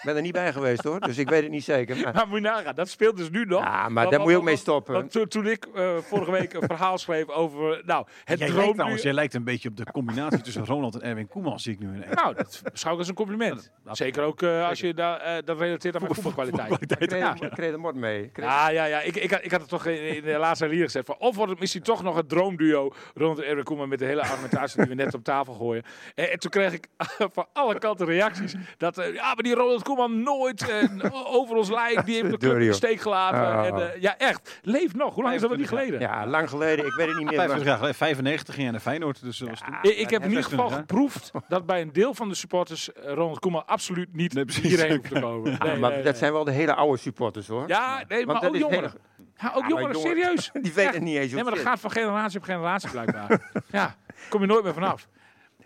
Ik 0.00 0.06
ben 0.06 0.16
er 0.16 0.22
niet 0.22 0.32
bij 0.32 0.52
geweest 0.52 0.84
hoor, 0.84 1.00
dus 1.00 1.18
ik 1.18 1.28
weet 1.28 1.42
het 1.42 1.50
niet 1.50 1.64
zeker. 1.64 1.96
Maar, 1.96 2.14
Maar 2.14 2.28
moet 2.28 2.36
je 2.38 2.44
nagaan, 2.44 2.74
dat 2.74 2.88
speelt 2.88 3.16
dus 3.16 3.30
nu 3.30 3.44
nog. 3.44 3.62
ja, 3.62 3.88
maar 3.88 4.10
daar 4.10 4.20
moet 4.20 4.30
je 4.30 4.36
ook 4.36 4.42
mee 4.42 4.56
stoppen. 4.56 4.94
Want 4.94 5.10
toen, 5.10 5.28
toen 5.28 5.46
ik 5.46 5.66
eh, 5.74 5.96
vorige 5.98 6.30
week 6.30 6.52
een 6.52 6.62
verhaal 6.62 6.98
schreef 6.98 7.28
over, 7.28 7.82
nou, 7.86 8.06
het 8.24 8.38
Jij 8.38 8.48
lijkt, 8.50 8.74
trouwens, 8.74 9.02
jij 9.02 9.12
lijkt 9.12 9.34
een 9.34 9.44
beetje 9.44 9.68
op 9.68 9.76
de 9.76 9.84
combinatie 9.92 10.40
tussen 10.40 10.66
Ronald 10.66 10.94
en 10.94 11.02
Erwin 11.02 11.28
Koeman, 11.28 11.60
zie 11.60 11.72
ik 11.72 11.78
nu 11.78 11.86
in 11.94 12.02
één. 12.04 12.14
Nou, 12.14 12.34
dat 12.34 12.62
beschouw 12.72 12.92
ik 12.92 12.98
als 12.98 13.08
een 13.08 13.14
compliment. 13.14 13.70
dat- 13.84 13.96
Zeker 13.96 14.22
ook 14.22 14.42
eh, 14.42 14.68
als 14.68 14.80
je 14.80 14.94
da- 14.94 15.18
eh, 15.20 15.42
dat 15.44 15.58
relateert 15.58 15.94
aan 15.94 16.02
mijn 16.02 16.14
voetbalkwaliteit. 16.14 16.80
ik 16.80 16.88
kreeg, 17.08 17.18
Ja. 17.20 17.34
ik 17.40 17.50
kreeg 17.50 17.70
de 17.70 17.76
mot 17.78 17.94
mee. 17.94 18.30
Ja, 18.34 18.68
ja, 18.70 18.84
ja. 18.84 19.00
Ik, 19.00 19.16
ik, 19.16 19.30
had- 19.30 19.44
ik 19.44 19.50
had 19.50 19.60
het 19.60 19.68
toch 19.70 19.86
in, 19.86 20.16
in 20.16 20.22
de 20.22 20.38
laatste 20.38 20.68
lier 20.68 20.84
gezet. 20.84 21.06
Van, 21.06 21.16
of 21.18 21.36
wordt 21.36 21.50
het 21.50 21.60
misschien 21.60 21.82
toch 21.82 22.02
nog 22.02 22.16
het 22.16 22.28
droomduo 22.28 22.92
rond 23.14 23.36
de 23.36 23.44
Erwin 23.44 23.64
Koeman 23.64 23.88
met 23.88 23.98
de 23.98 24.04
hele 24.04 24.20
argumentatie 24.20 24.78
die 24.80 24.88
we 24.88 25.02
net 25.02 25.14
op 25.14 25.24
tafel 25.24 25.54
gooien. 25.54 25.82
En, 26.14 26.30
en 26.30 26.38
toen 26.38 26.50
kreeg 26.50 26.72
ik 26.72 26.86
van 27.36 27.46
alle 27.52 27.78
kanten 27.78 28.06
reacties. 28.06 28.54
Dat, 28.78 28.96
ja, 28.96 29.24
maar 29.34 29.42
die 29.42 29.54
Ronald 29.54 29.82
Koeman 29.94 30.22
nooit 30.22 30.68
eh, 30.68 30.88
over 31.38 31.56
ons 31.56 31.70
lijk. 31.70 32.04
Die 32.06 32.14
heeft 32.14 32.30
de 32.30 32.36
club 32.38 32.52
in 32.58 32.66
de 32.66 32.72
steek 32.72 33.00
gelaten. 33.00 33.40
Oh. 33.40 33.66
En, 33.80 33.92
eh, 33.94 34.00
ja, 34.00 34.18
echt. 34.18 34.60
Leeft 34.62 34.94
nog. 34.96 35.14
Hoe 35.14 35.22
lang 35.22 35.34
is 35.34 35.40
dat 35.40 35.56
niet 35.56 35.68
geleden? 35.68 36.00
Ja, 36.00 36.26
lang 36.26 36.48
geleden, 36.48 36.86
ik 36.86 36.92
weet 36.94 37.06
het 37.06 37.16
niet 37.16 37.26
meer. 37.26 37.34
25 37.38 37.56
maar- 37.56 37.66
jaar 37.66 37.76
geleden, 37.76 37.96
95 37.96 38.54
ging 38.54 38.70
naar 38.70 38.80
Feyenoord, 38.80 39.22
dus 39.22 39.40
was 39.40 39.60
toen. 39.60 39.74
Ik, 39.82 39.96
ik 39.98 40.10
heb 40.10 40.22
in 40.22 40.28
ieder 40.28 40.44
geval 40.44 40.68
26, 40.68 40.76
hè? 40.76 40.76
geproefd 40.80 41.30
dat 41.48 41.66
bij 41.66 41.80
een 41.80 41.92
deel 41.92 42.14
van 42.14 42.28
de 42.28 42.34
supporters 42.34 42.92
eh, 42.92 43.12
Ronald 43.12 43.38
Koeman 43.38 43.66
absoluut 43.66 44.08
niet 44.16 44.32
Nee, 44.34 44.44
hierheen 44.62 44.96
hoeft 44.96 45.08
te 45.14 45.20
komen. 45.20 45.58
Ah, 45.58 45.66
Nee, 45.68 45.76
maar 45.76 45.90
nee, 45.90 46.02
dat 46.02 46.10
nee. 46.12 46.20
zijn 46.20 46.32
wel 46.32 46.44
de 46.44 46.50
hele 46.52 46.74
oude 46.74 46.98
supporters 46.98 47.46
hoor. 47.48 47.64
Ja, 47.68 48.02
nee, 48.08 48.26
maar 48.26 48.36
ook 48.44 48.54
is 48.54 48.60
jongeren. 48.60 48.82
hele- 48.84 48.98
Ja, 49.36 49.52
ook 49.54 49.54
Ja, 49.54 49.68
maar 49.68 49.80
jongeren, 49.80 50.00
serieus. 50.00 50.50
Die 50.62 50.72
weten 50.72 50.94
Ja. 50.94 51.00
niet 51.00 51.16
eens 51.16 51.24
hoe 51.26 51.34
Nee, 51.34 51.42
maar 51.42 51.44
dat 51.44 51.60
het 51.62 51.68
gaat 51.68 51.80
van 51.80 51.90
generatie 51.90 52.38
op 52.38 52.44
generatie 52.44 52.90
blijkbaar. 52.90 53.50
ja, 53.70 53.94
kom 54.28 54.40
je 54.40 54.46
nooit 54.46 54.64
meer 54.64 54.74
vanaf. 54.74 55.08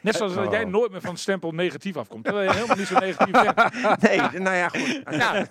Net 0.05 0.15
zoals 0.17 0.35
dat 0.35 0.47
Oh. 0.47 0.53
jij 0.53 0.65
nooit 0.65 0.91
meer 0.91 1.01
van 1.01 1.11
het 1.11 1.21
stempel 1.21 1.51
negatief 1.51 1.97
afkomt. 1.97 2.25
Terwijl 2.25 2.49
je 2.49 2.55
helemaal 2.55 2.77
niet 2.77 2.87
zo 2.87 2.99
negatief 2.99 3.33
bent. 3.43 3.55
Nee, 4.03 4.19
nou 4.41 4.57
ja, 4.57 4.69
goed. 4.69 5.01
Ja, 5.19 5.47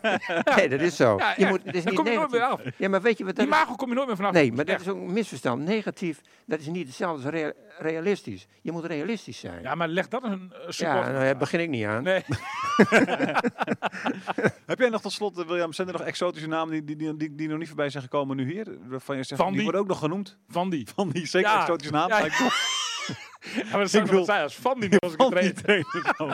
Nee, 0.56 0.70
dat 0.70 0.80
is 0.80 0.96
zo. 0.96 1.16
ja, 1.18 1.34
Je 1.38 1.46
moet, 1.46 1.62
het 1.64 1.76
is 1.76 1.84
niet 1.84 1.94
kom 1.94 2.06
je 2.06 2.14
nooit 2.18 2.32
meer 2.32 2.42
af. 2.42 2.62
Ja, 2.78 2.90
maar 2.90 3.02
weet 3.02 3.18
je 3.18 3.24
wat 3.26 3.36
dat 3.36 3.46
Die 3.46 3.56
mago 3.56 3.76
kom 3.76 3.90
je 3.90 3.96
nooit 3.96 4.08
meer 4.08 4.16
vanaf. 4.16 4.32
Nee, 4.32 4.52
maar 4.54 4.66
dat 4.66 4.82
is 4.82 4.88
ook 4.88 4.96
een 4.98 5.14
misverstand. 5.14 5.64
Negatief, 5.66 6.22
dat 6.46 6.60
is 6.60 6.66
niet 6.68 6.88
hetzelfde 6.88 7.24
als 7.26 7.34
rea- 7.34 7.54
realistisch. 7.78 8.48
Je 8.62 8.72
moet 8.72 8.86
realistisch 8.86 9.40
zijn. 9.40 9.54
Ja, 9.54 9.70
Ja, 9.70 9.76
maar 9.76 9.88
leg 9.88 10.08
dat 10.08 10.24
een 10.24 10.52
uh, 10.54 10.60
support. 10.70 11.02
nou, 11.02 11.14
daar 11.14 11.38
begin 11.38 11.60
ik 11.60 11.70
niet 11.70 11.86
aan. 11.86 12.04
Nee, 12.04 12.24
Heb 14.66 14.80
jij 14.80 14.90
nog 14.90 15.02
tot 15.02 15.12
slot, 15.12 15.38
eh, 15.38 15.46
William, 15.48 15.74
zijn 15.74 15.88
er 15.88 15.94
nog 15.94 16.02
exotische 16.02 16.48
namen 16.48 16.72
die, 16.72 16.84
die, 16.84 16.96
die, 16.96 17.18
die, 17.18 17.36
die 17.36 17.48
nog 17.48 17.58
niet 17.58 17.68
voorbij 17.68 17.90
zijn 17.90 18.04
gekomen 18.04 18.36
nu 18.36 18.52
hier? 18.52 18.68
Waarvan 18.88 19.18
je 19.18 19.24
zegt, 19.24 19.40
Van 19.42 19.48
die 19.48 19.56
die. 19.56 19.64
worden 19.64 19.82
ook 19.82 19.88
nog 19.88 20.00
genoemd. 20.00 20.38
van 20.48 20.70
die. 20.70 20.88
Van 20.96 21.10
die 21.10 21.28
zeker 21.28 21.50
Ja. 21.52 21.60
exotische 21.60 21.94
naam. 21.94 22.10
Ja. 22.10 22.28
Ja, 23.56 23.64
maar 23.72 23.80
dat 23.80 23.90
zou 23.90 24.04
Ik 24.04 24.10
wil- 24.10 24.28
als 24.28 24.56
van 24.56 24.80
die 24.80 24.90
als 25.00 25.14
ik 25.14 25.22
gewoon. 26.16 26.34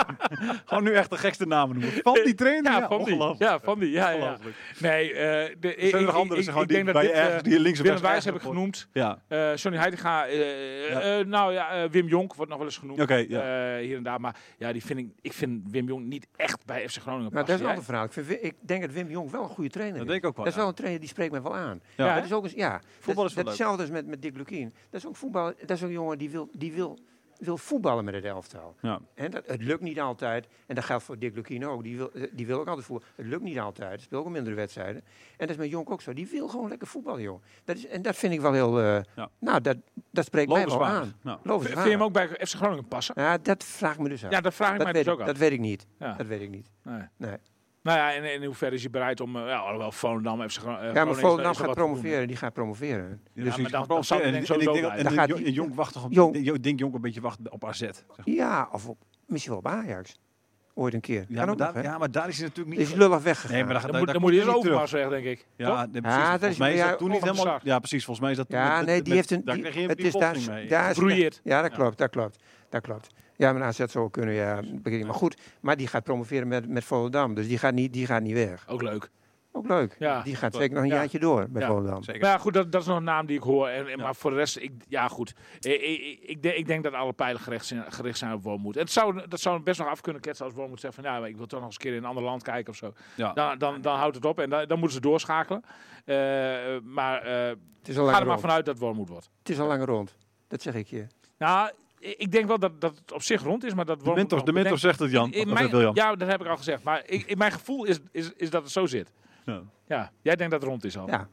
Gewoon 0.65 0.83
nu 0.83 0.93
echt 0.93 1.09
de 1.09 1.17
gekste 1.17 1.45
namen 1.45 1.79
noemen. 1.79 2.01
Van 2.03 2.13
die 2.23 2.35
trainer? 2.35 2.71
Ja, 2.71 2.87
van 2.87 3.03
die. 3.03 3.35
Ja, 3.37 3.59
van 3.59 3.79
die. 3.79 3.91
Ja, 3.91 4.09
ja. 4.09 4.37
Nee, 4.79 5.13
eh 5.13 5.55
de, 5.59 5.75
ik, 5.75 5.81
Er 5.83 5.89
zijn 5.89 5.93
er 5.93 6.01
nog 6.01 6.09
ik- 6.15 6.21
andere 6.21 6.41
ik- 6.41 6.47
ik 6.47 6.55
die, 6.55 6.65
denk 6.67 6.85
dat 6.93 7.01
dit, 7.01 7.11
ergens 7.11 7.35
eh, 7.35 7.43
die 7.49 7.59
links 7.59 7.77
Willem 7.79 7.95
rechts 7.97 8.09
Wijs 8.11 8.25
heb 8.25 8.35
ik 8.35 8.41
genoemd. 8.41 8.87
Ja, 8.93 9.21
Eh 9.27 9.55
Johnny 9.55 9.79
Heitinga, 9.79 10.25
eh, 10.27 10.89
Ja. 10.89 11.01
eh, 11.19 11.25
nou 11.25 11.53
ja, 11.53 11.89
Wim 11.89 12.07
Jonk 12.07 12.33
wordt 12.35 12.49
nog 12.49 12.59
wel 12.59 12.67
eens 12.67 12.77
genoemd. 12.77 13.01
Oké, 13.01 13.15
ja. 13.15 13.75
Eh, 13.77 13.83
hier 13.85 13.97
en 13.97 14.03
daar. 14.03 14.21
Maar 14.21 14.35
ja, 14.57 14.71
die 14.71 14.83
vind 14.85 14.99
ik, 14.99 15.07
ik 15.21 15.33
vind 15.33 15.61
Wim 15.71 15.87
Jong 15.87 16.05
niet 16.05 16.27
echt 16.35 16.65
bij 16.65 16.89
FC 16.89 16.97
Groningen 17.01 17.33
Maar 17.33 17.45
dat 17.45 17.55
is 17.55 17.61
een 17.61 17.67
andere 17.67 17.85
verhaal. 17.85 18.05
Ik, 18.05 18.13
vind, 18.13 18.29
ik 18.43 18.53
denk 18.61 18.81
dat 18.81 18.91
Wim 18.91 19.09
Jong 19.09 19.31
wel 19.31 19.43
een 19.43 19.49
goede 19.49 19.69
trainer 19.69 19.97
dat 19.97 20.05
is. 20.05 20.11
denk 20.11 20.23
ik 20.23 20.29
ook 20.29 20.35
wel. 20.35 20.45
Dat 20.45 20.53
is 20.53 20.59
wel 20.59 20.69
een 20.69 20.75
trainer 20.75 20.99
die 20.99 21.09
spreekt 21.09 21.31
mij 21.31 21.41
wel 21.41 21.55
aan. 21.55 21.81
Ja. 21.95 22.05
Ja, 22.05 22.15
dat 22.15 22.23
is 22.23 22.33
ook 22.33 22.43
eens, 22.43 22.53
ja. 22.53 22.81
Voetbal 22.99 23.15
dat, 23.15 23.15
is 23.15 23.15
wel 23.15 23.25
dat 23.25 23.35
leuk. 23.35 23.45
Hetzelfde 23.47 23.81
als 23.81 23.91
met, 23.91 24.07
met 24.07 24.21
Dick 24.21 24.37
Lukien. 24.37 24.73
Dat 24.89 25.01
is 25.01 25.07
ook 25.07 25.15
voetbal. 25.15 25.53
Dat 25.59 25.69
is 25.77 25.81
ook 25.81 25.87
een 25.87 25.93
jongen 25.93 26.17
die 26.17 26.29
wil, 26.29 26.49
die 26.57 26.71
wil, 26.73 26.98
wil 27.39 27.57
voetballen 27.57 28.05
met 28.05 28.13
het 28.13 28.23
elftal. 28.25 28.75
Ja. 28.81 28.99
En 29.13 29.31
dat, 29.31 29.43
het 29.47 29.61
lukt 29.63 29.81
niet 29.81 29.99
altijd. 29.99 30.47
En 30.67 30.75
dat 30.75 30.83
geldt 30.83 31.03
voor 31.03 31.19
Dick 31.19 31.35
Lukien 31.35 31.65
ook. 31.67 31.83
Die 31.83 31.97
wil, 31.97 32.11
die 32.31 32.47
wil 32.47 32.59
ook 32.59 32.67
altijd 32.67 32.85
voetballen. 32.85 33.13
Het 33.15 33.25
lukt 33.25 33.43
niet 33.43 33.59
altijd. 33.59 33.89
Hij 33.89 33.97
speelt 33.99 34.25
ook 34.25 34.31
mindere 34.31 34.55
wedstrijden. 34.55 35.01
En 35.37 35.47
dat 35.47 35.49
is 35.49 35.55
met 35.57 35.69
Jonk 35.69 35.91
ook 35.91 36.01
zo. 36.01 36.13
Die 36.13 36.27
wil 36.27 36.47
gewoon 36.47 36.69
lekker 36.69 36.87
voetballen, 36.87 37.21
joh. 37.21 37.41
Dat 37.63 37.75
is, 37.75 37.87
en 37.87 38.01
dat 38.01 38.15
vind 38.15 38.33
ik 38.33 38.41
wel 38.41 38.53
heel... 38.53 38.79
eh, 38.79 38.99
Ja. 39.15 39.29
Nou, 39.39 39.61
dat, 39.61 39.77
dat 40.11 40.25
spreekt 40.25 40.51
mij 40.51 40.65
wel 40.65 40.85
aan. 40.85 41.13
Nou. 41.21 41.39
Vind 41.43 41.63
vind 41.73 41.83
je 41.83 41.89
hem 41.89 42.03
ook 42.03 42.13
bij 42.13 42.27
FC 42.27 42.53
Groningen 42.55 42.87
passen? 42.87 43.13
Ja, 43.17 43.37
dat 43.37 43.63
vraag 43.63 43.93
ik 43.93 43.99
me 43.99 44.09
dus 44.09 44.25
af. 44.25 44.31
Ja, 44.31 44.41
dat 44.41 44.53
vraag 44.53 44.71
ik 44.71 44.77
dat, 44.77 44.83
mij 44.83 44.93
dus 44.93 45.05
ik, 45.05 45.09
ook 45.13 45.19
af. 45.19 45.25
dat 45.25 45.37
weet 45.37 45.51
ik 45.51 45.59
niet. 45.59 45.85
Ja. 45.99 46.13
Dat 46.13 46.27
weet 46.27 46.41
ik 46.41 46.49
niet. 46.49 46.69
Nee. 46.83 47.01
Nee. 47.17 47.37
Nou 47.81 47.97
ja, 47.97 48.13
en 48.13 48.33
in 48.33 48.43
hoeverre 48.43 48.75
is 48.75 48.81
hij 48.81 48.89
bereid 48.91 49.21
om... 49.21 49.35
eh, 49.35 49.45
ja, 49.47 49.57
alhoewel 49.57 49.91
Volendam 49.91 50.49
FC 50.49 50.57
Gro- 50.59 50.75
eh, 50.77 50.93
Ja, 50.93 51.05
maar 51.05 51.15
Volendam 51.15 51.55
gaat 51.55 51.73
promoveren. 51.73 52.27
Die 52.27 52.35
gaat 52.35 52.53
promoveren. 52.53 53.21
Dus 53.33 53.43
maar 53.43 53.43
dan- 53.43 53.53
gaat 53.53 53.71
dan 53.71 53.85
promoveren. 53.85 54.03
zal 54.05 54.17
En- 54.17 54.31
denk 54.31 54.43
ik 54.43 54.49
en 54.49 54.55
ik 54.55 54.61
sowieso 54.61 54.81
denk- 54.95 55.07
en 55.07 55.11
gaat 55.13 55.29
en 55.29 55.51
Jong 55.51 55.75
wacht 55.75 55.93
toch 55.93 56.03
op, 56.03 56.11
Jong- 56.11 56.35
ik 56.35 56.63
denk 56.63 56.79
Jong 56.79 56.93
een 56.93 57.01
beetje 57.01 57.21
wacht 57.21 57.37
op 57.49 57.65
AZ. 57.65 57.77
zeg 57.79 58.03
maar. 58.07 58.17
Ja, 58.29 58.69
of 58.71 58.87
op, 58.87 58.97
misschien 59.25 59.51
wel 59.51 59.59
op 59.61 59.67
Ajax. 59.67 60.19
Ooit 60.73 60.93
een 60.93 61.01
keer. 61.01 61.25
Ja, 61.27 61.35
maar 61.35 61.45
nog, 61.45 61.55
daar, 61.55 61.73
hè? 61.73 61.81
ja, 61.81 61.97
maar 61.97 62.11
daar 62.11 62.27
is 62.27 62.37
hij 62.37 62.47
natuurlijk 62.47 62.77
niet. 62.77 62.87
Is 62.87 62.93
lullig 62.93 63.21
weggegaan. 63.23 63.55
Nee, 63.55 63.63
maar 63.63 63.73
daar, 63.73 63.81
Dan 63.81 63.91
daar, 63.91 63.99
moet, 64.01 64.11
dan 64.11 64.21
moet 64.21 64.33
hij 64.33 64.47
overmars 64.47 64.91
weg, 64.91 65.09
denk 65.09 65.25
ik. 65.25 65.47
Ja, 65.55 65.85
nee, 65.85 66.01
precies. 66.01 66.19
volgens 66.21 66.43
is- 66.49 66.57
mij 66.57 66.73
is 66.73 66.79
ja, 66.79 66.89
dat 66.89 66.97
toen 66.97 67.09
niet 67.09 67.23
helemaal. 67.23 67.59
Ja, 67.63 67.79
precies. 67.79 68.05
Volgens 68.05 68.19
mij 68.25 68.31
is 68.31 68.37
dat 68.37 68.49
toen 68.49 68.59
Ja, 68.59 68.81
nee, 68.81 68.95
met- 68.95 69.05
die 69.05 69.13
heeft 69.13 69.31
een. 69.31 69.41
Daar 69.45 69.57
kreeg 69.57 69.73
je 69.75 69.87
het 69.87 69.99
is 70.03 70.13
daar, 70.13 70.35
mee. 70.49 70.67
daar. 70.67 70.95
Ja, 71.43 71.61
dat 71.61 71.71
Ja. 71.71 71.77
klopt, 71.77 71.97
dat 71.97 72.09
klopt. 72.09 72.43
Dat 72.69 72.81
klopt. 72.81 73.07
Ja, 73.39 73.53
maar 73.53 73.63
AZ 73.63 73.79
zou 73.85 74.09
kunnen, 74.09 74.33
ja. 74.33 74.59
begin 74.81 74.99
ik. 74.99 75.05
Maar 75.05 75.13
goed, 75.15 75.37
maar 75.61 75.77
die 75.77 75.87
gaat 75.87 76.03
promoveren 76.03 76.47
met, 76.47 76.67
met 76.69 76.83
Volendam. 76.83 77.33
Dus 77.33 77.47
die 77.47 77.57
gaat, 77.57 77.73
niet, 77.73 77.93
die 77.93 78.05
gaat 78.05 78.21
niet 78.21 78.33
weg. 78.33 78.67
Ook 78.67 78.81
leuk. 78.81 79.09
Ook 79.51 79.67
leuk. 79.67 79.95
Ja. 79.99 80.21
Die 80.21 80.35
gaat 80.35 80.55
zeker 80.55 80.73
nog 80.73 80.83
een 80.83 80.89
Ja. 80.89 80.95
jaartje 80.95 81.19
door 81.19 81.47
bij 81.49 81.61
Ja. 81.61 81.67
Volendam. 81.67 82.03
Zeker. 82.03 82.21
Maar 82.21 82.29
ja, 82.29 82.37
goed, 82.37 82.53
dat, 82.53 82.71
dat 82.71 82.81
is 82.81 82.87
nog 82.87 82.97
een 82.97 83.03
naam 83.03 83.25
die 83.25 83.37
ik 83.37 83.43
hoor. 83.43 83.67
En, 83.67 83.83
en- 83.87 83.97
Ja. 83.97 84.03
Maar 84.03 84.15
voor 84.15 84.31
de 84.31 84.37
rest, 84.37 84.57
ik, 84.57 84.71
ja 84.87 85.07
goed. 85.07 85.33
Ik, 85.59 85.81
ik, 85.81 86.19
ik, 86.21 86.41
denk, 86.41 86.55
ik 86.55 86.67
denk 86.67 86.83
dat 86.83 86.93
alle 86.93 87.13
pijlen 87.13 87.41
gericht 87.41 87.65
zijn, 87.65 87.91
gericht 87.91 88.17
zijn 88.17 88.33
op 88.33 88.43
Wormoed. 88.43 88.75
En 88.75 88.81
het 88.81 88.91
zou, 88.91 89.27
dat 89.27 89.39
zou 89.39 89.59
best 89.61 89.79
nog 89.79 89.87
af 89.87 90.01
kunnen 90.01 90.21
ketsen 90.21 90.45
als 90.45 90.53
Wormoed 90.53 90.79
zegt 90.79 90.95
van... 90.95 91.03
Ja, 91.03 91.19
maar 91.19 91.29
ik 91.29 91.37
wil 91.37 91.45
toch 91.45 91.59
nog 91.59 91.67
eens 91.67 91.77
een 91.77 91.81
keer 91.83 91.91
in 91.93 91.97
een 91.97 92.09
ander 92.09 92.23
land 92.23 92.43
kijken 92.43 92.71
of 92.71 92.77
zo. 92.77 92.93
Ja. 93.15 93.33
Dan, 93.33 93.57
dan, 93.57 93.81
dan 93.81 93.97
houdt 93.97 94.15
het 94.15 94.25
op 94.25 94.39
en 94.39 94.49
dan, 94.49 94.67
dan 94.67 94.77
moeten 94.79 94.95
ze 94.95 95.01
doorschakelen. 95.01 95.63
Eh, 96.05 96.15
maar 96.83 97.21
eh, 97.21 97.47
Het 97.79 97.87
is 97.89 97.97
al 97.97 98.05
ga 98.05 98.11
er 98.11 98.17
maar 98.19 98.27
rond. 98.27 98.39
vanuit 98.41 98.65
dat 98.65 98.73
het 98.75 98.83
Wormoed 98.83 99.09
wordt. 99.09 99.29
Het 99.39 99.49
is 99.49 99.59
al 99.59 99.67
lang 99.67 99.85
rond. 99.85 100.15
Dat 100.47 100.61
zeg 100.61 100.73
ik 100.73 100.87
je. 100.87 101.07
Nou, 101.37 101.69
ik 101.99 102.31
denk 102.31 102.47
wel 102.47 102.59
dat, 102.59 102.81
dat 102.81 102.95
het 102.97 103.11
op 103.11 103.21
zich 103.21 103.43
rond 103.43 103.63
is, 103.63 103.73
maar 103.73 103.85
dat 103.85 103.97
De 103.99 104.03
wordt 104.03 104.19
mentor, 104.19 104.45
de 104.45 104.53
mentor 104.53 104.77
zegt 104.77 104.99
het, 104.99 105.11
Jan. 105.11 105.31
In 105.31 105.53
mijn, 105.53 105.93
ja, 105.93 106.15
dat 106.15 106.27
heb 106.27 106.41
ik 106.41 106.47
al 106.47 106.57
gezegd. 106.57 106.83
Maar 106.83 107.03
ik, 107.05 107.25
in 107.25 107.37
mijn 107.37 107.51
gevoel 107.51 107.85
is, 107.85 107.99
is, 108.11 108.31
is 108.35 108.49
dat 108.49 108.63
het 108.63 108.71
zo 108.71 108.85
zit. 108.85 109.11
Ja. 109.45 109.61
Ja, 109.87 110.11
jij 110.21 110.35
denkt 110.35 110.51
dat 110.51 110.61
het 110.61 110.69
rond 110.69 110.83
is 110.83 110.97
al. 110.97 111.07
Ja, 111.07 111.29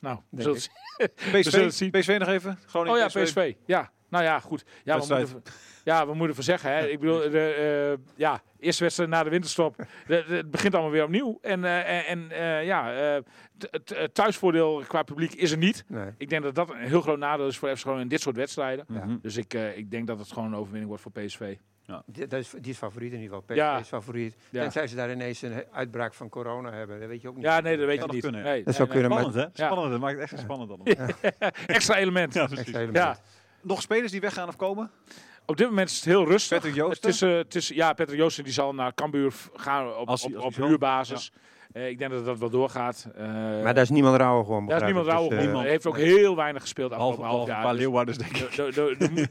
Nou, 0.00 0.18
we 0.30 0.42
Denk 0.42 0.42
zullen 0.42 0.56
ik. 0.56 0.62
het 0.96 1.12
zien. 1.22 1.32
We 1.32 1.42
zullen 1.50 1.66
het 1.66 1.74
zien. 1.74 1.90
PSV, 1.90 1.98
PSV 2.00 2.18
nog 2.18 2.28
even? 2.28 2.58
Groningen, 2.66 3.06
Oh 3.06 3.12
ja, 3.12 3.22
PSV. 3.22 3.54
Ja, 3.66 3.90
nou 4.12 4.24
ja, 4.24 4.40
goed. 4.40 4.64
Ja, 4.84 4.98
we 4.98 5.06
moeten, 5.14 5.42
ja, 5.84 6.06
we 6.06 6.14
moeten 6.14 6.34
voor 6.34 6.44
zeggen. 6.44 6.70
Hè. 6.72 6.86
Ik 6.86 7.00
bedoel, 7.00 7.18
de, 7.30 7.96
eh, 7.98 8.04
ja, 8.16 8.40
eerste 8.58 8.82
wedstrijd 8.82 9.10
na 9.10 9.22
de 9.22 9.30
winterstop. 9.30 9.76
De- 9.76 10.24
de- 10.28 10.34
het 10.34 10.50
begint 10.50 10.72
allemaal 10.74 10.92
weer 10.92 11.04
opnieuw. 11.04 11.38
En, 11.42 11.64
eh, 11.64 12.10
en, 12.10 12.30
eh, 12.30 12.64
ja, 12.64 12.94
eh, 13.14 13.22
het 13.84 14.14
thuisvoordeel 14.14 14.82
qua 14.86 15.02
publiek 15.02 15.32
is 15.34 15.50
er 15.50 15.58
niet. 15.58 15.84
nee. 15.88 16.10
Ik 16.18 16.28
denk 16.28 16.42
dat 16.42 16.54
dat 16.54 16.70
een 16.70 16.76
heel 16.76 17.00
groot 17.00 17.18
nadeel 17.18 17.46
is 17.46 17.58
voor 17.58 17.68
FC 17.76 17.80
Groningen 17.80 18.02
in 18.02 18.08
dit 18.08 18.20
soort 18.20 18.36
wedstrijden. 18.36 18.84
Mhm. 18.88 19.16
Dus 19.22 19.36
ik, 19.36 19.54
eh, 19.54 19.76
ik 19.76 19.90
denk 19.90 20.06
dat 20.06 20.18
het 20.18 20.32
gewoon 20.32 20.48
een 20.48 20.54
overwinning 20.58 20.86
wordt 20.86 21.02
voor 21.02 21.12
PSV. 21.12 21.56
Die, 22.06 22.26
dat 22.26 22.40
is, 22.40 22.50
die 22.60 22.70
is 22.72 22.78
favoriet 22.78 23.12
in 23.12 23.20
ieder 23.20 23.36
geval. 23.36 23.54
PSV 23.54 23.56
Ja. 23.62 23.78
is 23.78 23.88
favoriet. 23.88 24.36
Ja. 24.50 24.60
Tenzij 24.62 24.86
ze 24.86 24.96
daar 24.96 25.10
ineens 25.10 25.42
een 25.42 25.64
uitbraak 25.72 26.14
van 26.14 26.28
corona 26.28 26.72
hebben. 26.72 27.00
Dat 27.00 27.08
weet 27.08 27.22
je 27.22 27.28
ook 27.28 27.34
niet. 27.34 27.44
Ja, 27.44 27.60
nee, 27.60 27.76
dat 27.76 27.86
weet 27.86 28.00
je 28.04 28.08
niet. 28.10 28.22
kunnen, 28.22 28.40
ja. 28.40 28.46
nee, 28.46 28.62
Dat 28.64 28.74
zou 28.74 28.88
nee, 28.88 29.00
kunnen. 29.00 29.18
Spannend, 29.18 29.54
hè? 29.56 29.62
Ja. 29.64 29.70
Spannend. 29.70 29.90
Dat 29.90 30.00
maakt 30.00 30.20
het 30.20 30.32
echt 30.32 30.42
spannend 30.48 30.70
allemaal. 30.70 31.06
Extra 31.66 31.96
element. 31.96 32.34
Ja, 32.34 32.40
Ja. 32.40 32.46
precies. 32.46 32.64
Extra 32.64 32.80
element. 32.82 33.20
Nog 33.62 33.82
spelers 33.82 34.10
die 34.10 34.20
weggaan 34.20 34.48
of 34.48 34.56
komen? 34.56 34.90
Op 35.46 35.56
dit 35.56 35.68
moment 35.68 35.90
is 35.90 35.96
het 35.96 36.04
heel 36.04 36.26
rustig. 36.26 36.56
Patrick 36.56 36.74
Joosten? 36.74 37.10
Het 37.10 37.14
is, 37.14 37.22
eh, 37.22 37.36
het 37.36 37.54
is, 37.54 37.68
ja, 37.68 37.92
Patrick 37.92 38.18
Joosten 38.18 38.44
die 38.44 38.52
zal 38.52 38.74
naar 38.74 38.94
Cambuur 38.94 39.34
gaan 39.54 39.96
op, 39.96 40.08
Als 40.08 40.24
op, 40.24 40.34
als 40.34 40.56
huurbasis. 40.56 41.32
Eh, 41.72 41.88
ik 41.88 41.98
denk 41.98 42.10
dat 42.10 42.24
dat 42.24 42.38
wel 42.38 42.50
doorgaat. 42.50 43.08
Eh, 43.14 43.26
Maar 43.62 43.74
daar 43.74 43.82
is 43.82 43.90
niemand 43.90 44.16
rauw 44.16 44.42
gewoon. 44.42 44.66
daar 44.66 44.76
is 44.76 44.84
niemand 44.84 45.06
Dus, 45.06 45.14
op. 45.14 45.32
eh, 45.32 45.54
Hij 45.60 45.68
heeft 45.68 45.86
ook 45.86 45.96
heel 45.96 46.36
weinig 46.36 46.62
gespeeld 46.62 46.92
afgelopen 46.92 47.24
half 47.24 47.30
half 47.34 47.48
een 47.48 47.54
jaar. 47.54 47.62
paar 47.94 48.06
Dus 48.06 48.18
denk 48.18 48.36
ik. 48.36 48.56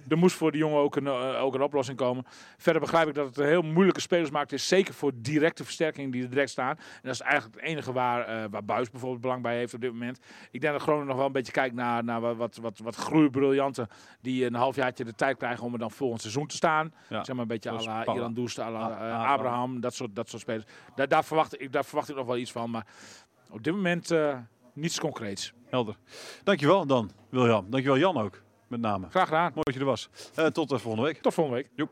er- 0.09 0.17
moest 0.17 0.35
voor 0.35 0.51
de 0.51 0.57
jongen 0.57 0.79
ook 0.79 0.95
een, 0.95 1.07
ook 1.07 1.53
een 1.55 1.61
oplossing 1.61 1.97
komen. 1.97 2.23
Verder 2.57 2.81
begrijp 2.81 3.07
ik 3.07 3.13
dat 3.13 3.25
het 3.25 3.37
een 3.37 3.45
heel 3.47 3.61
moeilijke 3.61 4.01
spelersmarkt 4.01 4.51
is. 4.51 4.67
Zeker 4.67 4.93
voor 4.93 5.11
directe 5.15 5.63
versterkingen 5.63 6.11
die 6.11 6.23
er 6.23 6.29
direct 6.29 6.49
staan. 6.49 6.75
En 6.77 6.77
dat 7.01 7.13
is 7.13 7.21
eigenlijk 7.21 7.55
het 7.55 7.63
enige 7.69 7.91
waar, 7.93 8.25
eh 8.27 8.43
waar 8.51 8.63
Buis 8.65 8.89
bijvoorbeeld 8.89 9.21
belang 9.21 9.41
bij 9.41 9.57
heeft 9.57 9.73
op 9.73 9.81
dit 9.81 9.91
moment. 9.91 10.19
Ik 10.51 10.61
denk 10.61 10.73
dat 10.73 10.81
Groningen 10.81 11.07
nog 11.07 11.17
wel 11.17 11.25
een 11.25 11.31
beetje 11.31 11.51
kijkt 11.51 11.75
naar, 11.75 12.03
naar 12.03 12.21
wat, 12.21 12.35
wat, 12.37 12.57
wat, 12.61 12.79
wat 12.79 12.95
groeibriljanten. 12.95 13.87
Die 14.21 14.45
een 14.45 14.53
halfjaartje 14.55 15.03
de 15.05 15.13
tijd 15.15 15.37
krijgen 15.37 15.65
om 15.65 15.73
er 15.73 15.79
dan 15.79 15.91
volgend 15.91 16.21
seizoen 16.21 16.47
te 16.47 16.55
staan. 16.55 16.93
Ja. 17.09 17.23
Zeg 17.23 17.35
maar 17.35 17.41
een 17.41 17.47
beetje 17.47 17.69
à 17.69 17.83
la. 17.83 18.05
Iran 18.15 18.33
Doest, 18.33 18.59
à 18.59 18.71
la 18.71 18.79
Abraham. 18.79 19.25
Abraham. 19.25 19.79
Dat 19.81 19.93
soort, 19.93 20.15
dat 20.15 20.29
soort 20.29 20.41
spelers. 20.41 20.65
Daar, 20.95 21.07
daar, 21.07 21.23
verwacht 21.23 21.61
ik, 21.61 21.71
daar 21.71 21.85
verwacht 21.85 22.09
ik 22.09 22.15
nog 22.15 22.25
wel 22.25 22.30
iets 22.37 22.51
van. 22.51 22.69
Maar 22.69 22.85
op 23.49 23.63
dit 23.63 23.73
moment 23.73 24.11
eh, 24.11 24.37
niets 24.73 24.99
concreets. 24.99 25.53
Helder. 25.69 25.95
Dankjewel 26.43 26.85
dan, 26.85 27.11
William. 27.29 27.65
Dankjewel 27.69 27.97
Jan 27.99 28.17
ook, 28.17 28.41
met 28.67 28.79
name. 28.79 29.09
Graag 29.09 29.27
gedaan. 29.27 29.51
Mooi 29.53 29.61
dat 29.63 29.73
je 29.73 29.79
er 29.79 29.85
was. 29.85 30.09
Eh, 30.35 30.45
tot 30.45 30.69
de 30.69 30.79
volgende 30.79 31.07
week. 31.07 31.21
Tot 31.21 31.33
volgende 31.33 31.59
week. 31.59 31.69
Joep. 31.75 31.89